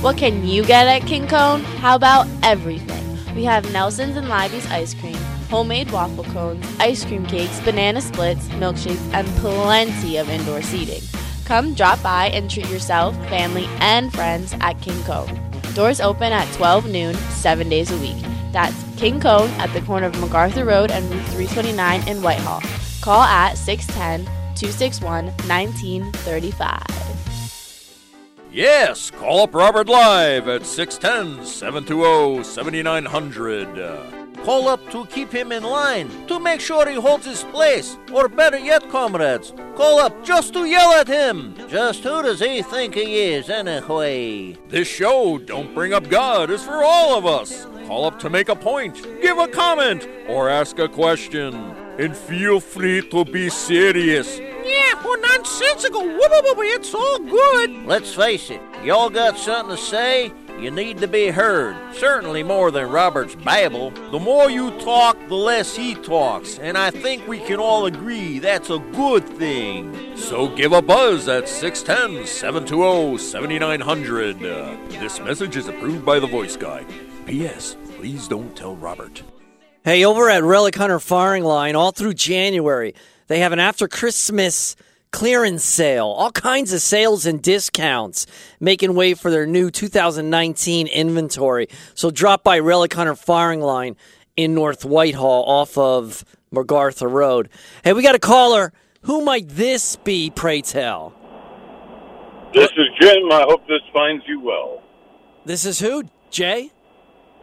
What 0.00 0.16
can 0.16 0.46
you 0.46 0.64
get 0.64 0.86
at 0.86 1.08
King 1.08 1.26
Cone? 1.26 1.62
How 1.80 1.96
about 1.96 2.28
everything? 2.42 3.34
We 3.34 3.42
have 3.44 3.72
Nelson's 3.72 4.16
and 4.16 4.28
Libby's 4.28 4.66
ice 4.70 4.94
cream, 4.94 5.16
homemade 5.50 5.90
waffle 5.90 6.24
cones, 6.24 6.64
ice 6.78 7.04
cream 7.04 7.26
cakes, 7.26 7.58
banana 7.60 8.00
splits, 8.00 8.46
milkshakes, 8.50 9.12
and 9.12 9.26
plenty 9.38 10.18
of 10.18 10.28
indoor 10.28 10.62
seating. 10.62 11.02
Come 11.46 11.74
drop 11.74 12.00
by 12.00 12.26
and 12.28 12.48
treat 12.48 12.68
yourself, 12.68 13.16
family, 13.28 13.66
and 13.80 14.12
friends 14.12 14.54
at 14.60 14.80
King 14.80 15.02
Cone. 15.02 15.40
Doors 15.74 16.00
open 16.00 16.32
at 16.32 16.52
12 16.54 16.90
noon, 16.90 17.14
seven 17.30 17.68
days 17.68 17.90
a 17.90 17.98
week. 17.98 18.22
That's 18.52 18.83
King 18.96 19.20
Cone 19.20 19.50
at 19.60 19.72
the 19.72 19.80
corner 19.82 20.06
of 20.06 20.20
MacArthur 20.20 20.64
Road 20.64 20.90
and 20.90 21.04
Route 21.10 21.26
329 21.26 22.08
in 22.08 22.22
Whitehall. 22.22 22.62
Call 23.00 23.22
at 23.22 23.54
610 23.54 24.24
261 24.54 25.26
1935. 25.26 27.04
Yes, 28.50 29.10
call 29.10 29.42
up 29.42 29.54
Robert 29.54 29.88
live 29.88 30.46
at 30.46 30.64
610 30.64 31.44
720 31.44 32.44
7900. 32.44 34.23
Call 34.42 34.68
up 34.68 34.90
to 34.90 35.06
keep 35.06 35.32
him 35.32 35.52
in 35.52 35.62
line, 35.62 36.26
to 36.26 36.38
make 36.38 36.60
sure 36.60 36.88
he 36.88 36.96
holds 36.96 37.24
his 37.24 37.44
place. 37.44 37.96
Or 38.12 38.28
better 38.28 38.58
yet, 38.58 38.88
comrades, 38.90 39.52
call 39.76 40.00
up 40.00 40.24
just 40.24 40.52
to 40.54 40.64
yell 40.64 40.92
at 40.92 41.08
him. 41.08 41.54
Just 41.68 42.02
who 42.02 42.22
does 42.22 42.40
he 42.40 42.62
think 42.62 42.94
he 42.94 43.32
is, 43.32 43.48
anyway? 43.48 44.56
This 44.68 44.88
show, 44.88 45.38
Don't 45.38 45.74
Bring 45.74 45.92
Up 45.92 46.08
God, 46.08 46.50
is 46.50 46.62
for 46.62 46.84
all 46.84 47.16
of 47.16 47.24
us. 47.24 47.66
Call 47.86 48.04
up 48.04 48.18
to 48.20 48.30
make 48.30 48.48
a 48.48 48.56
point, 48.56 49.02
give 49.22 49.38
a 49.38 49.48
comment, 49.48 50.08
or 50.28 50.48
ask 50.48 50.78
a 50.78 50.88
question. 50.88 51.54
And 51.98 52.16
feel 52.16 52.58
free 52.58 53.08
to 53.10 53.24
be 53.24 53.48
serious. 53.48 54.38
Yeah, 54.38 55.02
or 55.06 55.16
nonsensical. 55.18 56.02
It's 56.66 56.94
all 56.94 57.18
good. 57.18 57.86
Let's 57.86 58.14
face 58.14 58.50
it, 58.50 58.60
y'all 58.82 59.08
got 59.08 59.38
something 59.38 59.76
to 59.76 59.82
say? 59.82 60.32
You 60.58 60.70
need 60.70 60.98
to 60.98 61.08
be 61.08 61.28
heard. 61.28 61.76
Certainly 61.94 62.42
more 62.44 62.70
than 62.70 62.88
Robert's 62.88 63.34
babble. 63.34 63.90
The 63.90 64.18
more 64.18 64.48
you 64.50 64.70
talk, 64.80 65.18
the 65.28 65.34
less 65.34 65.74
he 65.76 65.94
talks. 65.94 66.58
And 66.58 66.78
I 66.78 66.90
think 66.90 67.26
we 67.26 67.38
can 67.40 67.58
all 67.58 67.86
agree 67.86 68.38
that's 68.38 68.70
a 68.70 68.78
good 68.78 69.28
thing. 69.28 70.16
So 70.16 70.48
give 70.48 70.72
a 70.72 70.80
buzz 70.80 71.28
at 71.28 71.48
610 71.48 72.26
720 72.26 73.18
7900. 73.18 74.36
Uh, 74.44 74.76
This 75.00 75.20
message 75.20 75.56
is 75.56 75.68
approved 75.68 76.04
by 76.06 76.18
the 76.18 76.26
voice 76.28 76.56
guy. 76.56 76.84
P.S. 77.26 77.76
Please 77.96 78.28
don't 78.28 78.54
tell 78.56 78.76
Robert. 78.76 79.22
Hey, 79.84 80.04
over 80.04 80.30
at 80.30 80.42
Relic 80.44 80.76
Hunter 80.76 81.00
Firing 81.00 81.44
Line, 81.44 81.74
all 81.76 81.90
through 81.92 82.14
January, 82.14 82.94
they 83.26 83.40
have 83.40 83.52
an 83.52 83.58
after 83.58 83.86
Christmas 83.88 84.76
clearance 85.14 85.64
sale. 85.64 86.08
All 86.08 86.32
kinds 86.32 86.72
of 86.72 86.82
sales 86.82 87.24
and 87.24 87.40
discounts, 87.40 88.26
making 88.58 88.96
way 88.96 89.14
for 89.14 89.30
their 89.30 89.46
new 89.46 89.70
2019 89.70 90.88
inventory. 90.88 91.68
So 91.94 92.10
drop 92.10 92.42
by 92.42 92.58
Relic 92.58 92.92
Hunter 92.92 93.14
Firing 93.14 93.60
Line 93.60 93.94
in 94.36 94.54
North 94.54 94.84
Whitehall 94.84 95.44
off 95.44 95.78
of 95.78 96.24
MacArthur 96.50 97.08
Road. 97.08 97.48
Hey, 97.84 97.92
we 97.92 98.02
got 98.02 98.16
a 98.16 98.18
caller. 98.18 98.72
Who 99.02 99.24
might 99.24 99.48
this 99.48 99.94
be, 99.94 100.30
pray 100.30 100.62
tell? 100.62 101.14
This 102.52 102.70
is 102.70 102.86
Jim. 103.00 103.30
I 103.30 103.44
hope 103.48 103.66
this 103.68 103.82
finds 103.92 104.24
you 104.26 104.40
well. 104.40 104.82
This 105.44 105.64
is 105.64 105.78
who? 105.78 106.04
Jay? 106.30 106.72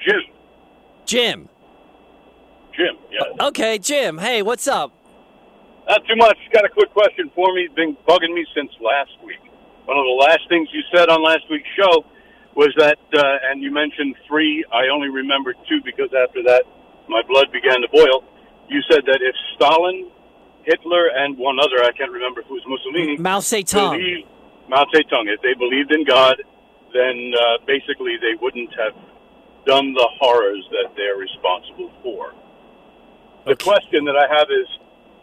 Jim. 0.05 0.21
Jim. 1.05 1.49
Jim, 2.75 2.97
yes. 3.10 3.23
Okay, 3.39 3.77
Jim. 3.77 4.17
Hey, 4.17 4.41
what's 4.41 4.67
up? 4.67 5.01
Not 5.88 6.06
too 6.08 6.15
much. 6.15 6.38
Got 6.54 6.65
a 6.65 6.70
quick 6.70 6.91
question 6.91 7.32
for 7.36 7.54
me. 7.54 7.67
Been 7.76 7.98
bugging 8.08 8.34
me 8.34 8.46
since 8.56 8.72
last 8.82 9.12
week. 9.24 9.41
One 9.86 9.98
of 9.98 10.06
the 10.06 10.17
last 10.24 10.48
things 10.48 10.70
you 10.72 10.82
said 10.94 11.10
on 11.10 11.24
last 11.24 11.44
week's 11.50 11.67
show 11.78 12.06
was 12.56 12.74
that, 12.78 13.00
uh, 13.13 13.50
and 13.50 13.62
you 13.62 13.72
mentioned 13.72 14.15
three. 14.28 14.63
I 14.72 14.88
only 14.94 15.10
remembered 15.10 15.56
two 15.67 15.82
because 15.84 16.10
after 16.13 16.44
that, 16.44 16.63
my 17.10 17.22
blood 17.28 17.52
began 17.52 17.82
to 17.82 17.89
boil. 17.91 18.24
You 18.70 18.82
said 18.89 19.04
that 19.06 19.20
if 19.22 19.36
Stalin, 19.56 20.10
Hitler, 20.63 21.08
and 21.15 21.38
one 21.38 21.60
other, 21.60 21.84
I 21.84 21.91
can't 21.91 22.12
remember 22.12 22.41
it 22.41 22.50
was 22.50 22.63
Mussolini, 22.67 23.17
Mao 23.17 23.39
Zedong. 23.39 23.98
believed, 23.98 24.28
Mao 24.70 24.86
Zedong, 24.94 25.28
if 25.28 25.41
they 25.41 25.54
believed 25.56 25.91
in 25.91 26.06
God, 26.06 26.41
then 26.94 27.34
uh, 27.36 27.65
basically 27.65 28.15
they 28.22 28.39
wouldn't 28.39 28.70
have 28.78 28.96
done 29.65 29.94
the 29.94 30.08
horrors 30.20 30.65
that 30.72 30.96
they're 30.96 31.17
responsible 31.17 31.91
for. 32.04 32.34
The 33.46 33.56
question 33.56 34.06
that 34.06 34.15
I 34.15 34.28
have 34.30 34.48
is, 34.50 34.67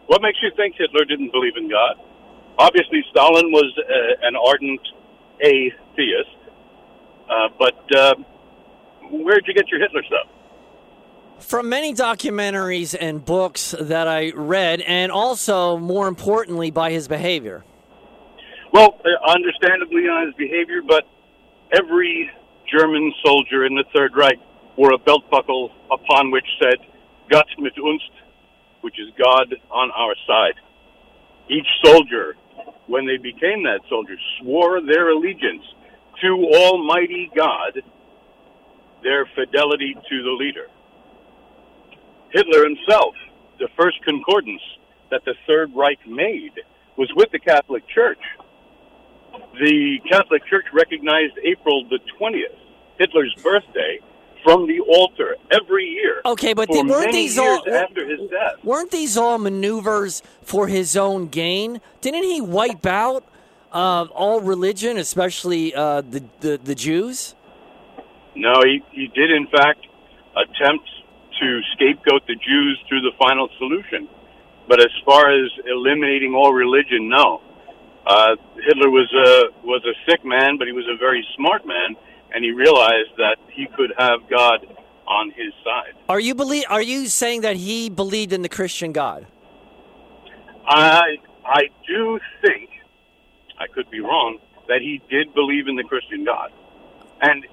what 0.09 0.23
makes 0.23 0.39
you 0.41 0.49
think 0.55 0.75
Hitler 0.75 1.05
didn't 1.05 1.31
believe 1.31 1.55
in 1.55 1.69
God? 1.69 1.95
Obviously, 2.57 3.05
Stalin 3.11 3.51
was 3.51 3.71
uh, 3.77 4.27
an 4.27 4.35
ardent 4.35 4.81
atheist, 5.39 6.35
uh, 7.29 7.49
but 7.59 7.95
uh, 7.95 8.15
where'd 9.11 9.45
you 9.45 9.53
get 9.53 9.69
your 9.69 9.79
Hitler 9.79 10.01
stuff? 10.07 10.27
From 11.45 11.69
many 11.69 11.93
documentaries 11.93 12.95
and 12.99 13.23
books 13.23 13.75
that 13.79 14.07
I 14.07 14.31
read, 14.31 14.81
and 14.81 15.11
also, 15.11 15.77
more 15.77 16.07
importantly, 16.07 16.71
by 16.71 16.91
his 16.91 17.07
behavior. 17.07 17.63
Well, 18.73 18.99
uh, 19.05 19.31
understandably 19.31 20.09
on 20.09 20.25
his 20.25 20.35
behavior, 20.35 20.81
but 20.85 21.03
every 21.71 22.31
German 22.75 23.13
soldier 23.23 23.63
in 23.63 23.75
the 23.75 23.83
Third 23.95 24.15
Reich 24.15 24.39
wore 24.75 24.91
a 24.91 24.97
belt 24.97 25.29
buckle 25.29 25.71
upon 25.91 26.31
which 26.31 26.47
said 26.59 26.79
Gott 27.29 27.45
mit 27.59 27.77
uns, 27.77 28.01
which 28.81 28.99
is 28.99 29.09
God 29.17 29.53
on 29.71 29.91
our 29.91 30.15
side. 30.27 30.55
Each 31.49 31.67
soldier, 31.83 32.35
when 32.87 33.05
they 33.05 33.17
became 33.17 33.63
that 33.63 33.81
soldier, 33.89 34.15
swore 34.39 34.81
their 34.81 35.09
allegiance 35.09 35.63
to 36.21 36.51
Almighty 36.53 37.31
God, 37.35 37.81
their 39.03 39.25
fidelity 39.35 39.95
to 39.95 40.23
the 40.23 40.31
leader. 40.31 40.67
Hitler 42.31 42.63
himself, 42.63 43.15
the 43.57 43.69
first 43.77 44.03
concordance 44.03 44.61
that 45.09 45.25
the 45.25 45.33
Third 45.47 45.71
Reich 45.75 45.99
made 46.07 46.53
was 46.97 47.11
with 47.15 47.31
the 47.31 47.39
Catholic 47.39 47.87
Church. 47.87 48.19
The 49.53 49.99
Catholic 50.09 50.45
Church 50.45 50.65
recognized 50.73 51.33
April 51.43 51.87
the 51.89 51.99
20th, 52.19 52.57
Hitler's 52.99 53.33
birthday, 53.41 53.99
from 54.43 54.67
the 54.67 54.79
altar 54.81 55.35
every 55.51 55.85
year. 55.85 56.21
Okay, 56.25 56.53
but 56.53 56.69
they, 56.71 56.81
weren't 56.81 57.11
these 57.11 57.37
all 57.37 57.63
after 57.69 58.07
his 58.07 58.29
death. 58.29 58.63
weren't 58.63 58.91
these 58.91 59.17
all 59.17 59.37
maneuvers 59.37 60.21
for 60.41 60.67
his 60.67 60.95
own 60.95 61.27
gain? 61.27 61.81
Didn't 62.01 62.23
he 62.23 62.41
wipe 62.41 62.85
out 62.85 63.25
uh, 63.71 64.07
all 64.13 64.41
religion, 64.41 64.97
especially 64.97 65.73
uh, 65.75 66.01
the, 66.01 66.23
the 66.39 66.59
the 66.63 66.75
Jews? 66.75 67.35
No, 68.35 68.61
he, 68.63 68.81
he 68.91 69.07
did, 69.07 69.31
in 69.31 69.47
fact, 69.47 69.85
attempt 70.35 70.87
to 71.41 71.61
scapegoat 71.73 72.25
the 72.27 72.35
Jews 72.35 72.79
through 72.87 73.01
the 73.01 73.11
final 73.19 73.49
solution. 73.57 74.07
But 74.67 74.79
as 74.79 74.91
far 75.03 75.33
as 75.33 75.49
eliminating 75.65 76.35
all 76.35 76.53
religion, 76.53 77.09
no. 77.09 77.41
Uh, 78.05 78.35
Hitler 78.55 78.89
was 78.89 79.11
a 79.13 79.65
was 79.65 79.83
a 79.85 79.93
sick 80.09 80.23
man, 80.23 80.57
but 80.57 80.67
he 80.67 80.73
was 80.73 80.85
a 80.87 80.97
very 80.97 81.25
smart 81.35 81.65
man, 81.65 81.95
and 82.33 82.43
he 82.43 82.51
realized 82.51 83.15
that 83.17 83.37
he 83.51 83.67
could 83.75 83.93
have 83.97 84.19
God 84.29 84.65
on 85.07 85.31
his 85.31 85.53
side. 85.63 85.93
Are 86.07 86.19
you 86.19 86.35
believe? 86.35 86.65
Are 86.69 86.81
you 86.81 87.07
saying 87.07 87.41
that 87.41 87.55
he 87.55 87.89
believed 87.89 88.33
in 88.33 88.41
the 88.41 88.49
Christian 88.49 88.91
God? 88.91 89.25
I 90.67 91.17
I 91.45 91.63
do 91.87 92.19
think 92.41 92.69
I 93.59 93.67
could 93.67 93.89
be 93.89 93.99
wrong 93.99 94.37
that 94.67 94.81
he 94.81 95.01
did 95.09 95.33
believe 95.33 95.67
in 95.67 95.75
the 95.75 95.83
Christian 95.83 96.23
God, 96.23 96.51
and 97.21 97.45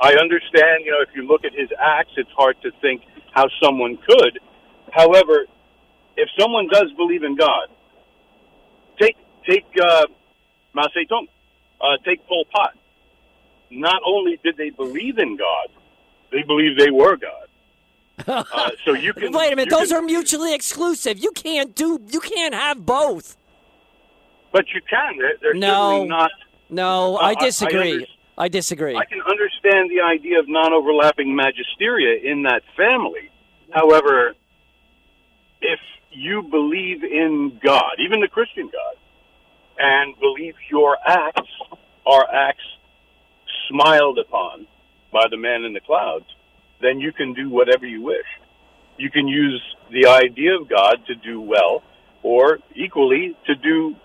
I 0.00 0.14
understand. 0.14 0.84
You 0.84 0.92
know, 0.92 1.02
if 1.02 1.14
you 1.14 1.26
look 1.26 1.44
at 1.44 1.52
his 1.52 1.68
acts, 1.78 2.12
it's 2.16 2.30
hard 2.36 2.60
to 2.62 2.70
think 2.80 3.02
how 3.32 3.46
someone 3.62 3.96
could. 3.96 4.40
However, 4.92 5.46
if 6.16 6.28
someone 6.38 6.66
does 6.68 6.92
believe 6.96 7.22
in 7.22 7.36
God, 7.36 7.68
take 9.00 9.16
take 9.48 9.66
uh, 9.80 10.06
Mao 10.74 10.88
Zedong, 10.96 11.28
uh, 11.80 11.96
take 12.04 12.26
Pol 12.26 12.44
Pot. 12.52 12.74
Not 13.70 14.02
only 14.04 14.38
did 14.42 14.56
they 14.56 14.70
believe 14.70 15.18
in 15.18 15.36
God, 15.36 15.68
they 16.32 16.42
believed 16.42 16.78
they 16.78 16.90
were 16.90 17.16
God. 17.16 17.46
Uh, 18.52 18.70
so 18.84 18.92
you 18.92 19.14
can 19.14 19.32
Wait 19.32 19.50
a 19.52 19.56
minute. 19.56 19.70
Those 19.70 19.88
can- 19.88 19.96
are 19.96 20.02
mutually 20.02 20.52
exclusive. 20.54 21.18
You 21.18 21.30
can't 21.32 21.74
do. 21.74 21.98
You 22.10 22.20
can't 22.20 22.52
have 22.54 22.84
both. 22.84 23.36
but 24.52 24.66
you 24.74 24.80
can. 24.88 25.16
They're, 25.16 25.34
they're 25.40 25.54
No. 25.54 26.04
not. 26.04 26.30
No, 26.68 27.16
I- 27.16 27.28
I 27.28 27.30
I 27.30 27.34
disagree. 27.36 27.92
under- 27.94 28.06
I 28.36 28.48
disagree. 28.48 28.94
I 28.96 29.04
can 29.06 29.20
understand 29.22 29.88
the 29.90 30.02
idea 30.02 30.38
of 30.38 30.48
non-overlapping 30.48 31.28
magisteria 31.28 32.22
in 32.22 32.42
that 32.42 32.62
family. 32.76 33.30
However, 33.70 34.34
if 35.62 35.80
you 36.10 36.42
believe 36.42 37.02
in 37.04 37.58
God, 37.62 37.92
even 37.98 38.20
the 38.20 38.28
Christian 38.28 38.66
God, 38.66 38.96
and 39.78 40.18
believe 40.20 40.54
your 40.70 40.98
acts 41.06 41.50
are 42.06 42.26
acts 42.32 42.64
smiled 43.70 44.18
upon 44.18 44.66
by 45.12 45.24
the 45.30 45.36
man 45.36 45.64
in 45.64 45.72
the 45.72 45.80
clouds, 45.80 46.26
then 46.82 47.00
you 47.00 47.12
can 47.12 47.32
do 47.32 47.48
whatever 47.48 47.86
you 47.86 48.02
wish. 48.02 48.26
You 48.98 49.10
can 49.10 49.26
use 49.26 49.62
the 49.90 50.06
idea 50.08 50.56
of 50.60 50.68
God 50.68 50.96
to 51.06 51.14
do 51.14 51.40
well, 51.40 51.82
or 52.22 52.58
equally 52.74 53.36
to 53.46 53.54
do 53.54 53.96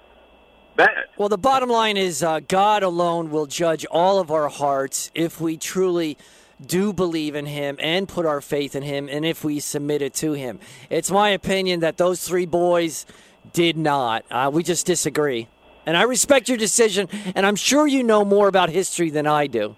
bad. 0.75 1.05
Well, 1.17 1.29
the 1.29 1.37
bottom 1.37 1.69
line 1.69 1.97
is 1.97 2.23
uh, 2.23 2.39
God 2.41 2.83
alone 2.83 3.29
will 3.29 3.45
judge 3.45 3.85
all 3.91 4.19
of 4.19 4.31
our 4.31 4.49
hearts 4.49 5.11
if 5.13 5.41
we 5.41 5.57
truly 5.57 6.17
do 6.65 6.93
believe 6.93 7.35
in 7.35 7.45
Him 7.45 7.77
and 7.79 8.07
put 8.07 8.25
our 8.25 8.41
faith 8.41 8.75
in 8.75 8.83
Him 8.83 9.09
and 9.09 9.25
if 9.25 9.43
we 9.43 9.59
submit 9.59 10.01
it 10.01 10.13
to 10.15 10.33
Him. 10.33 10.59
It's 10.89 11.11
my 11.11 11.29
opinion 11.29 11.81
that 11.81 11.97
those 11.97 12.25
three 12.25 12.45
boys 12.45 13.05
did 13.53 13.77
not. 13.77 14.25
Uh, 14.31 14.49
we 14.53 14.63
just 14.63 14.85
disagree. 14.85 15.47
And 15.85 15.95
I 15.95 16.03
respect 16.03 16.49
your 16.49 16.57
decision, 16.57 17.07
and 17.35 17.45
I'm 17.45 17.55
sure 17.55 17.87
you 17.87 18.03
know 18.03 18.25
more 18.25 18.47
about 18.47 18.69
history 18.69 19.09
than 19.09 19.27
I 19.27 19.47
do. 19.47 19.75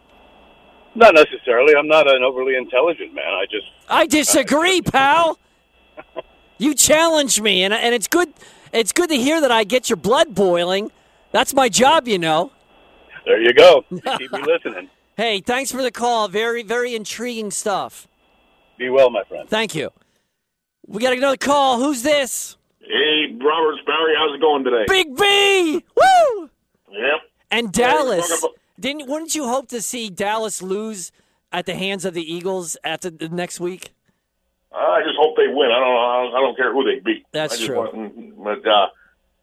Not 0.95 1.13
necessarily. 1.13 1.75
I'm 1.75 1.87
not 1.87 2.09
an 2.09 2.23
overly 2.23 2.55
intelligent 2.55 3.13
man. 3.13 3.25
I 3.27 3.45
just 3.45 3.67
I 3.87 4.07
disagree, 4.07 4.81
pal. 4.93 5.37
You 6.57 6.73
challenge 6.73 7.39
me, 7.39 7.63
and, 7.63 7.73
and 7.73 7.93
it's 7.93 8.07
good. 8.07 8.33
It's 8.73 8.91
good 8.91 9.09
to 9.09 9.15
hear 9.15 9.39
that 9.41 9.51
I 9.51 9.63
get 9.63 9.89
your 9.89 9.97
blood 9.97 10.33
boiling. 10.33 10.91
That's 11.31 11.53
my 11.53 11.69
job, 11.69 12.07
you 12.07 12.17
know. 12.17 12.51
there 13.25 13.41
you 13.41 13.53
go. 13.53 13.85
You 13.91 14.01
keep 14.17 14.31
me 14.31 14.41
listening. 14.41 14.89
Hey, 15.15 15.39
thanks 15.41 15.71
for 15.71 15.81
the 15.81 15.91
call. 15.91 16.27
Very, 16.27 16.63
very 16.63 16.95
intriguing 16.95 17.51
stuff. 17.51 18.07
Be 18.77 18.89
well, 18.89 19.09
my 19.09 19.23
friend. 19.23 19.47
Thank 19.49 19.73
you. 19.73 19.91
We 20.85 21.01
got 21.01 21.13
another 21.13 21.37
call. 21.37 21.79
Who's 21.79 22.03
this? 22.03 22.56
Hey, 22.87 23.35
Roberts, 23.43 23.81
Barry, 23.85 24.13
how's 24.17 24.33
it 24.35 24.41
going 24.41 24.63
today? 24.63 24.85
Big 24.87 25.15
B. 25.15 25.83
Woo! 25.95 26.49
Yep. 26.91 27.19
And 27.51 27.71
Dallas. 27.71 28.39
about- 28.41 28.55
Didn't? 28.79 29.07
Wouldn't 29.07 29.35
you 29.35 29.45
hope 29.47 29.67
to 29.69 29.81
see 29.81 30.09
Dallas 30.09 30.61
lose 30.61 31.11
at 31.51 31.65
the 31.65 31.75
hands 31.75 32.05
of 32.05 32.13
the 32.13 32.21
Eagles 32.23 32.77
at 32.83 33.01
the, 33.01 33.11
next 33.29 33.59
week? 33.59 33.91
I 34.71 35.01
just 35.03 35.17
hope 35.19 35.35
they 35.35 35.47
win. 35.47 35.71
I 35.71 35.79
don't. 35.79 35.97
I 35.97 36.23
don't, 36.23 36.35
I 36.35 36.39
don't 36.41 36.55
care 36.55 36.71
who 36.71 36.83
they 36.85 36.99
beat. 36.99 37.25
That's 37.31 37.61
I 37.61 37.65
true. 37.65 37.75
Want, 37.77 38.43
but 38.43 38.67
uh, 38.67 38.87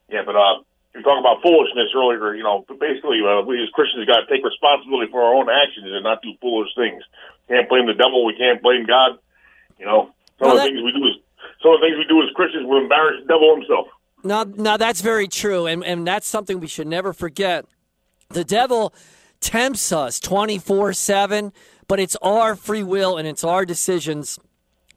yeah, 0.08 0.22
but 0.24 0.36
uh, 0.36 0.62
you're 0.94 1.02
talking 1.02 1.18
about 1.20 1.42
foolishness 1.42 1.90
earlier. 1.96 2.34
You 2.36 2.44
know, 2.44 2.64
basically, 2.78 3.20
uh, 3.26 3.42
we 3.42 3.60
as 3.62 3.68
Christians 3.70 4.06
got 4.06 4.20
to 4.20 4.26
take 4.30 4.44
responsibility 4.44 5.10
for 5.10 5.22
our 5.22 5.34
own 5.34 5.48
actions 5.50 5.86
and 5.90 6.04
not 6.04 6.22
do 6.22 6.32
foolish 6.40 6.70
things. 6.76 7.02
Can't 7.48 7.68
blame 7.68 7.86
the 7.86 7.94
devil. 7.94 8.24
We 8.24 8.36
can't 8.36 8.62
blame 8.62 8.86
God. 8.86 9.18
You 9.78 9.86
know, 9.86 10.14
some 10.38 10.48
Well, 10.48 10.50
of 10.52 10.62
the 10.62 10.68
that- 10.70 10.74
things 10.76 10.84
we 10.84 10.92
do 10.92 11.04
is 11.08 11.16
some 11.62 11.72
of 11.72 11.80
the 11.80 11.86
things 11.86 11.96
we 11.98 12.04
do 12.08 12.22
as 12.22 12.28
Christians 12.34 12.66
will 12.66 12.82
embarrass 12.82 13.20
the 13.22 13.28
devil 13.28 13.54
himself. 13.56 13.86
Now, 14.22 14.44
now 14.44 14.76
that's 14.76 15.02
very 15.02 15.28
true, 15.28 15.66
and 15.66 15.84
and 15.84 16.06
that's 16.06 16.26
something 16.26 16.58
we 16.60 16.66
should 16.66 16.86
never 16.86 17.12
forget. 17.12 17.66
The 18.30 18.44
devil 18.44 18.94
tempts 19.40 19.92
us 19.92 20.18
twenty 20.18 20.58
four 20.58 20.92
seven, 20.94 21.52
but 21.86 22.00
it's 22.00 22.16
our 22.22 22.56
free 22.56 22.82
will 22.82 23.18
and 23.18 23.28
it's 23.28 23.44
our 23.44 23.66
decisions 23.66 24.38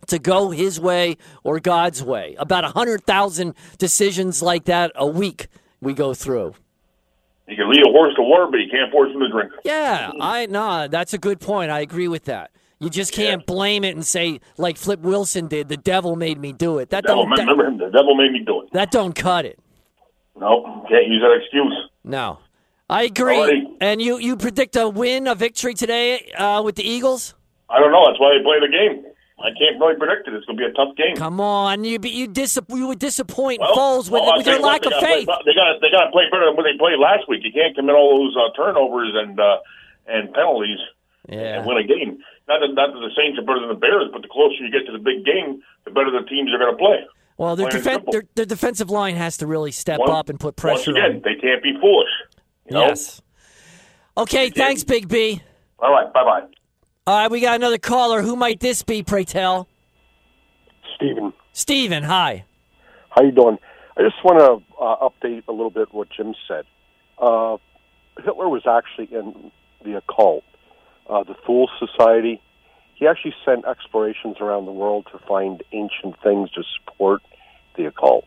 to 0.07 0.19
go 0.19 0.51
His 0.51 0.79
way 0.79 1.17
or 1.43 1.59
God's 1.59 2.01
way. 2.01 2.35
About 2.39 2.63
a 2.63 2.69
hundred 2.69 3.03
thousand 3.03 3.55
decisions 3.77 4.41
like 4.41 4.65
that 4.65 4.91
a 4.95 5.05
week 5.05 5.47
we 5.81 5.93
go 5.93 6.13
through. 6.13 6.55
You 7.47 7.55
can 7.55 7.69
lead 7.69 7.81
a 7.85 7.91
horse 7.91 8.13
to 8.15 8.21
water, 8.21 8.47
but 8.49 8.57
you 8.57 8.69
can't 8.69 8.91
force 8.91 9.11
him 9.11 9.19
to 9.19 9.29
drink. 9.29 9.51
Yeah, 9.63 10.11
I 10.19 10.45
no, 10.47 10.87
that's 10.87 11.13
a 11.13 11.17
good 11.17 11.39
point. 11.39 11.71
I 11.71 11.79
agree 11.79 12.07
with 12.07 12.25
that. 12.25 12.51
You 12.79 12.89
just 12.89 13.11
can't 13.13 13.45
blame 13.45 13.83
it 13.83 13.95
and 13.95 14.05
say 14.05 14.39
like 14.57 14.77
Flip 14.77 14.99
Wilson 14.99 15.47
did. 15.47 15.67
The 15.67 15.77
devil 15.77 16.15
made 16.15 16.37
me 16.39 16.51
do 16.53 16.77
it. 16.77 16.89
That 16.91 17.05
Devil, 17.05 17.23
don't 17.23 17.35
that, 17.35 17.41
remember 17.41 17.65
him? 17.65 17.77
The 17.79 17.89
devil 17.97 18.15
made 18.15 18.31
me 18.31 18.43
do 18.45 18.61
it. 18.61 18.71
that 18.73 18.91
don't 18.91 19.13
cut 19.15 19.45
it. 19.45 19.59
No, 20.39 20.85
can't 20.87 21.07
use 21.07 21.21
that 21.21 21.39
excuse. 21.41 21.75
No, 22.03 22.39
I 22.89 23.03
agree. 23.03 23.35
Alrighty. 23.35 23.77
And 23.81 24.01
you 24.01 24.17
you 24.19 24.37
predict 24.37 24.75
a 24.75 24.87
win, 24.87 25.25
a 25.27 25.33
victory 25.35 25.73
today 25.73 26.31
uh, 26.37 26.61
with 26.63 26.75
the 26.75 26.87
Eagles? 26.87 27.33
I 27.69 27.79
don't 27.79 27.91
know. 27.91 28.05
That's 28.05 28.19
why 28.19 28.37
they 28.37 28.43
play 28.43 28.59
the 28.59 28.69
game. 28.69 29.03
I 29.39 29.49
can't 29.57 29.79
really 29.79 29.95
predict 29.97 30.27
it. 30.27 30.33
It's 30.33 30.45
going 30.45 30.57
to 30.57 30.65
be 30.65 30.69
a 30.69 30.73
tough 30.73 30.95
game. 30.95 31.15
Come 31.15 31.39
on, 31.39 31.83
you 31.83 31.99
be, 31.99 32.09
you 32.09 32.25
dis- 32.27 32.57
you 32.69 32.87
would 32.87 32.97
disappoint 32.97 33.59
Well, 33.61 33.75
Foles 33.75 34.09
with, 34.09 34.23
well, 34.23 34.37
with 34.37 34.47
your 34.47 34.59
what, 34.59 34.65
lack 34.81 34.85
of 34.85 34.91
gotta 34.93 35.05
play- 35.05 35.25
faith. 35.25 35.27
they 35.45 35.53
got 35.53 35.81
they 35.81 35.89
got 35.91 36.05
to 36.05 36.11
play 36.11 36.23
better 36.31 36.45
than 36.45 36.55
what 36.55 36.63
they 36.63 36.77
played 36.77 36.97
last 36.99 37.27
week. 37.27 37.41
You 37.43 37.51
can't 37.51 37.75
commit 37.75 37.95
all 37.95 38.17
those 38.17 38.35
uh, 38.37 38.49
turnovers 38.55 39.11
and 39.15 39.39
uh, 39.39 39.57
and 40.07 40.33
penalties 40.33 40.79
Yeah. 41.29 41.57
and 41.59 41.65
win 41.67 41.77
a 41.77 41.83
game. 41.83 42.17
Not 42.47 42.59
that, 42.61 42.73
not 42.73 42.93
that 42.93 42.99
the 42.99 43.11
Saints 43.15 43.37
are 43.39 43.45
better 43.45 43.59
than 43.59 43.69
the 43.69 43.75
Bears, 43.75 44.09
but 44.11 44.21
the 44.21 44.27
closer 44.29 44.55
you 44.63 44.71
get 44.71 44.85
to 44.85 44.91
the 44.91 45.03
big 45.03 45.25
game, 45.25 45.61
the 45.85 45.91
better 45.91 46.11
the 46.11 46.25
teams 46.27 46.53
are 46.53 46.57
going 46.57 46.71
to 46.71 46.77
play. 46.77 46.99
Well, 47.37 47.55
their, 47.55 47.67
defen- 47.69 48.09
their 48.11 48.23
their 48.35 48.45
defensive 48.45 48.89
line 48.89 49.15
has 49.15 49.37
to 49.37 49.47
really 49.47 49.71
step 49.71 49.99
Once- 49.99 50.11
up 50.11 50.29
and 50.29 50.39
put 50.39 50.55
pressure 50.55 50.91
Once 50.93 50.97
again, 50.99 51.15
on. 51.17 51.21
they 51.23 51.35
can't 51.35 51.61
be 51.61 51.73
foolish. 51.79 52.09
You 52.65 52.73
know? 52.73 52.87
Yes. 52.87 53.21
Okay, 54.17 54.49
thanks, 54.49 54.83
Big 54.83 55.07
B. 55.07 55.41
All 55.79 55.91
right. 55.91 56.11
Bye 56.11 56.23
bye. 56.23 56.47
All 57.05 57.17
right, 57.21 57.29
we 57.31 57.39
got 57.39 57.55
another 57.55 57.77
caller. 57.77 58.21
Who 58.23 58.35
might 58.35 58.59
this 58.59 58.81
be? 58.83 59.03
Pray 59.03 59.23
tell. 59.23 59.67
Stephen, 60.95 61.31
Steven, 61.53 62.03
hi. 62.03 62.43
how 63.09 63.21
you 63.23 63.31
doing? 63.31 63.57
I 63.97 64.01
just 64.01 64.15
want 64.23 64.39
to 64.39 64.83
uh, 64.83 65.07
update 65.07 65.43
a 65.47 65.51
little 65.51 65.69
bit 65.69 65.93
what 65.93 66.07
Jim 66.09 66.33
said. 66.47 66.65
Uh, 67.19 67.57
Hitler 68.23 68.49
was 68.49 68.63
actually 68.67 69.15
in 69.15 69.51
the 69.85 69.97
occult, 69.97 70.43
uh, 71.09 71.23
the 71.23 71.35
Thule 71.45 71.69
Society. 71.79 72.41
He 72.95 73.07
actually 73.07 73.35
sent 73.45 73.65
explorations 73.65 74.37
around 74.39 74.65
the 74.65 74.71
world 74.71 75.07
to 75.11 75.19
find 75.19 75.63
ancient 75.71 76.21
things 76.23 76.49
to 76.51 76.63
support 76.77 77.21
the 77.75 77.85
occult. 77.85 78.25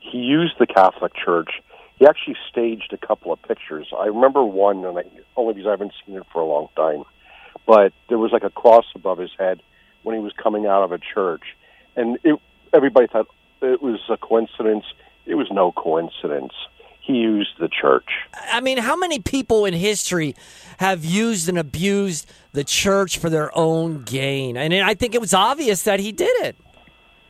He 0.00 0.18
used 0.18 0.54
the 0.58 0.66
Catholic 0.66 1.12
Church. 1.14 1.50
He 1.96 2.06
actually 2.06 2.36
staged 2.50 2.92
a 2.92 3.06
couple 3.06 3.32
of 3.32 3.40
pictures. 3.42 3.86
I 3.96 4.06
remember 4.06 4.42
one, 4.42 4.84
and 4.84 4.98
I, 4.98 5.04
only 5.36 5.54
because 5.54 5.68
I 5.68 5.70
haven't 5.70 5.92
seen 6.04 6.16
it 6.16 6.24
for 6.32 6.40
a 6.40 6.44
long 6.44 6.68
time. 6.74 7.04
But 7.66 7.92
there 8.08 8.18
was 8.18 8.32
like 8.32 8.42
a 8.42 8.50
cross 8.50 8.86
above 8.94 9.18
his 9.18 9.30
head 9.38 9.62
when 10.02 10.16
he 10.16 10.22
was 10.22 10.32
coming 10.42 10.66
out 10.66 10.82
of 10.82 10.90
a 10.90 10.98
church, 10.98 11.42
and 11.94 12.18
it, 12.24 12.40
everybody 12.72 13.06
thought 13.06 13.28
it 13.60 13.80
was 13.80 14.00
a 14.10 14.16
coincidence. 14.16 14.84
It 15.26 15.36
was 15.36 15.46
no 15.52 15.70
coincidence. 15.70 16.54
He 17.02 17.14
used 17.14 17.58
the 17.58 17.68
church. 17.68 18.08
I 18.52 18.60
mean, 18.60 18.78
how 18.78 18.96
many 18.96 19.18
people 19.18 19.64
in 19.64 19.74
history 19.74 20.36
have 20.78 21.04
used 21.04 21.48
and 21.48 21.58
abused 21.58 22.30
the 22.52 22.62
church 22.62 23.18
for 23.18 23.28
their 23.28 23.56
own 23.58 24.04
gain? 24.04 24.56
And 24.56 24.72
I 24.72 24.94
think 24.94 25.14
it 25.14 25.20
was 25.20 25.34
obvious 25.34 25.82
that 25.82 25.98
he 25.98 26.12
did 26.12 26.46
it. 26.46 26.56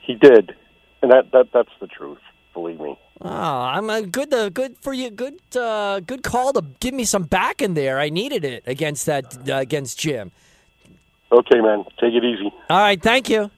He 0.03 0.15
did, 0.15 0.55
and 1.01 1.11
that, 1.11 1.33
that 1.33 1.47
that's 1.55 1.71
the 1.81 1.87
truth. 1.87 2.19
Believe 2.53 2.81
me. 2.81 2.99
Oh, 3.23 3.29
I'm 3.31 3.89
a 3.89 4.03
good, 4.03 4.35
uh, 4.35 4.51
good 4.51 4.77
for 4.83 4.93
you. 4.93 5.09
Good, 5.09 5.41
uh, 5.57 6.01
good 6.01 6.23
call 6.23 6.53
to 6.53 6.63
give 6.81 6.93
me 6.93 7.05
some 7.05 7.23
back 7.23 7.63
in 7.63 7.75
there. 7.75 7.99
I 7.99 8.11
needed 8.11 8.45
it 8.45 8.65
against 8.67 9.07
that, 9.07 9.49
uh, 9.49 9.55
against 9.55 9.99
Jim. 9.99 10.33
Okay, 11.31 11.61
man. 11.61 11.85
Take 11.99 12.13
it 12.13 12.25
easy. 12.25 12.53
All 12.69 12.79
right, 12.79 13.01
thank 13.01 13.31
you. 13.31 13.51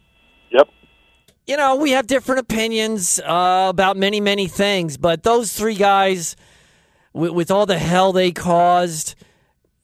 You 1.46 1.58
know, 1.58 1.76
we 1.76 1.90
have 1.90 2.06
different 2.06 2.40
opinions 2.40 3.20
uh, 3.20 3.66
about 3.68 3.98
many, 3.98 4.18
many 4.18 4.48
things, 4.48 4.96
but 4.96 5.24
those 5.24 5.52
three 5.52 5.74
guys, 5.74 6.36
with, 7.12 7.32
with 7.32 7.50
all 7.50 7.66
the 7.66 7.78
hell 7.78 8.14
they 8.14 8.32
caused, 8.32 9.14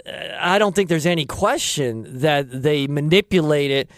uh, 0.06 0.10
I 0.38 0.58
don't 0.58 0.74
think 0.74 0.88
there's 0.88 1.04
any 1.04 1.26
question 1.26 2.20
that 2.20 2.62
they 2.62 2.86
manipulated 2.86 3.88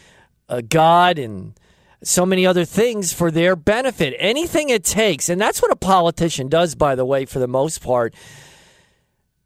uh, 0.48 0.62
God 0.68 1.20
and 1.20 1.54
so 2.02 2.26
many 2.26 2.44
other 2.44 2.64
things 2.64 3.12
for 3.12 3.30
their 3.30 3.54
benefit. 3.54 4.16
Anything 4.18 4.68
it 4.68 4.82
takes, 4.82 5.28
and 5.28 5.40
that's 5.40 5.62
what 5.62 5.70
a 5.70 5.76
politician 5.76 6.48
does, 6.48 6.74
by 6.74 6.96
the 6.96 7.04
way, 7.04 7.24
for 7.26 7.38
the 7.38 7.46
most 7.46 7.80
part. 7.80 8.12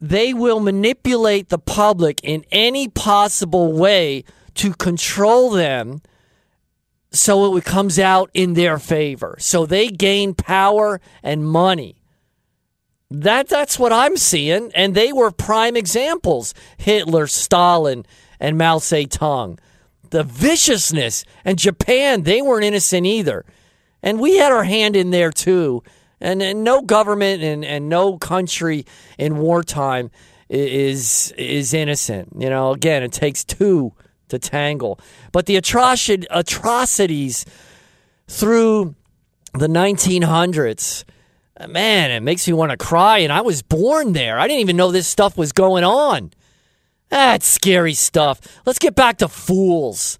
they 0.00 0.34
will 0.34 0.60
manipulate 0.60 1.48
the 1.48 1.58
public 1.58 2.20
in 2.22 2.44
any 2.52 2.88
possible 2.88 3.72
way 3.72 4.24
to 4.54 4.72
control 4.74 5.50
them 5.50 6.00
so 7.10 7.56
it 7.56 7.64
comes 7.64 7.98
out 7.98 8.30
in 8.34 8.54
their 8.54 8.78
favor. 8.78 9.36
So 9.38 9.66
they 9.66 9.88
gain 9.88 10.34
power 10.34 11.00
and 11.22 11.44
money. 11.44 11.96
That 13.10 13.48
that's 13.48 13.78
what 13.78 13.92
I'm 13.92 14.16
seeing, 14.16 14.72
and 14.74 14.94
they 14.94 15.12
were 15.12 15.30
prime 15.30 15.76
examples. 15.76 16.54
Hitler, 16.76 17.26
Stalin, 17.28 18.04
and 18.40 18.58
Mao 18.58 18.78
Zedong. 18.78 19.58
The 20.10 20.24
viciousness 20.24 21.24
and 21.44 21.58
Japan, 21.58 22.22
they 22.22 22.42
weren't 22.42 22.64
innocent 22.64 23.06
either. 23.06 23.44
And 24.02 24.20
we 24.20 24.36
had 24.36 24.52
our 24.52 24.64
hand 24.64 24.96
in 24.96 25.10
there 25.10 25.32
too. 25.32 25.82
And, 26.20 26.40
and 26.42 26.64
no 26.64 26.80
government 26.80 27.42
and, 27.42 27.64
and 27.64 27.88
no 27.88 28.18
country 28.18 28.86
in 29.18 29.38
wartime 29.38 30.10
is 30.48 31.32
is 31.36 31.74
innocent. 31.74 32.28
You 32.38 32.50
know, 32.50 32.72
again, 32.72 33.02
it 33.02 33.12
takes 33.12 33.44
two 33.44 33.92
to 34.28 34.38
tangle. 34.38 34.98
But 35.32 35.46
the 35.46 35.56
atrocities 35.56 37.44
through 38.28 38.94
the 39.54 39.68
1900s, 39.68 41.04
man, 41.68 42.10
it 42.10 42.20
makes 42.20 42.46
me 42.46 42.52
want 42.52 42.70
to 42.70 42.76
cry. 42.76 43.18
And 43.18 43.32
I 43.32 43.40
was 43.40 43.62
born 43.62 44.12
there. 44.12 44.38
I 44.38 44.46
didn't 44.46 44.60
even 44.60 44.76
know 44.76 44.90
this 44.90 45.06
stuff 45.06 45.36
was 45.38 45.52
going 45.52 45.84
on. 45.84 46.32
That's 47.08 47.46
scary 47.46 47.94
stuff. 47.94 48.40
Let's 48.66 48.78
get 48.78 48.94
back 48.94 49.18
to 49.18 49.28
fools. 49.28 50.18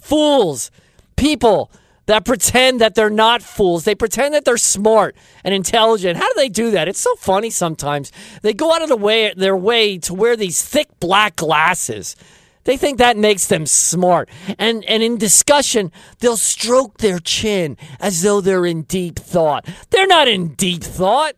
Fools. 0.00 0.70
People 1.16 1.70
that 2.06 2.24
pretend 2.24 2.80
that 2.80 2.94
they're 2.94 3.10
not 3.10 3.42
fools. 3.42 3.84
They 3.84 3.94
pretend 3.94 4.34
that 4.34 4.44
they're 4.44 4.56
smart 4.56 5.14
and 5.44 5.54
intelligent. 5.54 6.18
How 6.18 6.26
do 6.26 6.34
they 6.36 6.48
do 6.48 6.70
that? 6.72 6.88
It's 6.88 6.98
so 6.98 7.14
funny 7.16 7.50
sometimes. 7.50 8.10
They 8.42 8.54
go 8.54 8.72
out 8.72 8.82
of 8.82 8.88
the 8.88 8.96
way 8.96 9.32
their 9.36 9.56
way 9.56 9.98
to 9.98 10.14
wear 10.14 10.36
these 10.36 10.64
thick 10.64 10.88
black 10.98 11.36
glasses. 11.36 12.16
They 12.64 12.76
think 12.76 12.98
that 12.98 13.16
makes 13.16 13.46
them 13.46 13.66
smart. 13.66 14.28
And 14.58 14.84
and 14.84 15.02
in 15.02 15.18
discussion, 15.18 15.90
they'll 16.20 16.36
stroke 16.36 16.98
their 16.98 17.18
chin 17.18 17.76
as 18.00 18.22
though 18.22 18.40
they're 18.40 18.66
in 18.66 18.82
deep 18.82 19.18
thought. 19.18 19.66
They're 19.90 20.06
not 20.06 20.28
in 20.28 20.54
deep 20.54 20.82
thought. 20.82 21.34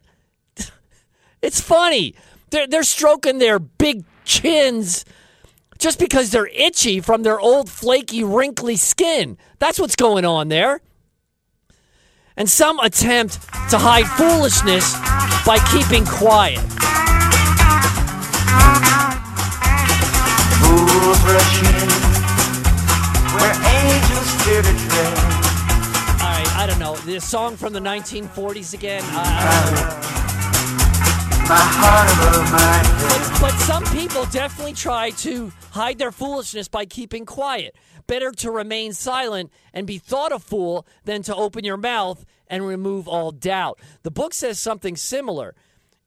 It's 1.42 1.60
funny. 1.60 2.14
They're 2.50 2.66
they're 2.66 2.82
stroking 2.82 3.38
their 3.38 3.58
big 3.58 4.04
chins 4.24 5.04
just 5.78 5.98
because 5.98 6.30
they're 6.30 6.46
itchy 6.46 7.00
from 7.00 7.22
their 7.22 7.38
old 7.38 7.68
flaky, 7.68 8.24
wrinkly 8.24 8.76
skin. 8.76 9.36
That's 9.58 9.78
what's 9.78 9.96
going 9.96 10.24
on 10.24 10.48
there. 10.48 10.80
And 12.36 12.48
some 12.48 12.80
attempt 12.80 13.34
to 13.70 13.78
hide 13.78 14.06
foolishness 14.06 14.94
by 15.44 15.58
keeping 15.70 16.06
quiet. 16.06 16.64
Fools 21.04 21.20
rush 21.24 21.60
where 23.36 23.52
angels 23.52 24.42
fear 24.42 24.62
to 24.62 24.72
tread. 24.88 25.18
All 26.22 26.30
right, 26.30 26.56
I 26.56 26.66
don't 26.66 26.78
know. 26.78 26.96
This 27.04 27.28
song 27.28 27.58
from 27.58 27.74
the 27.74 27.78
1940s 27.78 28.72
again. 28.72 29.02
Uh, 29.08 29.22
I, 29.22 30.14
my 31.46 31.56
heart 31.60 32.08
above 32.10 32.50
my 32.50 32.58
head. 32.58 33.38
But, 33.38 33.52
but 33.52 33.58
some 33.64 33.84
people 33.94 34.24
definitely 34.32 34.72
try 34.72 35.10
to 35.10 35.52
hide 35.72 35.98
their 35.98 36.10
foolishness 36.10 36.68
by 36.68 36.86
keeping 36.86 37.26
quiet. 37.26 37.76
Better 38.06 38.32
to 38.32 38.50
remain 38.50 38.94
silent 38.94 39.52
and 39.74 39.86
be 39.86 39.98
thought 39.98 40.32
a 40.32 40.38
fool 40.38 40.86
than 41.04 41.22
to 41.24 41.36
open 41.36 41.64
your 41.64 41.76
mouth 41.76 42.24
and 42.46 42.66
remove 42.66 43.08
all 43.08 43.30
doubt. 43.30 43.78
The 44.04 44.10
book 44.10 44.32
says 44.32 44.58
something 44.58 44.96
similar. 44.96 45.54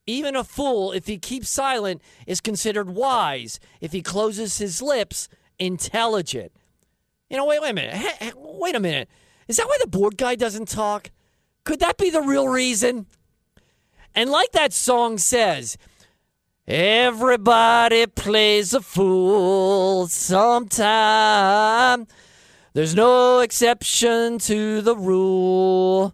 Even 0.07 0.37
a 0.37 0.43
fool, 0.43 0.93
if 0.93 1.05
he 1.05 1.17
keeps 1.17 1.49
silent, 1.49 2.01
is 2.25 2.39
considered 2.39 2.89
wise. 2.89 3.59
If 3.81 3.91
he 3.91 4.01
closes 4.01 4.57
his 4.57 4.81
lips, 4.81 5.27
intelligent. 5.59 6.53
You 7.29 7.35
know, 7.35 7.45
wait, 7.45 7.61
wait 7.61 7.71
a 7.71 7.73
minute. 7.73 7.93
Hey, 7.93 8.31
wait 8.35 8.75
a 8.75 8.79
minute. 8.79 9.09
Is 9.49 9.57
that 9.57 9.67
why 9.67 9.77
the 9.81 9.87
board 9.87 10.17
guy 10.17 10.35
doesn't 10.35 10.69
talk? 10.69 11.11
Could 11.65 11.81
that 11.81 11.97
be 11.97 12.09
the 12.09 12.21
real 12.21 12.47
reason? 12.47 13.05
And 14.15 14.29
like 14.29 14.53
that 14.53 14.71
song 14.71 15.17
says, 15.17 15.77
everybody 16.65 18.07
plays 18.07 18.73
a 18.73 18.79
fool 18.79 20.07
sometime. 20.07 22.07
There's 22.73 22.95
no 22.95 23.39
exception 23.39 24.39
to 24.39 24.81
the 24.81 24.95
rule. 24.95 26.13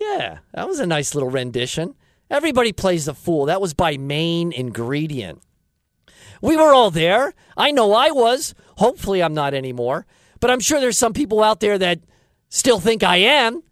Yeah, 0.00 0.38
that 0.52 0.68
was 0.68 0.78
a 0.78 0.86
nice 0.86 1.14
little 1.14 1.30
rendition. 1.30 1.96
Everybody 2.34 2.72
plays 2.72 3.04
the 3.04 3.14
fool. 3.14 3.46
That 3.46 3.60
was 3.60 3.74
by 3.74 3.96
Main 3.96 4.50
Ingredient. 4.50 5.40
We 6.42 6.56
were 6.56 6.74
all 6.74 6.90
there. 6.90 7.32
I 7.56 7.70
know 7.70 7.92
I 7.92 8.10
was. 8.10 8.56
Hopefully, 8.78 9.22
I'm 9.22 9.34
not 9.34 9.54
anymore. 9.54 10.04
But 10.40 10.50
I'm 10.50 10.58
sure 10.58 10.80
there's 10.80 10.98
some 10.98 11.12
people 11.12 11.44
out 11.44 11.60
there 11.60 11.78
that 11.78 12.00
still 12.48 12.80
think 12.80 13.04
I 13.04 13.18
am. 13.18 13.62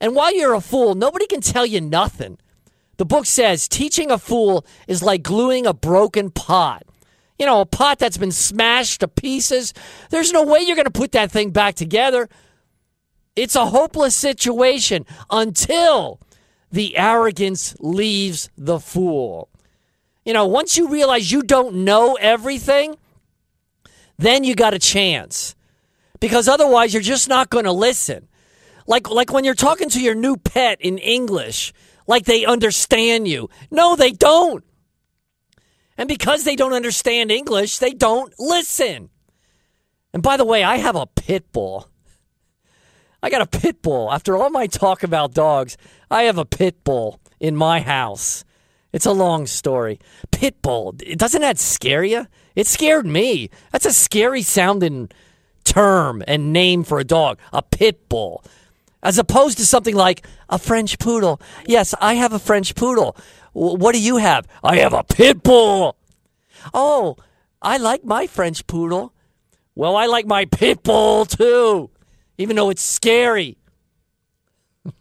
And 0.00 0.14
while 0.14 0.34
you're 0.34 0.54
a 0.54 0.62
fool, 0.62 0.94
nobody 0.94 1.26
can 1.26 1.42
tell 1.42 1.66
you 1.66 1.82
nothing. 1.82 2.38
The 2.96 3.04
book 3.04 3.26
says 3.26 3.68
teaching 3.68 4.10
a 4.10 4.16
fool 4.16 4.64
is 4.86 5.02
like 5.02 5.22
gluing 5.22 5.66
a 5.66 5.74
broken 5.74 6.30
pot. 6.30 6.84
You 7.38 7.44
know, 7.44 7.60
a 7.60 7.66
pot 7.66 7.98
that's 7.98 8.16
been 8.16 8.32
smashed 8.32 9.00
to 9.00 9.08
pieces. 9.08 9.74
There's 10.08 10.32
no 10.32 10.42
way 10.42 10.60
you're 10.60 10.74
going 10.74 10.86
to 10.86 10.90
put 10.90 11.12
that 11.12 11.30
thing 11.30 11.50
back 11.50 11.74
together. 11.74 12.30
It's 13.36 13.56
a 13.56 13.66
hopeless 13.66 14.16
situation 14.16 15.04
until 15.28 16.18
the 16.70 16.96
arrogance 16.96 17.74
leaves 17.80 18.50
the 18.56 18.78
fool. 18.78 19.48
You 20.24 20.34
know, 20.34 20.46
once 20.46 20.76
you 20.76 20.88
realize 20.88 21.32
you 21.32 21.42
don't 21.42 21.84
know 21.84 22.16
everything, 22.20 22.96
then 24.18 24.44
you 24.44 24.54
got 24.54 24.74
a 24.74 24.78
chance. 24.78 25.54
Because 26.20 26.48
otherwise, 26.48 26.92
you're 26.92 27.02
just 27.02 27.28
not 27.28 27.50
going 27.50 27.64
to 27.64 27.72
listen. 27.72 28.28
Like 28.86 29.10
like 29.10 29.32
when 29.32 29.44
you're 29.44 29.54
talking 29.54 29.88
to 29.90 30.00
your 30.00 30.14
new 30.14 30.36
pet 30.36 30.80
in 30.80 30.98
English, 30.98 31.72
like 32.06 32.24
they 32.24 32.44
understand 32.44 33.28
you. 33.28 33.50
No, 33.70 33.96
they 33.96 34.12
don't. 34.12 34.64
And 35.96 36.08
because 36.08 36.44
they 36.44 36.56
don't 36.56 36.72
understand 36.72 37.30
English, 37.30 37.78
they 37.78 37.92
don't 37.92 38.32
listen. 38.38 39.10
And 40.12 40.22
by 40.22 40.36
the 40.36 40.44
way, 40.44 40.64
I 40.64 40.76
have 40.76 40.96
a 40.96 41.06
pit 41.06 41.52
bull. 41.52 41.88
I 43.22 43.30
got 43.30 43.42
a 43.42 43.46
pit 43.46 43.82
bull. 43.82 44.12
After 44.12 44.36
all 44.36 44.50
my 44.50 44.66
talk 44.66 45.02
about 45.02 45.34
dogs, 45.34 45.76
I 46.10 46.24
have 46.24 46.38
a 46.38 46.44
pit 46.44 46.84
bull 46.84 47.20
in 47.40 47.56
my 47.56 47.80
house. 47.80 48.44
It's 48.92 49.06
a 49.06 49.12
long 49.12 49.46
story. 49.46 49.98
Pit 50.30 50.62
bull. 50.62 50.92
Doesn't 50.92 51.42
that 51.42 51.58
scare 51.58 52.04
you? 52.04 52.26
It 52.54 52.66
scared 52.66 53.06
me. 53.06 53.50
That's 53.72 53.86
a 53.86 53.92
scary 53.92 54.42
sounding 54.42 55.10
term 55.64 56.22
and 56.26 56.52
name 56.52 56.84
for 56.84 56.98
a 56.98 57.04
dog. 57.04 57.38
A 57.52 57.62
pit 57.62 58.08
bull 58.08 58.42
as 59.02 59.18
opposed 59.18 59.58
to 59.58 59.66
something 59.66 59.94
like 59.94 60.26
a 60.48 60.58
French 60.58 60.98
poodle. 60.98 61.40
Yes, 61.66 61.94
I 62.00 62.14
have 62.14 62.32
a 62.32 62.38
French 62.38 62.74
poodle. 62.74 63.16
what 63.52 63.92
do 63.92 64.00
you 64.00 64.16
have? 64.16 64.46
I 64.62 64.76
have 64.78 64.92
a 64.92 65.04
pit 65.04 65.42
bull. 65.42 65.96
Oh, 66.74 67.16
I 67.62 67.76
like 67.76 68.04
my 68.04 68.26
French 68.26 68.66
poodle. 68.66 69.12
Well, 69.74 69.96
I 69.96 70.06
like 70.06 70.26
my 70.26 70.44
pit 70.44 70.82
bull 70.82 71.24
too, 71.24 71.90
even 72.38 72.56
though 72.56 72.70
it's 72.70 72.82
scary. 72.82 73.58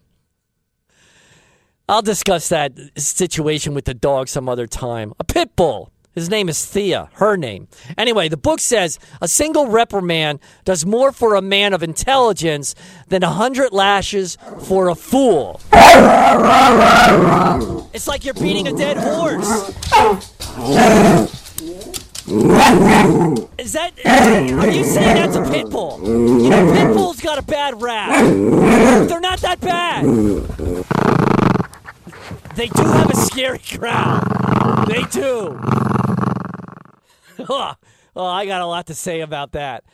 I'll 1.90 2.02
discuss 2.02 2.50
that 2.50 2.74
situation 2.98 3.74
with 3.74 3.86
the 3.86 3.94
dog 3.94 4.28
some 4.28 4.50
other 4.50 4.68
time. 4.68 5.14
A 5.20 5.24
pit 5.24 5.56
bull. 5.56 5.92
His 6.14 6.30
name 6.32 6.50
is 6.50 6.66
Thea, 6.66 7.10
her 7.14 7.38
name. 7.38 7.68
Anyway, 7.96 8.28
the 8.28 8.38
book 8.38 8.60
says 8.60 8.98
a 9.22 9.28
single 9.28 9.68
reprimand 9.68 10.40
does 10.66 10.84
more 10.84 11.12
for 11.12 11.36
a 11.36 11.44
man 11.44 11.74
of 11.74 11.84
intelligence 11.84 12.74
than 13.10 13.22
a 13.22 13.30
hundred 13.30 13.72
lashes 13.72 14.36
for 14.64 14.90
a 14.90 14.96
fool. 14.96 15.62
It's 17.94 18.08
like 18.08 18.26
you're 18.26 18.34
beating 18.34 18.68
a 18.68 18.74
dead 18.74 18.98
horse. 18.98 19.48
Is 22.30 23.72
that? 23.72 23.94
Are 24.06 24.70
you 24.70 24.84
saying 24.84 25.16
that's 25.16 25.38
a 25.38 25.50
pit 25.50 25.70
bull? 25.70 26.02
You 26.04 26.50
know, 26.50 26.74
pit 26.74 26.94
bulls 26.94 27.22
got 27.22 27.38
a 27.38 27.42
bad 27.42 27.82
rap. 27.82 28.10
They're 29.08 29.22
not 29.22 29.40
that 29.40 29.62
bad. 29.62 30.04
They 32.58 32.68
do 32.68 32.84
have 32.84 33.10
a 33.12 33.16
scary 33.16 33.60
crowd. 33.60 34.88
They 34.90 35.04
do. 35.04 35.58
oh, 37.50 37.76
I 38.16 38.46
got 38.46 38.62
a 38.62 38.66
lot 38.66 38.88
to 38.88 38.94
say 38.94 39.22
about 39.22 39.54
that. 39.54 39.86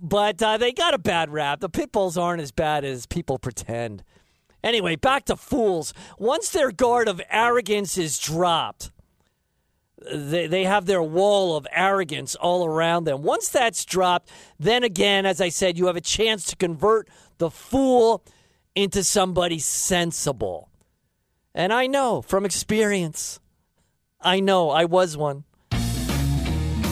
But 0.00 0.42
uh, 0.42 0.56
they 0.56 0.72
got 0.72 0.94
a 0.94 0.98
bad 0.98 1.30
rap. 1.30 1.60
The 1.60 1.68
pit 1.68 1.92
bulls 1.92 2.16
aren't 2.16 2.40
as 2.40 2.50
bad 2.50 2.86
as 2.86 3.04
people 3.04 3.38
pretend. 3.38 4.04
Anyway, 4.64 4.96
back 4.96 5.26
to 5.26 5.36
fools. 5.36 5.92
Once 6.18 6.48
their 6.48 6.72
guard 6.72 7.08
of 7.08 7.20
arrogance 7.28 7.98
is 7.98 8.18
dropped, 8.18 8.90
they, 10.12 10.46
they 10.46 10.64
have 10.64 10.86
their 10.86 11.02
wall 11.02 11.56
of 11.56 11.66
arrogance 11.72 12.34
all 12.34 12.64
around 12.64 13.04
them. 13.04 13.22
Once 13.22 13.48
that's 13.48 13.84
dropped, 13.84 14.30
then 14.58 14.84
again, 14.84 15.26
as 15.26 15.40
I 15.40 15.48
said, 15.48 15.76
you 15.76 15.86
have 15.86 15.96
a 15.96 16.00
chance 16.00 16.44
to 16.46 16.56
convert 16.56 17.08
the 17.38 17.50
fool 17.50 18.24
into 18.74 19.02
somebody 19.02 19.58
sensible. 19.58 20.70
And 21.54 21.72
I 21.72 21.86
know 21.86 22.22
from 22.22 22.44
experience 22.44 23.40
I 24.20 24.40
know, 24.40 24.70
I 24.70 24.84
was 24.84 25.16
one. 25.16 25.44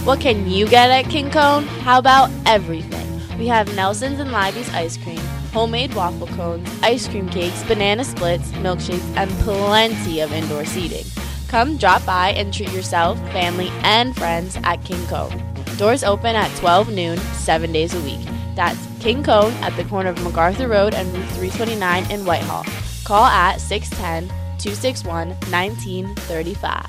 What 0.04 0.20
can 0.20 0.48
you 0.48 0.68
get 0.68 0.90
at 0.90 1.10
King 1.10 1.30
Cone? 1.30 1.64
How 1.64 1.98
about 1.98 2.30
everything? 2.46 3.38
We 3.38 3.48
have 3.48 3.74
Nelson's 3.74 4.20
and 4.20 4.30
Libby's 4.30 4.72
ice 4.72 4.96
cream, 4.96 5.18
homemade 5.52 5.92
waffle 5.94 6.28
cones, 6.28 6.68
ice 6.82 7.08
cream 7.08 7.28
cakes, 7.28 7.64
banana 7.64 8.04
splits, 8.04 8.52
milkshakes, 8.52 9.16
and 9.16 9.28
plenty 9.40 10.20
of 10.20 10.32
indoor 10.32 10.64
seating. 10.64 11.04
Come 11.48 11.76
drop 11.76 12.04
by 12.04 12.30
and 12.30 12.52
treat 12.52 12.72
yourself, 12.72 13.18
family, 13.30 13.68
and 13.82 14.16
friends 14.16 14.58
at 14.64 14.84
King 14.84 15.06
Cone. 15.06 15.42
Doors 15.76 16.02
open 16.02 16.34
at 16.34 16.54
12 16.56 16.92
noon, 16.92 17.18
seven 17.34 17.70
days 17.72 17.94
a 17.94 18.00
week. 18.00 18.26
That's 18.54 18.78
King 19.00 19.22
Cone 19.22 19.52
at 19.62 19.76
the 19.76 19.84
corner 19.84 20.10
of 20.10 20.22
MacArthur 20.24 20.66
Road 20.66 20.94
and 20.94 21.12
Route 21.12 21.28
329 21.30 22.10
in 22.10 22.24
Whitehall. 22.24 22.64
Call 23.04 23.26
at 23.26 23.58
610 23.58 24.28
261 24.58 25.28
1935. 25.28 26.86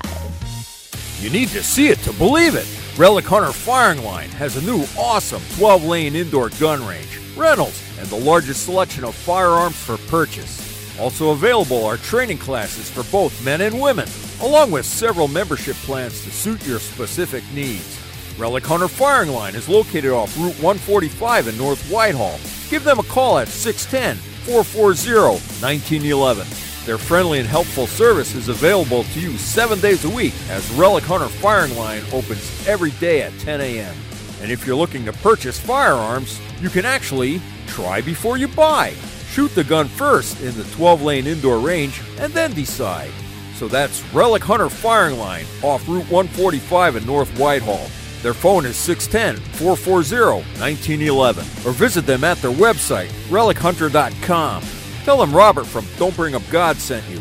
You 1.20 1.30
need 1.30 1.48
to 1.48 1.62
see 1.62 1.88
it 1.88 1.98
to 2.00 2.12
believe 2.14 2.54
it. 2.54 2.66
Relic 2.96 3.26
Hunter 3.26 3.52
Firing 3.52 4.02
Line 4.02 4.30
has 4.30 4.56
a 4.56 4.62
new 4.62 4.84
awesome 4.98 5.42
12 5.56 5.84
lane 5.84 6.16
indoor 6.16 6.48
gun 6.58 6.84
range, 6.84 7.20
rentals, 7.36 7.80
and 7.98 8.08
the 8.08 8.16
largest 8.16 8.64
selection 8.64 9.04
of 9.04 9.14
firearms 9.14 9.76
for 9.76 9.98
purchase. 10.08 10.98
Also 10.98 11.30
available 11.30 11.84
are 11.84 11.96
training 11.96 12.38
classes 12.38 12.90
for 12.90 13.04
both 13.12 13.44
men 13.44 13.60
and 13.60 13.80
women, 13.80 14.08
along 14.40 14.70
with 14.70 14.86
several 14.86 15.28
membership 15.28 15.76
plans 15.76 16.22
to 16.24 16.30
suit 16.30 16.66
your 16.66 16.78
specific 16.78 17.44
needs. 17.52 17.98
Relic 18.38 18.64
Hunter 18.64 18.88
Firing 18.88 19.30
Line 19.30 19.54
is 19.54 19.68
located 19.68 20.12
off 20.12 20.36
Route 20.36 20.54
145 20.62 21.48
in 21.48 21.56
North 21.58 21.90
Whitehall. 21.90 22.38
Give 22.70 22.84
them 22.84 22.98
a 22.98 23.02
call 23.02 23.38
at 23.38 23.48
610 23.48 24.16
440 24.44 25.40
1911. 25.60 26.46
Their 26.86 26.98
friendly 26.98 27.40
and 27.40 27.48
helpful 27.48 27.86
service 27.86 28.34
is 28.34 28.48
available 28.48 29.04
to 29.04 29.20
you 29.20 29.36
seven 29.36 29.80
days 29.80 30.04
a 30.04 30.10
week 30.10 30.32
as 30.48 30.70
Relic 30.72 31.04
Hunter 31.04 31.28
Firing 31.28 31.76
Line 31.76 32.02
opens 32.12 32.66
every 32.66 32.92
day 32.92 33.22
at 33.22 33.38
10 33.40 33.60
a.m. 33.60 33.94
And 34.40 34.50
if 34.52 34.66
you're 34.66 34.76
looking 34.76 35.04
to 35.04 35.12
purchase 35.12 35.58
firearms, 35.58 36.40
you 36.62 36.70
can 36.70 36.84
actually 36.84 37.42
try 37.66 38.00
before 38.00 38.38
you 38.38 38.48
buy. 38.48 38.94
Shoot 39.30 39.54
the 39.54 39.64
gun 39.64 39.88
first 39.88 40.40
in 40.40 40.56
the 40.56 40.64
12 40.76 41.02
lane 41.02 41.26
indoor 41.26 41.58
range 41.58 42.00
and 42.18 42.32
then 42.32 42.52
decide. 42.54 43.10
So 43.58 43.66
that's 43.66 44.04
Relic 44.14 44.44
Hunter 44.44 44.68
Firing 44.68 45.18
Line 45.18 45.44
off 45.64 45.88
Route 45.88 46.08
145 46.12 46.94
in 46.94 47.04
North 47.04 47.28
Whitehall. 47.36 47.88
Their 48.22 48.32
phone 48.32 48.64
is 48.64 48.76
610 48.76 49.42
440 49.54 50.44
1911 50.60 51.44
or 51.66 51.72
visit 51.72 52.06
them 52.06 52.22
at 52.22 52.38
their 52.38 52.52
website, 52.52 53.08
relichunter.com. 53.28 54.62
Tell 55.02 55.16
them 55.16 55.34
Robert 55.34 55.66
from 55.66 55.84
Don't 55.96 56.14
Bring 56.14 56.36
Up 56.36 56.42
God 56.50 56.76
sent 56.76 57.04
you. 57.08 57.20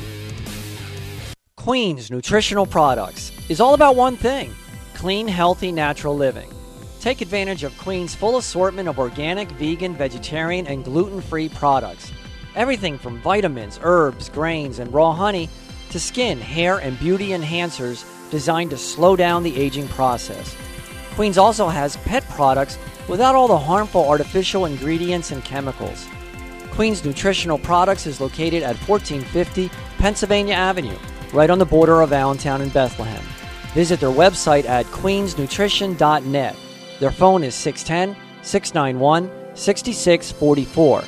Queen's 1.56 2.12
Nutritional 2.12 2.68
Products 2.68 3.32
is 3.50 3.60
all 3.60 3.74
about 3.74 3.96
one 3.96 4.16
thing 4.16 4.54
clean, 4.94 5.28
healthy, 5.28 5.72
natural 5.72 6.16
living. 6.16 6.52
Take 7.00 7.22
advantage 7.22 7.64
of 7.64 7.76
Queen's 7.80 8.14
full 8.14 8.38
assortment 8.38 8.88
of 8.88 9.00
organic, 9.00 9.50
vegan, 9.54 9.96
vegetarian, 9.96 10.68
and 10.68 10.84
gluten 10.84 11.20
free 11.20 11.50
products. 11.50 12.12
Everything 12.56 13.00
from 13.00 13.22
vitamins, 13.22 13.80
herbs, 13.82 14.30
grains, 14.30 14.78
and 14.78 14.94
raw 14.94 15.14
honey 15.14 15.50
to 15.90 16.00
skin, 16.00 16.40
hair, 16.40 16.78
and 16.80 17.00
beauty 17.00 17.30
enhancers 17.30 18.06
designed 18.30 18.72
to 18.72 18.78
slow 18.78 19.16
down 19.16 19.44
the 19.44 19.56
aging 19.56 19.88
process. 19.90 20.56
Queen's 21.16 21.38
also 21.38 21.68
has 21.68 21.98
pet 21.98 22.28
products 22.30 22.78
without 23.08 23.36
all 23.36 23.48
the 23.48 23.58
harmful 23.58 24.08
artificial 24.08 24.66
ingredients 24.66 25.32
and 25.32 25.44
chemicals. 25.44 26.08
Queen's 26.72 27.04
Nutritional 27.04 27.58
Products 27.58 28.06
is 28.06 28.22
located 28.22 28.62
at 28.62 28.76
1450 28.88 29.72
Pennsylvania 29.98 30.54
Avenue, 30.54 30.98
right 31.34 31.50
on 31.50 31.58
the 31.58 31.66
border 31.66 32.02
of 32.02 32.14
Allentown 32.14 32.62
and 32.62 32.72
Bethlehem. 32.72 33.24
Visit 33.74 34.00
their 34.00 34.10
website 34.10 34.66
at 34.66 34.86
queensnutrition.net. 34.88 36.56
Their 37.00 37.12
phone 37.12 37.44
is 37.44 37.56
610 37.56 38.16
691 38.44 39.56
6644. 39.56 41.04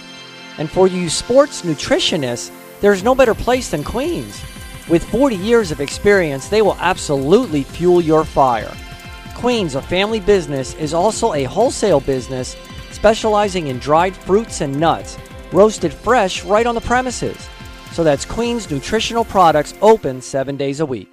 And 0.58 0.70
for 0.70 0.88
you 0.88 1.10
sports 1.10 1.62
nutritionists, 1.62 2.52
there's 2.82 3.04
no 3.04 3.14
better 3.14 3.36
place 3.36 3.70
than 3.70 3.84
Queens. 3.84 4.42
With 4.90 5.04
40 5.04 5.36
years 5.36 5.70
of 5.70 5.82
experience, 5.82 6.50
they 6.50 6.64
will 6.64 6.76
absolutely 6.80 7.62
fuel 7.62 8.02
your 8.02 8.26
fire. 8.26 8.76
Queens, 9.36 9.76
a 9.76 9.84
family 9.84 10.20
business, 10.20 10.74
is 10.76 10.96
also 10.96 11.34
a 11.34 11.44
wholesale 11.44 12.00
business 12.00 12.58
specializing 12.92 13.68
in 13.68 13.78
dried 13.78 14.16
fruits 14.16 14.62
and 14.62 14.80
nuts, 14.80 15.20
roasted 15.54 15.94
fresh 15.94 16.44
right 16.44 16.66
on 16.66 16.74
the 16.74 16.82
premises. 16.82 17.38
So 17.92 18.04
that's 18.04 18.26
Queens 18.26 18.72
Nutritional 18.72 19.26
Products 19.26 19.76
open 19.84 20.24
seven 20.24 20.58
days 20.58 20.80
a 20.80 20.88
week. 20.88 21.12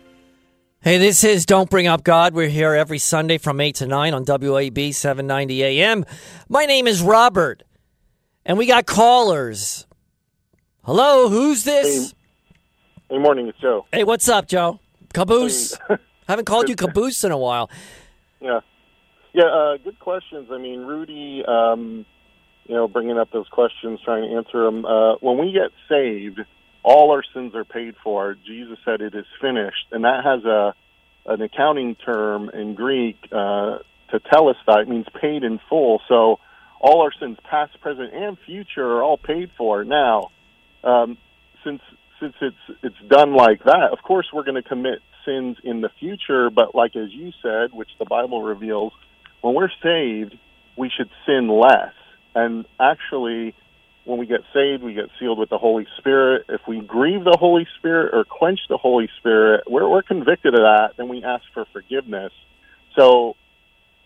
Hey, 0.80 0.96
this 0.96 1.22
is 1.22 1.44
Don't 1.44 1.68
Bring 1.68 1.86
Up 1.86 2.02
God. 2.02 2.32
We're 2.32 2.48
here 2.48 2.72
every 2.72 2.98
Sunday 2.98 3.36
from 3.36 3.60
8 3.60 3.74
to 3.76 3.86
9 3.86 4.14
on 4.14 4.24
WAEB 4.24 4.94
790 4.94 5.62
AM. 5.62 6.06
My 6.48 6.64
name 6.64 6.86
is 6.86 7.02
Robert, 7.02 7.62
and 8.46 8.56
we 8.56 8.64
got 8.64 8.86
callers. 8.86 9.86
Hello, 10.82 11.28
who's 11.28 11.64
this? 11.64 12.14
Hey, 13.08 13.18
morning, 13.18 13.46
it's 13.46 13.58
Joe. 13.60 13.86
Hey, 13.92 14.02
what's 14.02 14.28
up, 14.28 14.48
Joe? 14.48 14.80
Caboose. 15.14 15.78
Haven't 16.28 16.44
called 16.44 16.68
you 16.68 16.74
Caboose 16.74 17.22
in 17.22 17.30
a 17.30 17.38
while. 17.38 17.70
Yeah, 18.40 18.60
yeah. 19.32 19.44
Uh, 19.44 19.76
good 19.76 20.00
questions. 20.00 20.48
I 20.50 20.58
mean, 20.58 20.80
Rudy, 20.80 21.44
um, 21.46 22.04
you 22.64 22.74
know, 22.74 22.88
bringing 22.88 23.16
up 23.16 23.30
those 23.30 23.46
questions, 23.46 24.00
trying 24.04 24.28
to 24.28 24.36
answer 24.36 24.64
them. 24.64 24.84
Uh, 24.84 25.14
when 25.20 25.38
we 25.38 25.52
get 25.52 25.70
saved, 25.88 26.40
all 26.82 27.12
our 27.12 27.22
sins 27.32 27.54
are 27.54 27.64
paid 27.64 27.94
for. 28.02 28.34
Jesus 28.44 28.76
said 28.84 29.00
it 29.00 29.14
is 29.14 29.26
finished, 29.40 29.86
and 29.92 30.02
that 30.04 30.24
has 30.24 30.44
a 30.44 30.74
an 31.26 31.42
accounting 31.42 31.94
term 31.94 32.50
in 32.50 32.74
Greek 32.74 33.16
uh, 33.30 33.78
to 34.10 34.20
tell 34.32 34.48
us 34.48 34.56
that 34.66 34.80
it 34.80 34.88
means 34.88 35.06
paid 35.20 35.44
in 35.44 35.60
full. 35.68 36.02
So 36.08 36.40
all 36.80 37.02
our 37.02 37.12
sins, 37.20 37.38
past, 37.48 37.80
present, 37.80 38.12
and 38.12 38.36
future, 38.44 38.84
are 38.84 39.02
all 39.04 39.16
paid 39.16 39.52
for. 39.56 39.84
Now, 39.84 40.30
um, 40.82 41.18
since 41.62 41.80
since 42.20 42.34
it's 42.40 42.78
it's 42.82 43.08
done 43.08 43.34
like 43.34 43.64
that, 43.64 43.90
of 43.92 43.98
course 44.02 44.26
we're 44.32 44.44
going 44.44 44.62
to 44.62 44.68
commit 44.68 45.00
sins 45.24 45.56
in 45.64 45.80
the 45.80 45.90
future. 46.00 46.50
But 46.50 46.74
like 46.74 46.96
as 46.96 47.12
you 47.12 47.32
said, 47.42 47.72
which 47.72 47.90
the 47.98 48.04
Bible 48.04 48.42
reveals, 48.42 48.92
when 49.40 49.54
we're 49.54 49.70
saved, 49.82 50.38
we 50.76 50.90
should 50.94 51.10
sin 51.26 51.48
less. 51.48 51.94
And 52.34 52.66
actually, 52.78 53.54
when 54.04 54.18
we 54.18 54.26
get 54.26 54.40
saved, 54.54 54.82
we 54.82 54.94
get 54.94 55.06
sealed 55.18 55.38
with 55.38 55.50
the 55.50 55.58
Holy 55.58 55.86
Spirit. 55.98 56.44
If 56.48 56.60
we 56.68 56.80
grieve 56.80 57.24
the 57.24 57.36
Holy 57.38 57.66
Spirit 57.78 58.14
or 58.14 58.24
quench 58.24 58.60
the 58.68 58.76
Holy 58.76 59.08
Spirit, 59.18 59.64
we're, 59.66 59.88
we're 59.88 60.02
convicted 60.02 60.54
of 60.54 60.60
that. 60.60 60.90
Then 60.96 61.08
we 61.08 61.24
ask 61.24 61.44
for 61.52 61.64
forgiveness. 61.72 62.32
So 62.96 63.36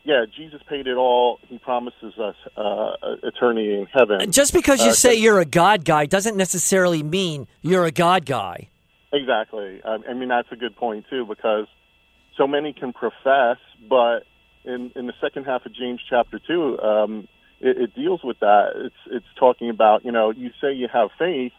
yeah, 0.05 0.25
Jesus 0.35 0.61
paid 0.69 0.87
it 0.87 0.97
all. 0.97 1.39
He 1.49 1.59
promises 1.59 2.15
us 2.19 2.37
uh, 2.57 2.93
eternity 3.23 3.75
in 3.75 3.87
heaven. 3.87 4.33
Just 4.33 4.53
because 4.53 4.83
you 4.83 4.91
Uh, 4.91 4.95
say 4.95 5.15
you're 5.15 5.41
a 5.41 5.45
God 5.45 5.85
guy 5.85 6.07
doesn't 6.07 6.37
necessarily 6.37 7.03
mean 7.03 7.47
you're 7.63 7.85
a 7.85 7.93
God 7.93 8.25
guy. 8.25 8.69
Exactly. 9.13 9.81
I, 9.85 9.99
I 10.09 10.15
mean, 10.15 10.29
that's 10.29 10.51
a 10.53 10.57
good 10.57 10.77
point 10.77 11.07
too, 11.11 11.27
because 11.27 11.67
so 12.37 12.47
many 12.47 12.73
can 12.73 12.93
profess, 12.93 13.59
but 13.89 14.21
in 14.65 14.93
in 14.95 15.07
the 15.07 15.15
second 15.21 15.45
half 15.45 15.67
of 15.67 15.75
James 15.75 16.01
chapter 16.09 16.39
two, 16.39 16.79
um, 16.81 17.29
it, 17.61 17.77
it 17.79 17.95
deals 17.95 18.23
with 18.23 18.39
that. 18.41 18.73
It's 18.77 18.95
it's 19.11 19.27
talking 19.39 19.69
about 19.71 20.05
you 20.05 20.13
know 20.13 20.31
you 20.31 20.51
say 20.61 20.73
you 20.73 20.89
have 20.93 21.11
faith, 21.19 21.53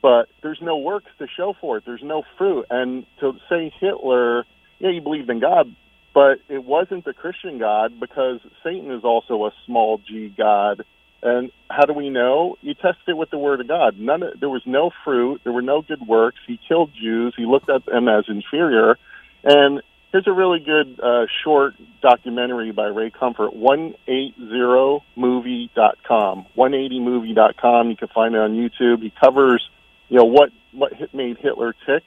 but 0.00 0.28
there's 0.42 0.60
no 0.62 0.76
works 0.76 1.10
to 1.18 1.26
show 1.26 1.54
for 1.60 1.76
it. 1.78 1.84
There's 1.84 2.02
no 2.02 2.22
fruit. 2.38 2.66
And 2.70 3.04
to 3.20 3.32
say 3.48 3.72
Hitler, 3.80 4.44
yeah, 4.78 4.90
you 4.90 5.00
believed 5.00 5.28
in 5.28 5.40
God, 5.40 5.74
but 6.14 6.38
it 6.48 6.64
wasn't 6.64 7.04
the 7.04 7.12
Christian 7.12 7.58
God 7.58 7.98
because 7.98 8.40
Satan 8.62 8.90
is 8.90 9.04
also 9.04 9.46
a 9.46 9.50
small 9.66 9.98
g 9.98 10.32
God. 10.36 10.84
And 11.22 11.50
how 11.70 11.84
do 11.84 11.92
we 11.92 12.10
know? 12.10 12.56
You 12.60 12.74
test 12.74 12.98
it 13.06 13.16
with 13.16 13.30
the 13.30 13.38
Word 13.38 13.60
of 13.60 13.68
God. 13.68 13.96
None. 13.98 14.24
Of, 14.24 14.40
there 14.40 14.48
was 14.48 14.62
no 14.66 14.90
fruit. 15.04 15.40
There 15.44 15.52
were 15.52 15.62
no 15.62 15.80
good 15.80 16.04
works. 16.06 16.38
He 16.46 16.58
killed 16.68 16.90
Jews. 17.00 17.34
He 17.36 17.46
looked 17.46 17.70
at 17.70 17.86
them 17.86 18.08
as 18.08 18.24
inferior. 18.28 18.98
And 19.44 19.82
here's 20.10 20.26
a 20.26 20.32
really 20.32 20.58
good 20.58 20.98
uh, 21.00 21.26
short 21.44 21.74
documentary 22.02 22.72
by 22.72 22.86
Ray 22.86 23.10
Comfort. 23.10 23.54
180movie.com. 23.54 26.46
180movie.com. 26.56 27.90
You 27.90 27.96
can 27.96 28.08
find 28.08 28.34
it 28.34 28.40
on 28.40 28.54
YouTube. 28.54 29.02
He 29.02 29.12
covers, 29.22 29.62
you 30.08 30.18
know, 30.18 30.24
what 30.24 30.50
what 30.72 30.92
made 31.14 31.38
Hitler 31.38 31.72
tick. 31.86 32.02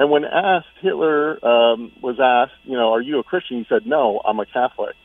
And 0.00 0.10
when 0.10 0.24
asked, 0.24 0.66
Hitler 0.80 1.44
um, 1.44 1.92
was 2.00 2.18
asked, 2.18 2.58
you 2.64 2.72
know, 2.72 2.94
are 2.94 3.02
you 3.02 3.18
a 3.18 3.22
Christian? 3.22 3.58
He 3.58 3.66
said, 3.68 3.84
no, 3.84 4.18
I'm 4.24 4.40
a 4.40 4.46
Catholic. 4.46 4.96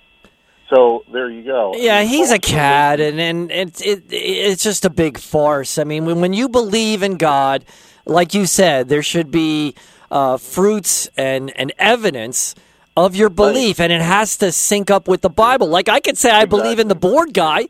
So 0.69 1.03
there 1.11 1.29
you 1.29 1.43
go. 1.43 1.73
Yeah, 1.75 2.03
he's 2.03 2.31
a 2.31 2.39
cad, 2.39 3.01
and 3.01 3.19
and 3.19 3.51
it's 3.51 3.81
it, 3.81 4.05
it's 4.09 4.63
just 4.63 4.85
a 4.85 4.89
big 4.89 5.19
farce. 5.19 5.77
I 5.77 5.83
mean, 5.83 6.05
when 6.05 6.21
when 6.21 6.31
you 6.31 6.47
believe 6.47 7.03
in 7.03 7.17
God, 7.17 7.65
like 8.05 8.33
you 8.33 8.45
said, 8.45 8.87
there 8.87 9.03
should 9.03 9.29
be 9.31 9.75
uh, 10.09 10.37
fruits 10.37 11.09
and 11.17 11.51
and 11.59 11.73
evidence 11.77 12.55
of 12.95 13.17
your 13.17 13.29
belief, 13.29 13.81
and 13.81 13.91
it 13.91 14.01
has 14.01 14.37
to 14.37 14.51
sync 14.51 14.89
up 14.89 15.09
with 15.09 15.21
the 15.21 15.29
Bible. 15.29 15.67
Like 15.67 15.89
I 15.89 15.99
could 15.99 16.17
say, 16.17 16.31
I 16.31 16.45
believe 16.45 16.79
in 16.79 16.87
the 16.87 16.95
board 16.95 17.33
guy. 17.33 17.67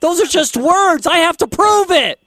Those 0.00 0.20
are 0.20 0.26
just 0.26 0.56
words. 0.56 1.06
I 1.06 1.18
have 1.18 1.36
to 1.38 1.46
prove 1.46 1.92
it. 1.92 2.23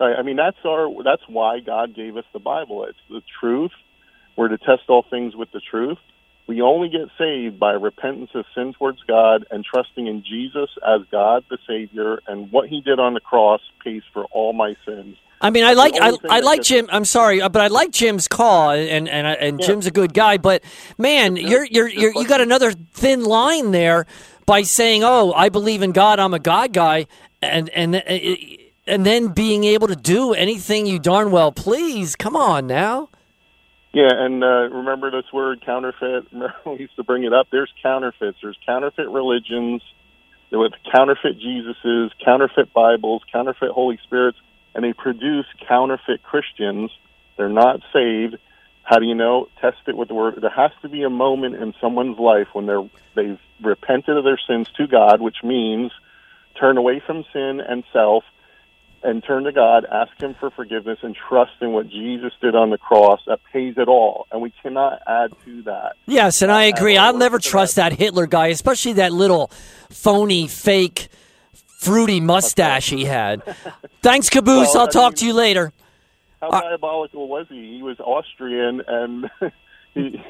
Right. 0.00 0.16
I 0.18 0.22
mean, 0.22 0.36
that's 0.36 0.56
our. 0.64 0.88
That's 1.04 1.22
why 1.28 1.60
God 1.60 1.94
gave 1.94 2.16
us 2.16 2.24
the 2.32 2.38
Bible. 2.38 2.86
It's 2.88 2.98
the 3.08 3.20
truth 3.40 3.72
we're 4.36 4.48
to 4.48 4.58
test 4.58 4.82
all 4.88 5.04
things 5.10 5.36
with 5.36 5.52
the 5.52 5.60
truth. 5.60 5.98
We 6.46 6.62
only 6.62 6.88
get 6.88 7.08
saved 7.18 7.60
by 7.60 7.72
repentance 7.72 8.30
of 8.34 8.46
sin 8.54 8.72
towards 8.72 8.98
God 9.06 9.44
and 9.50 9.64
trusting 9.64 10.06
in 10.06 10.24
Jesus 10.24 10.70
as 10.84 11.02
God 11.12 11.44
the 11.50 11.58
Savior 11.68 12.20
and 12.26 12.50
what 12.50 12.68
He 12.68 12.80
did 12.80 12.98
on 12.98 13.12
the 13.14 13.20
cross 13.20 13.60
pays 13.84 14.02
for 14.12 14.24
all 14.32 14.52
my 14.54 14.74
sins. 14.86 15.16
I 15.42 15.50
mean, 15.50 15.64
I 15.64 15.74
like 15.74 15.94
I, 16.00 16.12
I 16.28 16.40
like 16.40 16.62
Jim. 16.62 16.88
I'm 16.90 17.04
sorry, 17.04 17.40
uh, 17.40 17.48
but 17.50 17.62
I 17.62 17.68
like 17.68 17.92
Jim's 17.92 18.28
call, 18.28 18.70
and 18.70 19.08
and 19.08 19.26
and 19.26 19.60
yeah. 19.60 19.66
Jim's 19.66 19.86
a 19.86 19.90
good 19.90 20.12
guy. 20.12 20.38
But 20.38 20.64
man, 20.98 21.36
you're 21.36 21.64
you're, 21.64 21.88
you're 21.88 22.12
you 22.12 22.26
got 22.26 22.40
another 22.40 22.72
thin 22.72 23.24
line 23.24 23.70
there 23.70 24.06
by 24.44 24.62
saying, 24.62 25.02
"Oh, 25.04 25.32
I 25.32 25.50
believe 25.50 25.82
in 25.82 25.92
God. 25.92 26.18
I'm 26.18 26.34
a 26.34 26.38
God 26.38 26.72
guy," 26.72 27.06
and 27.40 27.68
and 27.70 27.96
uh, 27.96 28.02
and 28.90 29.06
then 29.06 29.28
being 29.28 29.64
able 29.64 29.86
to 29.88 29.96
do 29.96 30.34
anything 30.34 30.86
you 30.86 30.98
darn 30.98 31.30
well 31.30 31.52
please. 31.52 32.16
Come 32.16 32.36
on 32.36 32.66
now. 32.66 33.08
Yeah, 33.92 34.10
and 34.12 34.42
uh, 34.44 34.68
remember 34.70 35.10
this 35.10 35.32
word 35.32 35.64
counterfeit. 35.64 36.26
Remember 36.32 36.54
we 36.66 36.78
used 36.78 36.96
to 36.96 37.02
bring 37.02 37.24
it 37.24 37.32
up. 37.32 37.48
There's 37.50 37.72
counterfeits. 37.82 38.38
There's 38.40 38.58
counterfeit 38.64 39.08
religions 39.08 39.82
with 40.52 40.72
counterfeit 40.94 41.40
Jesuses, 41.40 42.10
counterfeit 42.24 42.72
Bibles, 42.72 43.22
counterfeit 43.32 43.70
Holy 43.70 43.98
Spirits, 44.04 44.38
and 44.74 44.84
they 44.84 44.92
produce 44.92 45.46
counterfeit 45.68 46.22
Christians. 46.22 46.90
They're 47.36 47.48
not 47.48 47.80
saved. 47.92 48.36
How 48.84 48.98
do 48.98 49.06
you 49.06 49.14
know? 49.14 49.48
Test 49.60 49.78
it 49.86 49.96
with 49.96 50.08
the 50.08 50.14
word. 50.14 50.38
There 50.40 50.50
has 50.50 50.70
to 50.82 50.88
be 50.88 51.02
a 51.02 51.10
moment 51.10 51.56
in 51.56 51.74
someone's 51.80 52.18
life 52.18 52.48
when 52.52 52.66
they're 52.66 52.88
they've 53.16 53.38
repented 53.62 54.16
of 54.16 54.24
their 54.24 54.38
sins 54.48 54.68
to 54.76 54.86
God, 54.86 55.20
which 55.20 55.38
means 55.42 55.90
turn 56.58 56.76
away 56.76 57.02
from 57.04 57.24
sin 57.32 57.60
and 57.60 57.82
self 57.92 58.24
and 59.02 59.22
turn 59.24 59.44
to 59.44 59.52
God, 59.52 59.86
ask 59.90 60.12
Him 60.20 60.34
for 60.38 60.50
forgiveness, 60.50 60.98
and 61.02 61.16
trust 61.16 61.52
in 61.60 61.72
what 61.72 61.88
Jesus 61.88 62.32
did 62.40 62.54
on 62.54 62.70
the 62.70 62.78
cross. 62.78 63.20
That 63.26 63.40
pays 63.52 63.74
it 63.76 63.88
all, 63.88 64.26
and 64.30 64.42
we 64.42 64.52
cannot 64.62 65.00
add 65.06 65.32
to 65.44 65.62
that. 65.62 65.96
Yes, 66.06 66.42
and 66.42 66.52
I 66.52 66.64
agree. 66.64 66.96
I'll 66.96 67.16
never 67.16 67.38
trust 67.38 67.76
that. 67.76 67.90
that 67.90 67.98
Hitler 67.98 68.26
guy, 68.26 68.48
especially 68.48 68.94
that 68.94 69.12
little 69.12 69.50
phony, 69.90 70.46
fake, 70.48 71.08
fruity 71.78 72.20
mustache 72.20 72.90
he 72.90 73.04
had. 73.04 73.42
Thanks, 74.02 74.28
Caboose. 74.28 74.68
Well, 74.74 74.82
I'll 74.82 74.88
I 74.88 74.90
talk 74.90 75.12
mean, 75.12 75.16
to 75.16 75.26
you 75.26 75.32
later. 75.32 75.72
How 76.40 76.48
uh, 76.48 76.60
diabolical 76.60 77.28
was 77.28 77.46
he? 77.48 77.76
He 77.76 77.82
was 77.82 77.98
Austrian, 78.00 78.82
and 78.86 79.30
he. 79.94 80.22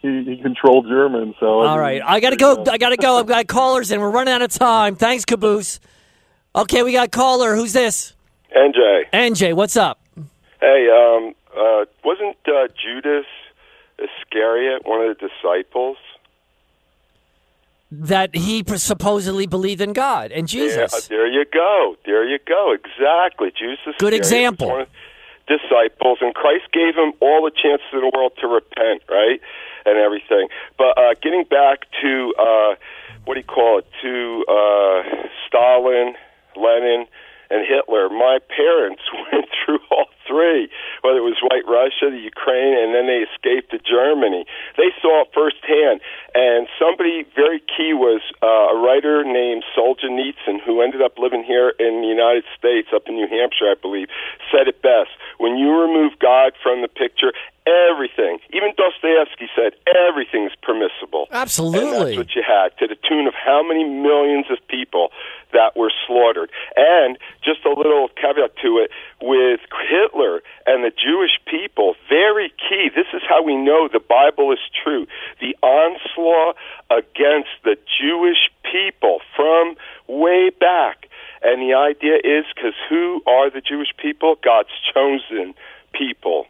He, 0.00 0.22
he, 0.22 0.36
controlled 0.40 0.86
German. 0.86 1.34
So 1.40 1.58
all 1.58 1.76
right, 1.76 2.00
I 2.04 2.20
gotta 2.20 2.36
go. 2.36 2.64
I 2.70 2.78
gotta 2.78 2.96
go. 2.96 3.18
I've 3.18 3.26
got 3.26 3.48
callers, 3.48 3.90
and 3.90 4.00
we're 4.00 4.12
running 4.12 4.32
out 4.32 4.42
of 4.42 4.52
time. 4.52 4.94
Thanks, 4.94 5.24
Caboose. 5.24 5.80
Okay, 6.58 6.82
we 6.82 6.90
got 6.90 7.12
caller. 7.12 7.54
Who's 7.54 7.72
this? 7.72 8.14
NJ. 8.50 9.10
NJ, 9.12 9.54
what's 9.54 9.76
up? 9.76 10.00
Hey, 10.60 10.88
um, 10.90 11.32
uh, 11.56 11.84
wasn't 12.04 12.36
uh, 12.48 12.66
Judas 12.74 13.26
Iscariot 13.96 14.84
one 14.84 15.08
of 15.08 15.16
the 15.16 15.28
disciples? 15.28 15.98
That 17.92 18.34
he 18.34 18.64
supposedly 18.74 19.46
believed 19.46 19.80
in 19.80 19.92
God 19.92 20.32
and 20.32 20.48
Jesus. 20.48 20.92
Yeah, 20.92 21.16
there 21.16 21.26
you 21.28 21.44
go. 21.44 21.94
There 22.04 22.28
you 22.28 22.40
go. 22.44 22.74
Exactly. 22.74 23.52
Judas 23.56 23.78
Iscariot 23.78 23.98
Good 24.00 24.14
example. 24.14 24.84
disciples, 25.46 26.18
and 26.20 26.34
Christ 26.34 26.64
gave 26.72 26.96
him 26.96 27.12
all 27.20 27.44
the 27.44 27.52
chances 27.52 27.86
in 27.92 28.00
the 28.00 28.10
world 28.12 28.32
to 28.40 28.48
repent, 28.48 29.02
right, 29.08 29.40
and 29.86 29.96
everything. 29.96 30.48
But 30.76 30.98
uh, 30.98 31.14
getting 31.22 31.44
back 31.44 31.86
to 32.02 32.34
uh, 32.36 32.74
what 33.26 33.34
do 33.34 33.40
you 33.40 33.46
call 33.46 33.78
it? 33.78 33.86
To 34.02 34.44
uh, 34.48 35.28
Stalin 35.46 36.16
Lenin, 36.58 37.06
and 37.50 37.64
Hitler. 37.66 38.08
My 38.08 38.38
parents 38.48 39.02
went 39.32 39.48
through 39.64 39.80
all 39.90 40.06
three, 40.26 40.68
whether 41.00 41.18
it 41.18 41.26
was 41.26 41.40
White 41.40 41.64
Russia, 41.64 42.12
the 42.12 42.20
Ukraine, 42.20 42.76
and 42.76 42.92
then 42.92 43.08
they 43.08 43.24
escaped 43.24 43.72
to 43.72 43.80
Germany. 43.80 44.44
They 44.76 44.92
saw 45.00 45.24
it 45.24 45.32
firsthand. 45.32 46.00
And 46.36 46.68
somebody 46.76 47.24
very 47.34 47.60
key 47.64 47.96
was 47.96 48.20
uh, 48.44 48.76
a 48.76 48.76
writer 48.76 49.24
named 49.24 49.64
Solzhenitsyn, 49.72 50.60
who 50.64 50.82
ended 50.82 51.00
up 51.00 51.16
living 51.18 51.42
here 51.42 51.72
in 51.80 52.04
the 52.04 52.08
United 52.08 52.44
States, 52.56 52.88
up 52.94 53.08
in 53.08 53.16
New 53.16 53.28
Hampshire, 53.28 53.72
I 53.72 53.76
believe, 53.80 54.08
said 54.52 54.68
it 54.68 54.82
best. 54.82 55.10
When 55.38 55.56
you 55.56 55.72
remove 55.72 56.18
God 56.20 56.52
from 56.62 56.82
the 56.82 56.88
picture, 56.88 57.32
everything, 57.64 58.38
even 58.52 58.76
Dostoevsky 58.76 59.48
said, 59.56 59.72
everything's 59.88 60.52
permissible. 60.60 61.28
Absolutely. 61.32 61.88
And 61.88 61.96
that's 61.96 62.16
what 62.16 62.34
you 62.36 62.44
had, 62.44 62.76
to 62.78 62.86
the 62.86 62.96
tune 63.08 63.26
of 63.26 63.34
how 63.34 63.62
many 63.64 63.84
millions 63.84 64.46
of 64.50 64.58
people 64.68 65.08
that 65.52 65.76
were 65.76 65.92
slaughtered. 66.06 66.50
And 66.76 67.18
just 67.42 67.64
a 67.64 67.70
little 67.70 68.08
caveat 68.16 68.56
to 68.62 68.78
it 68.78 68.90
with 69.20 69.60
Hitler 69.88 70.42
and 70.66 70.84
the 70.84 70.90
Jewish 70.90 71.38
people, 71.46 71.94
very 72.08 72.52
key. 72.68 72.90
This 72.94 73.06
is 73.14 73.22
how 73.28 73.42
we 73.42 73.56
know 73.56 73.88
the 73.88 74.00
Bible 74.00 74.52
is 74.52 74.58
true. 74.84 75.06
The 75.40 75.56
onslaught 75.62 76.56
against 76.90 77.50
the 77.64 77.76
Jewish 78.00 78.50
people 78.70 79.20
from 79.36 79.76
way 80.06 80.50
back. 80.50 81.06
And 81.42 81.62
the 81.62 81.74
idea 81.74 82.16
is 82.16 82.44
because 82.54 82.74
who 82.88 83.22
are 83.26 83.50
the 83.50 83.60
Jewish 83.60 83.94
people? 83.96 84.36
God's 84.42 84.70
chosen 84.92 85.54
people. 85.92 86.46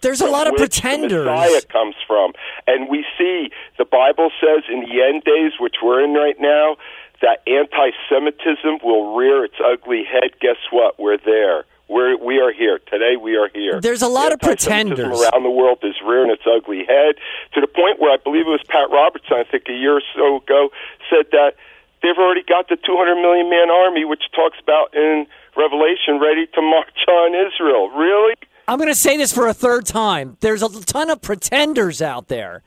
There's 0.00 0.20
a 0.20 0.26
lot 0.26 0.46
of 0.46 0.54
pretenders. 0.54 1.24
The 1.24 1.24
Messiah 1.24 1.62
comes 1.62 1.96
from, 2.06 2.32
and 2.68 2.88
we 2.88 3.04
see 3.18 3.50
the 3.78 3.84
Bible 3.84 4.30
says 4.40 4.62
in 4.70 4.80
the 4.80 5.02
end 5.02 5.24
days, 5.24 5.52
which 5.58 5.76
we're 5.82 6.04
in 6.04 6.14
right 6.14 6.36
now, 6.38 6.76
that 7.20 7.42
anti-Semitism 7.46 8.78
will 8.82 9.16
rear 9.16 9.44
its 9.44 9.56
ugly 9.64 10.04
head. 10.04 10.38
Guess 10.40 10.56
what? 10.70 10.98
We're 10.98 11.18
there. 11.18 11.64
We're, 11.88 12.18
we 12.18 12.38
are 12.38 12.52
here. 12.52 12.78
Today 12.78 13.16
we 13.16 13.36
are 13.36 13.48
here. 13.48 13.80
There's 13.80 14.02
a 14.02 14.08
lot 14.08 14.32
of 14.32 14.40
pretenders. 14.40 14.98
around 14.98 15.42
the 15.42 15.50
world 15.50 15.78
is 15.82 15.94
rearing 16.04 16.30
its 16.30 16.42
ugly 16.46 16.84
head 16.86 17.16
to 17.54 17.60
the 17.60 17.66
point 17.66 17.98
where 17.98 18.12
I 18.12 18.18
believe 18.18 18.46
it 18.46 18.50
was 18.50 18.62
Pat 18.68 18.90
Robertson, 18.90 19.38
I 19.38 19.44
think 19.44 19.64
a 19.68 19.72
year 19.72 19.96
or 19.96 20.02
so 20.14 20.36
ago, 20.36 20.68
said 21.08 21.26
that 21.32 21.54
they've 22.02 22.18
already 22.18 22.42
got 22.42 22.68
the 22.68 22.76
200 22.76 23.16
million 23.16 23.48
man 23.48 23.70
army, 23.70 24.04
which 24.04 24.24
talks 24.34 24.58
about 24.62 24.94
in 24.94 25.26
Revelation, 25.56 26.20
ready 26.20 26.46
to 26.46 26.60
march 26.62 27.08
on 27.08 27.34
Israel. 27.34 27.88
Really? 27.88 28.34
I'm 28.68 28.76
going 28.76 28.90
to 28.90 28.94
say 28.94 29.16
this 29.16 29.32
for 29.32 29.48
a 29.48 29.54
third 29.54 29.86
time. 29.86 30.36
There's 30.40 30.62
a 30.62 30.68
ton 30.84 31.08
of 31.08 31.22
pretenders 31.22 32.02
out 32.02 32.28
there. 32.28 32.62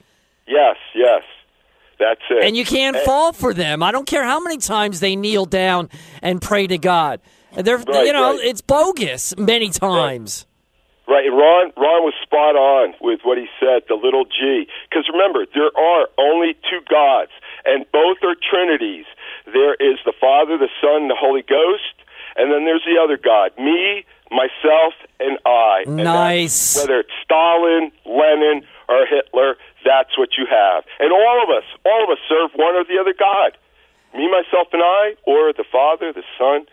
Yes, 0.48 0.78
yes. 0.96 1.22
That's 2.02 2.22
it. 2.32 2.44
And 2.44 2.58
you 2.58 2.66
can't 2.66 2.96
and, 2.96 3.06
fall 3.06 3.32
for 3.32 3.54
them. 3.54 3.84
I 3.84 3.92
don't 3.92 4.08
care 4.08 4.24
how 4.24 4.40
many 4.40 4.58
times 4.58 5.02
they 5.02 5.16
kneel 5.16 5.46
down 5.46 5.88
and 6.24 6.42
pray 6.42 6.66
to 6.66 6.80
God. 6.80 7.22
They're, 7.56 7.78
right, 7.78 8.08
you 8.08 8.12
know, 8.12 8.38
right. 8.38 8.44
it's 8.44 8.62
bogus 8.62 9.38
many 9.38 9.70
times. 9.70 10.48
Right. 11.08 11.30
right. 11.30 11.30
Ron, 11.30 11.72
Ron 11.78 12.02
was 12.02 12.16
spot 12.24 12.56
on 12.56 12.96
with 13.02 13.20
what 13.22 13.38
he 13.38 13.46
said, 13.60 13.84
the 13.88 13.94
little 13.94 14.26
g. 14.26 14.66
Because 14.90 15.08
remember, 15.14 15.46
there 15.54 15.70
are 15.78 16.08
only 16.18 16.56
two 16.72 16.82
gods, 16.90 17.32
and 17.66 17.86
both 17.92 18.18
are 18.24 18.36
trinities. 18.50 19.06
There 19.46 19.76
is 19.76 20.00
the 20.04 20.14
Father, 20.20 20.58
the 20.58 20.74
Son, 20.82 21.08
the 21.08 21.18
Holy 21.20 21.44
Ghost, 21.44 22.02
and 22.36 22.52
then 22.52 22.66
there's 22.66 22.84
the 22.84 23.00
other 23.00 23.18
God, 23.18 23.52
me, 23.60 24.06
myself, 24.32 24.94
and 25.20 25.38
I. 25.46 25.84
Nice. 25.86 26.78
And 26.78 26.90
whether 26.90 27.02
it's 27.02 27.14
Stalin, 27.24 27.92
Lenin, 28.06 28.66
or 28.90 29.06
Hitler, 29.06 29.56
that's 29.86 30.18
what 30.18 30.30
you 30.38 30.46
have. 30.50 30.84
And 31.00 31.12
all 31.12 31.44
of 31.44 31.50
us, 31.50 31.64
all 31.86 32.04
of 32.04 32.10
us 32.10 32.20
serve 32.28 32.52
one 32.56 32.76
or 32.76 32.84
the 32.84 33.00
other 33.00 33.14
God. 33.18 33.58
Me, 34.14 34.30
myself, 34.30 34.68
and 34.74 34.82
I, 34.84 35.16
or 35.24 35.54
the 35.54 35.64
Father, 35.72 36.12
the 36.12 36.24
Son, 36.38 36.66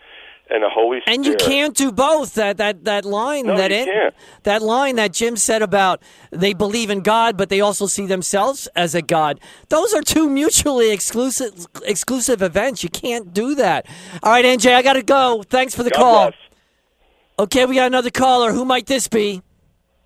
and 0.49 0.63
the 0.63 0.69
Holy 0.69 0.99
Spirit. 1.01 1.15
And 1.15 1.25
you 1.25 1.35
can't 1.35 1.75
do 1.75 1.91
both. 1.91 2.33
That 2.33 2.57
that 2.57 2.83
that 2.85 3.05
line 3.05 3.45
no, 3.45 3.55
that 3.55 3.71
you 3.71 3.85
can't. 3.85 4.15
that 4.43 4.61
line 4.61 4.95
that 4.95 5.13
Jim 5.13 5.37
said 5.37 5.61
about 5.61 6.01
they 6.31 6.53
believe 6.53 6.89
in 6.89 7.01
God, 7.01 7.37
but 7.37 7.49
they 7.49 7.61
also 7.61 7.85
see 7.85 8.05
themselves 8.05 8.67
as 8.75 8.95
a 8.95 9.01
God. 9.01 9.39
Those 9.69 9.93
are 9.93 10.01
two 10.01 10.29
mutually 10.29 10.91
exclusive 10.91 11.67
exclusive 11.85 12.41
events. 12.41 12.83
You 12.83 12.89
can't 12.89 13.33
do 13.33 13.55
that. 13.55 13.85
All 14.23 14.31
right, 14.31 14.45
NJ, 14.45 14.73
I 14.73 14.81
got 14.81 14.93
to 14.93 15.03
go. 15.03 15.43
Thanks 15.47 15.75
for 15.75 15.83
the 15.83 15.91
God 15.91 15.99
call. 15.99 16.25
Bless. 16.25 16.39
Okay, 17.39 17.65
we 17.65 17.75
got 17.75 17.87
another 17.87 18.11
caller. 18.11 18.51
Who 18.51 18.65
might 18.65 18.87
this 18.87 19.07
be? 19.07 19.41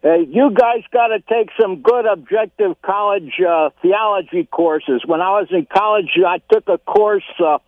Hey, 0.03 0.27
you 0.29 0.51
guys 0.51 0.83
got 0.91 1.07
to 1.07 1.21
take 1.21 1.47
some 1.61 1.81
good 1.81 2.05
objective 2.05 2.75
college 2.81 3.39
uh, 3.39 3.69
theology 3.81 4.45
courses. 4.51 5.01
When 5.05 5.21
I 5.21 5.39
was 5.39 5.47
in 5.49 5.65
college, 5.65 6.09
I 6.27 6.39
took 6.51 6.67
a 6.67 6.77
course 6.77 7.23
uh, 7.39 7.59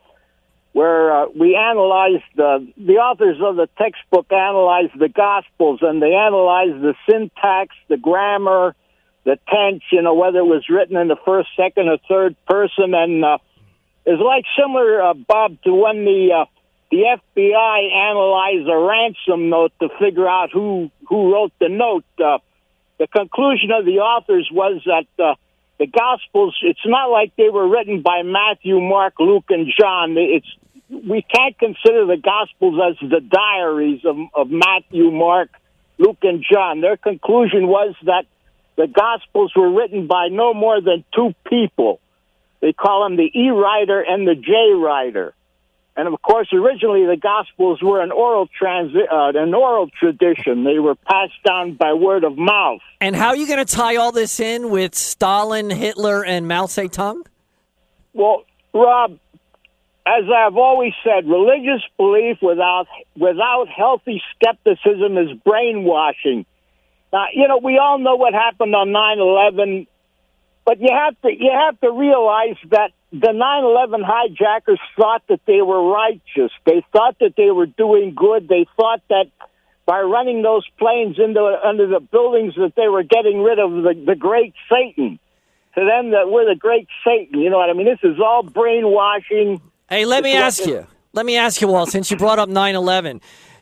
where 0.73 1.15
uh, 1.15 1.25
we 1.33 1.55
analyzed 1.55 2.25
the 2.35 2.67
the 2.75 2.95
authors 2.95 3.37
of 3.41 3.55
the 3.55 3.69
textbook 3.77 4.33
analyzed 4.33 4.99
the 4.99 5.07
Gospels 5.07 5.79
and 5.81 6.01
they 6.01 6.13
analyzed 6.13 6.81
the 6.81 6.93
syntax, 7.09 7.73
the 7.87 7.95
grammar, 7.95 8.75
the 9.23 9.39
tense. 9.47 9.83
You 9.93 10.01
know 10.01 10.15
whether 10.15 10.39
it 10.39 10.45
was 10.45 10.65
written 10.67 10.97
in 10.97 11.07
the 11.07 11.15
first, 11.25 11.47
second, 11.55 11.87
or 11.87 11.99
third 12.09 12.35
person, 12.47 12.93
and 12.93 13.23
uh, 13.23 13.37
it's 14.05 14.21
like 14.21 14.43
similar, 14.59 15.01
uh, 15.01 15.13
Bob, 15.13 15.55
to 15.63 15.73
when 15.73 16.03
the 16.03 16.33
uh, 16.41 16.45
the 16.91 17.17
FBI 17.37 17.91
analyzed 17.93 18.67
a 18.69 18.77
ransom 18.77 19.49
note 19.49 19.73
to 19.79 19.89
figure 19.99 20.27
out 20.27 20.51
who 20.51 20.91
who 21.07 21.33
wrote 21.33 21.53
the 21.59 21.69
note. 21.69 22.05
Uh, 22.23 22.39
the 22.97 23.07
conclusion 23.07 23.71
of 23.71 23.85
the 23.85 23.99
authors 23.99 24.49
was 24.51 24.81
that 24.85 25.23
uh, 25.23 25.35
the 25.77 25.87
Gospels. 25.87 26.55
It's 26.61 26.85
not 26.85 27.07
like 27.07 27.35
they 27.35 27.49
were 27.49 27.67
written 27.67 28.01
by 28.01 28.23
Matthew, 28.23 28.79
Mark, 28.79 29.15
Luke, 29.19 29.45
and 29.49 29.71
John. 29.77 30.15
It's 30.17 30.47
we 30.89 31.21
can't 31.23 31.57
consider 31.57 32.05
the 32.05 32.17
Gospels 32.17 32.79
as 32.89 33.09
the 33.09 33.21
diaries 33.21 34.01
of, 34.05 34.17
of 34.33 34.49
Matthew, 34.49 35.11
Mark, 35.11 35.49
Luke, 35.97 36.19
and 36.21 36.43
John. 36.49 36.81
Their 36.81 36.97
conclusion 36.97 37.67
was 37.67 37.95
that 38.03 38.25
the 38.77 38.87
Gospels 38.87 39.51
were 39.55 39.71
written 39.71 40.07
by 40.07 40.27
no 40.29 40.53
more 40.53 40.81
than 40.81 41.03
two 41.13 41.33
people. 41.47 41.99
They 42.61 42.73
call 42.73 43.03
them 43.03 43.15
the 43.15 43.29
E 43.33 43.49
writer 43.49 44.01
and 44.01 44.27
the 44.27 44.35
J 44.35 44.73
writer. 44.75 45.34
And 45.97 46.07
of 46.09 46.21
course, 46.21 46.49
originally 46.51 47.05
the 47.05 47.15
Gospels 47.15 47.81
were 47.81 48.01
an 48.01 48.11
oral 48.11 48.49
transi- 48.61 49.09
uh, 49.09 49.39
an 49.39 49.53
oral 49.53 49.89
tradition. 49.89 50.65
They 50.65 50.79
were 50.79 50.95
passed 50.95 51.41
down 51.45 51.75
by 51.75 51.93
word 51.93 52.25
of 52.25 52.37
mouth. 52.37 52.81
And 52.99 53.15
how 53.15 53.29
are 53.29 53.35
you 53.35 53.47
going 53.47 53.65
to 53.65 53.75
tie 53.75 53.95
all 53.95 54.11
this 54.11 54.39
in 54.39 54.69
with 54.69 54.93
Stalin, 54.93 55.69
Hitler, 55.69 56.25
and 56.25 56.47
Mao 56.47 56.65
Zedong? 56.65 57.21
Well, 58.13 58.43
Rob, 58.73 59.17
as 60.05 60.23
I've 60.29 60.57
always 60.57 60.93
said, 61.03 61.27
religious 61.27 61.81
belief 61.97 62.37
without 62.41 62.87
without 63.15 63.67
healthy 63.69 64.21
skepticism 64.35 65.17
is 65.17 65.31
brainwashing. 65.45 66.45
Now, 67.13 67.27
you 67.33 67.47
know, 67.47 67.59
we 67.63 67.77
all 67.77 67.97
know 67.99 68.15
what 68.15 68.33
happened 68.33 68.75
on 68.75 68.89
9/11, 68.89 69.87
but 70.65 70.81
you 70.81 70.89
have 70.91 71.19
to 71.21 71.31
you 71.31 71.51
have 71.51 71.79
to 71.79 71.91
realize 71.91 72.57
that 72.69 72.91
the 73.19 73.31
9/11 73.31 74.03
hijackers 74.03 74.79
thought 74.97 75.23
that 75.29 75.39
they 75.45 75.61
were 75.61 75.89
righteous. 75.91 76.51
They 76.65 76.83
thought 76.91 77.17
that 77.19 77.35
they 77.37 77.51
were 77.51 77.65
doing 77.65 78.13
good. 78.15 78.47
They 78.47 78.65
thought 78.75 79.01
that 79.09 79.27
by 79.85 80.01
running 80.01 80.41
those 80.41 80.65
planes 80.77 81.17
into 81.19 81.41
under 81.63 81.87
the 81.87 81.99
buildings 81.99 82.55
that 82.55 82.73
they 82.75 82.87
were 82.87 83.03
getting 83.03 83.41
rid 83.41 83.59
of 83.59 83.71
the, 83.71 84.03
the 84.05 84.15
great 84.15 84.53
Satan. 84.69 85.19
To 85.75 85.81
them, 85.81 86.11
that 86.11 86.29
we're 86.29 86.45
the 86.45 86.57
great 86.57 86.87
Satan. 87.05 87.41
You 87.41 87.49
know 87.49 87.57
what 87.57 87.69
I 87.69 87.73
mean? 87.73 87.85
This 87.85 87.99
is 88.01 88.17
all 88.19 88.43
brainwashing. 88.43 89.59
Hey, 89.89 90.05
let 90.05 90.23
me 90.23 90.31
It's 90.31 90.59
ask 90.59 90.65
you. 90.65 90.87
Let 91.11 91.25
me 91.25 91.35
ask 91.35 91.59
you, 91.59 91.67
Walt, 91.67 91.89
since 91.89 92.09
you 92.09 92.15
brought 92.15 92.39
up 92.39 92.47
9 92.47 92.75
11, 92.75 93.19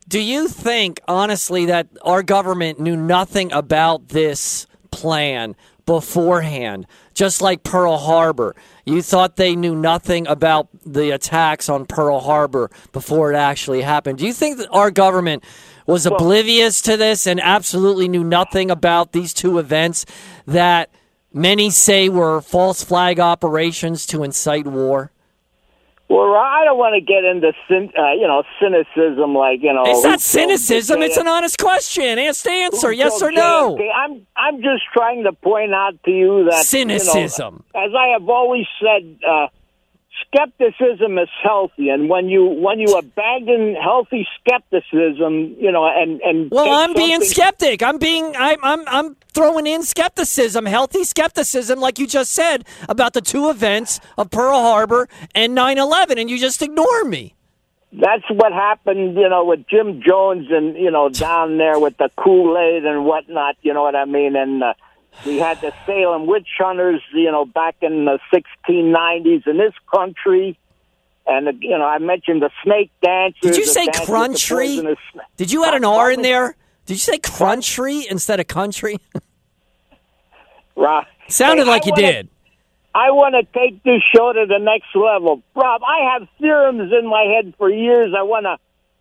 do 0.08 0.20
you 0.20 0.48
think, 0.48 1.02
honestly, 1.08 1.66
that 1.66 1.88
our 2.04 2.22
government 2.22 2.80
knew 2.80 2.96
nothing 2.96 3.52
about 3.52 4.10
this 4.10 4.68
plan 4.92 5.56
beforehand, 5.86 6.88
just 7.14 7.42
like 7.42 7.64
Pearl 7.64 7.98
Harbor? 7.98 8.56
You 8.86 9.02
thought 9.02 9.36
they 9.36 9.56
knew 9.56 9.76
nothing 9.76 10.28
about 10.28 10.68
the 10.86 11.12
attacks 11.12 11.70
on 11.70 11.86
Pearl 11.86 12.20
Harbor 12.20 12.70
before 12.92 13.32
it 13.32 13.36
actually 13.36 13.82
happened. 13.82 14.20
Do 14.20 14.26
you 14.26 14.34
think 14.34 14.58
that 14.58 14.70
our 14.70 14.92
government 14.92 15.44
was 15.86 16.06
oblivious 16.06 16.82
to 16.82 16.98
this 16.98 17.28
and 17.28 17.40
absolutely 17.42 18.08
knew 18.08 18.24
nothing 18.24 18.72
about 18.72 19.12
these 19.12 19.34
two 19.34 19.58
events 19.58 20.06
that 20.46 20.90
many 21.34 21.70
say 21.70 22.10
were 22.10 22.42
false 22.42 22.84
flag 22.84 23.20
operations 23.20 24.06
to 24.08 24.24
incite 24.24 24.68
war? 24.68 25.12
Well, 26.14 26.36
I 26.36 26.64
don't 26.64 26.78
want 26.78 26.94
to 26.94 27.02
get 27.02 27.24
into 27.24 27.54
cyn- 27.68 27.90
uh, 27.98 28.14
you 28.14 28.28
know 28.28 28.44
cynicism, 28.62 29.34
like 29.34 29.64
you 29.64 29.74
know. 29.74 29.82
It's 29.88 30.04
not 30.04 30.22
cynicism. 30.22 31.02
It's 31.02 31.18
an 31.18 31.28
honest 31.28 31.58
question. 31.58 32.20
Ask 32.20 32.44
the 32.44 32.52
answer. 32.52 32.92
Yes 32.92 33.20
or 33.20 33.32
no. 33.32 33.80
I'm 33.96 34.22
I'm 34.38 34.58
just 34.62 34.84
trying 34.94 35.24
to 35.24 35.34
point 35.34 35.74
out 35.74 35.96
to 36.06 36.12
you 36.12 36.46
that 36.52 36.72
you 36.72 36.86
know, 36.86 36.98
Cynicism. 37.00 37.64
as 37.74 37.90
I 37.98 38.10
have 38.14 38.30
always 38.30 38.68
said, 38.80 39.18
uh, 39.28 39.48
skepticism 40.28 41.18
is 41.18 41.30
healthy, 41.42 41.90
and 41.90 42.10
when 42.10 42.30
you 42.30 42.46
when 42.46 42.80
you 42.80 42.96
abandon 42.98 43.76
healthy 43.76 44.28
skepticism, 44.40 45.56
you 45.60 45.72
know, 45.72 45.86
and 45.86 46.22
and 46.22 46.52
Well, 46.52 46.72
I'm 46.72 46.94
being 46.94 47.22
skeptic. 47.22 47.82
I'm 47.84 47.98
being. 47.98 48.36
I'm. 48.36 48.58
I'm. 48.64 48.88
I'm 48.88 49.16
throwing 49.34 49.68
in 49.68 49.84
skepticism, 49.84 50.66
healthy 50.66 51.04
skepticism, 51.04 51.80
like 51.80 52.00
you 52.00 52.08
just 52.08 52.34
said 52.34 52.66
about 52.88 53.14
the 53.14 53.22
two 53.22 53.50
events 53.50 54.00
of 54.18 54.30
Pearl 54.30 54.60
Harbor 54.62 55.10
and 55.34 55.58
9/11, 55.58 56.20
and 56.20 56.30
you 56.30 56.38
just 56.38 56.62
ignore 56.62 57.04
me. 57.04 57.36
That's 57.92 58.24
what 58.30 58.52
happened, 58.54 59.16
you 59.16 59.30
know, 59.30 59.46
with 59.46 59.68
Jim 59.68 60.02
Jones 60.02 60.48
and 60.50 60.76
you 60.76 60.90
know 60.90 61.10
down 61.10 61.58
there 61.58 61.80
with 61.80 61.98
the 61.98 62.10
Kool 62.18 62.58
Aid 62.58 62.86
and 62.86 63.06
whatnot. 63.06 63.56
You 63.62 63.74
know 63.74 63.84
what 63.84 63.96
I 63.96 64.06
mean? 64.06 64.36
And 64.36 64.64
uh, 64.64 64.74
we 65.26 65.38
had 65.38 65.62
the 65.62 65.74
Salem 65.86 66.26
witch 66.28 66.48
hunters, 66.58 67.02
you 67.14 67.32
know, 67.32 67.46
back 67.46 67.76
in 67.82 68.06
the 68.06 68.20
1690s 68.34 69.48
in 69.48 69.58
this 69.58 69.74
country. 69.94 70.58
And 71.26 71.62
you 71.64 71.78
know, 71.78 71.86
I 71.86 72.00
mentioned 72.00 72.42
the 72.42 72.50
snake 72.64 72.92
dancers. 73.02 73.40
Did 73.42 73.58
you 73.58 73.66
say 73.66 73.86
dance 73.86 74.00
with 74.00 74.08
the 74.08 74.14
cruntry? 74.14 74.66
poisonous 74.68 74.98
sna- 75.16 75.22
Did 75.38 75.52
you 75.54 75.64
add 75.66 75.74
an 75.74 75.86
R 75.86 76.12
in 76.12 76.22
there? 76.22 76.56
Did 76.86 76.96
you 76.96 77.00
say 77.00 77.18
cruntry 77.18 78.04
instead 78.10 78.42
of 78.42 78.48
country? 78.48 78.98
Rob, 80.76 81.06
Sounded 81.30 81.64
Hey, 81.66 81.70
like 81.72 81.84
I 81.84 81.86
you 81.86 81.92
wanna- 81.94 82.12
did. 82.14 82.30
I 82.96 83.10
want 83.12 83.34
to 83.34 83.44
take 83.60 83.82
this 83.84 84.04
show 84.16 84.34
to 84.34 84.46
the 84.46 84.60
next 84.60 84.96
level, 84.96 85.42
Rob. 85.56 85.82
I 85.84 86.12
have 86.14 86.28
theorems 86.40 86.92
in 86.94 87.08
my 87.08 87.24
head 87.24 87.54
for 87.58 87.68
years. 87.68 88.14
I 88.16 88.22
want 88.22 88.44
to, 88.46 88.58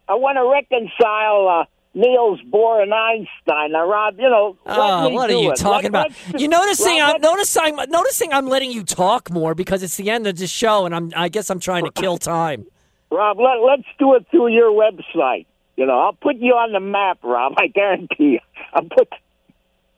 I 0.08 0.14
want 0.14 0.36
to 0.38 0.48
reconcile 0.50 1.46
uh, 1.48 1.64
Niels 1.94 2.40
Bohr 2.50 2.82
and 2.82 2.92
Einstein. 2.94 3.72
Now, 3.72 3.86
Rob, 3.86 4.14
you 4.18 4.28
know, 4.30 4.56
Oh, 4.66 5.08
what 5.10 5.28
are 5.30 5.34
you 5.34 5.52
it. 5.52 5.56
talking 5.56 5.88
about? 5.88 6.10
You 6.38 6.48
noticing? 6.48 6.98
Rob, 7.00 7.16
I'm 7.16 7.20
noticing. 7.20 7.78
I'm 7.78 7.90
Noticing. 7.90 8.32
I'm 8.32 8.46
letting 8.48 8.70
you 8.72 8.82
talk 8.82 9.30
more 9.30 9.54
because 9.54 9.82
it's 9.82 9.96
the 9.96 10.10
end 10.10 10.26
of 10.26 10.36
the 10.36 10.46
show, 10.46 10.86
and 10.86 10.94
I'm. 10.94 11.12
I 11.14 11.28
guess 11.28 11.50
I'm 11.50 11.60
trying 11.60 11.84
to 11.84 11.90
kill 11.90 12.16
time. 12.18 12.64
Rob, 13.10 13.38
let, 13.38 13.56
let's 13.62 13.82
do 13.98 14.14
it 14.14 14.26
through 14.30 14.48
your 14.48 14.70
website. 14.72 15.44
You 15.76 15.84
know, 15.86 15.98
I'll 16.00 16.14
put 16.14 16.36
you 16.36 16.52
on 16.54 16.72
the 16.72 16.80
map, 16.80 17.18
Rob. 17.22 17.52
I 17.58 17.66
guarantee 17.66 18.32
you. 18.32 18.40
I'll 18.72 18.84
put. 18.84 19.08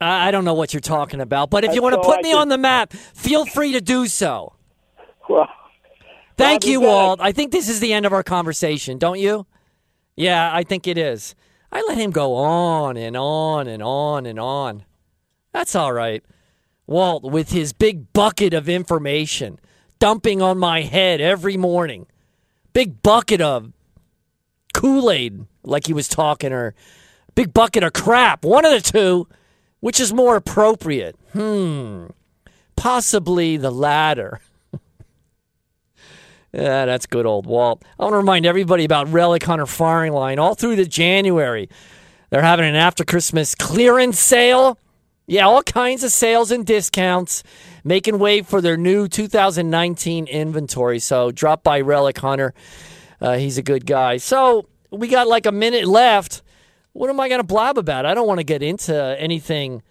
I 0.01 0.29
I 0.29 0.31
don't 0.33 0.45
know 0.45 0.55
what 0.55 0.75
you're 0.75 0.81
talking 0.81 1.21
about, 1.21 1.49
but 1.51 1.63
if 1.65 1.75
you 1.75 1.81
want 1.83 1.95
to 1.95 2.01
put 2.01 2.19
I 2.19 2.23
me 2.23 2.31
can- 2.31 2.41
on 2.41 2.49
the 2.49 2.59
map, 2.59 2.93
feel 2.93 3.47
free 3.47 3.73
to 3.73 3.81
do 3.81 4.07
so. 4.07 4.53
Well, 5.29 5.49
Thank 6.37 6.65
Rob, 6.65 6.69
you, 6.71 6.81
Walt. 6.83 7.21
I 7.23 7.31
think 7.33 7.53
this 7.53 7.69
is 7.69 7.79
the 7.81 7.93
end 7.95 8.05
of 8.05 8.13
our 8.13 8.23
conversation, 8.25 8.99
don't 8.99 9.19
you? 9.21 9.47
Yeah, 10.17 10.51
I 10.53 10.65
think 10.65 10.87
it 10.87 10.99
is. 10.99 11.35
I 11.75 11.83
let 11.89 11.99
him 11.99 12.13
go 12.13 12.37
on 12.37 12.97
and 12.97 13.17
on 13.17 13.67
and 13.67 13.83
on 13.83 14.27
and 14.27 14.39
on. 14.39 14.85
That's 15.53 15.75
all 15.75 15.93
right. 15.93 16.23
Walt, 16.87 17.25
with 17.25 17.51
his 17.51 17.73
big 17.73 18.13
bucket 18.13 18.55
of 18.55 18.69
information 18.69 19.59
dumping 19.99 20.41
on 20.41 20.57
my 20.59 20.83
head 20.83 21.21
every 21.21 21.57
morning, 21.57 22.07
big 22.73 23.03
bucket 23.03 23.41
of 23.41 23.73
Kool 24.73 25.11
Aid, 25.11 25.47
like 25.65 25.87
he 25.89 25.93
was 25.93 26.07
talking, 26.07 26.53
or 26.53 26.75
big 27.35 27.53
bucket 27.53 27.83
of 27.83 27.93
crap. 27.93 28.45
One 28.45 28.65
of 28.65 28.73
the 28.73 28.93
two, 28.93 29.27
which 29.81 29.99
is 29.99 30.13
more 30.13 30.37
appropriate? 30.37 31.17
Hmm. 31.33 32.07
Possibly 32.77 33.57
the 33.57 33.73
latter. 33.73 34.41
Yeah, 36.55 36.87
that's 36.87 37.07
good 37.07 37.27
old 37.27 37.47
Walt. 37.47 37.85
I 37.99 38.05
want 38.05 38.13
to 38.13 38.19
remind 38.19 38.47
everybody 38.47 38.85
about 38.85 39.11
Relic 39.11 39.43
Hunter 39.43 39.67
Firing 39.67 40.13
Line 40.13 40.39
all 40.39 40.55
through 40.55 40.77
the 40.77 40.85
January. 40.85 41.69
They're 42.31 42.43
having 42.43 42.65
an 42.65 42.77
after 42.77 43.05
Christmas 43.05 43.57
clearance 43.57 44.21
sale. 44.21 44.79
Yeah, 45.27 45.47
all 45.47 45.65
kinds 45.65 46.05
of 46.05 46.13
sales 46.13 46.53
and 46.53 46.65
discounts, 46.65 47.43
making 47.83 48.21
way 48.21 48.43
for 48.43 48.61
their 48.61 48.77
new 48.77 49.09
2019 49.09 50.29
inventory. 50.29 51.01
So 51.01 51.33
drop 51.33 51.65
by 51.65 51.81
Relic 51.81 52.19
Hunter. 52.19 52.55
Uh, 53.21 53.37
he's 53.37 53.59
a 53.59 53.63
good 53.63 53.85
guy. 53.85 54.19
So 54.19 54.69
we 54.93 55.09
got 55.09 55.27
like 55.27 55.47
a 55.47 55.53
minute 55.53 55.87
left. 55.87 56.43
What 56.93 57.11
am 57.11 57.19
I 57.19 57.29
going 57.29 57.41
to 57.41 57.47
blab 57.47 57.79
about? 57.79 58.07
I 58.07 58.15
don't 58.15 58.29
want 58.29 58.39
to 58.39 58.45
get 58.45 58.63
into 58.63 58.95
anything 59.19 59.83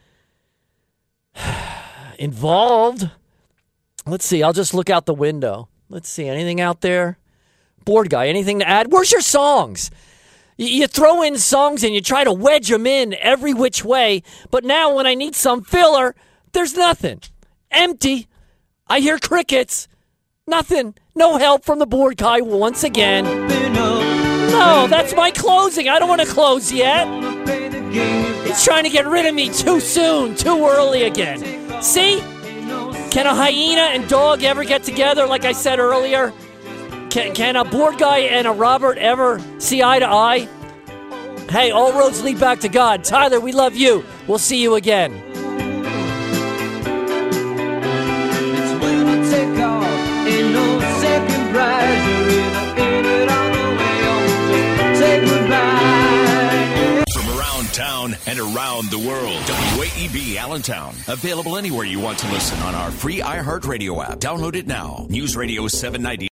involved. 2.18 3.10
Let's 4.06 4.26
see. 4.26 4.42
I'll 4.44 4.54
just 4.54 4.74
look 4.74 4.90
out 4.90 5.06
the 5.06 5.14
window. 5.14 5.68
Let's 5.94 6.10
see. 6.10 6.28
Anything 6.28 6.60
out 6.60 6.82
there? 6.82 7.20
Board 7.86 8.10
guy, 8.10 8.28
anything 8.28 8.60
to 8.60 8.68
add? 8.68 8.92
Where's 8.92 9.12
your 9.12 9.22
songs? 9.22 9.92
You 10.58 10.88
throw 10.88 11.22
in 11.22 11.38
songs 11.38 11.84
and 11.84 11.94
you 11.94 12.02
try 12.02 12.24
to 12.24 12.34
wedge 12.34 12.70
them 12.70 12.88
in 12.88 13.14
every 13.20 13.54
which 13.54 13.86
way, 13.86 14.24
but 14.50 14.64
now 14.64 14.96
when 14.96 15.06
I 15.06 15.14
need 15.14 15.36
some 15.36 15.62
filler, 15.62 16.16
there's 16.54 16.76
nothing. 16.76 17.22
Empty. 17.70 18.28
I 18.88 19.02
hear 19.02 19.20
crickets. 19.20 19.88
Nothing. 20.48 20.96
No 21.14 21.38
help 21.38 21.64
from 21.64 21.78
the 21.78 21.86
board 21.86 22.18
guy 22.18 22.42
once 22.42 22.84
again. 22.84 23.26
No, 23.26 24.88
that's 24.88 25.16
my 25.16 25.30
closing. 25.30 25.90
I 25.90 26.00
don't 26.00 26.10
want 26.10 26.22
to 26.22 26.28
close 26.28 26.72
yet. 26.72 27.08
He's 28.48 28.64
trying 28.64 28.86
to 28.86 28.90
get 28.90 29.06
rid 29.06 29.28
of 29.28 29.36
me 29.36 29.50
too 29.50 29.80
soon, 29.80 30.34
too 30.34 30.66
early 30.66 31.04
again. 31.04 31.84
See? 31.84 32.20
Can 33.14 33.28
a 33.28 33.36
hyena 33.36 33.82
and 33.82 34.10
dog 34.10 34.42
ever 34.42 34.64
get 34.64 34.82
together, 34.82 35.28
like 35.28 35.46
I 35.46 35.52
said 35.52 35.78
earlier? 35.78 36.34
Can, 37.12 37.36
can 37.36 37.56
a 37.56 37.64
board 37.64 38.00
guy 38.00 38.22
and 38.22 38.48
a 38.48 38.52
Robert 38.52 38.98
ever 38.98 39.40
see 39.60 39.84
eye 39.84 40.00
to 40.00 40.08
eye? 40.08 40.50
Hey, 41.48 41.70
all 41.70 41.94
roads 41.94 42.24
lead 42.24 42.40
back 42.40 42.62
to 42.62 42.70
God. 42.70 43.04
Tyler, 43.04 43.40
we 43.40 43.52
love 43.52 43.76
you. 43.76 44.04
We'll 44.28 44.40
see 44.40 44.64
you 44.64 44.74
again. 44.74 45.23
And 58.28 58.40
around 58.40 58.90
the 58.90 59.00
world. 59.00 59.42
WAEB 59.78 60.38
Allentown. 60.38 60.96
Available 61.08 61.58
anywhere 61.58 61.86
you 61.86 62.00
want 62.00 62.20
to 62.20 62.32
listen 62.32 62.60
on 62.60 62.76
our 62.76 62.92
free 62.92 63.20
iHeartRadio 63.20 64.04
app. 64.04 64.20
Download 64.20 64.56
it 64.56 64.68
now. 64.68 65.06
News 65.10 65.36
Radio 65.36 65.68
790. 65.68 66.30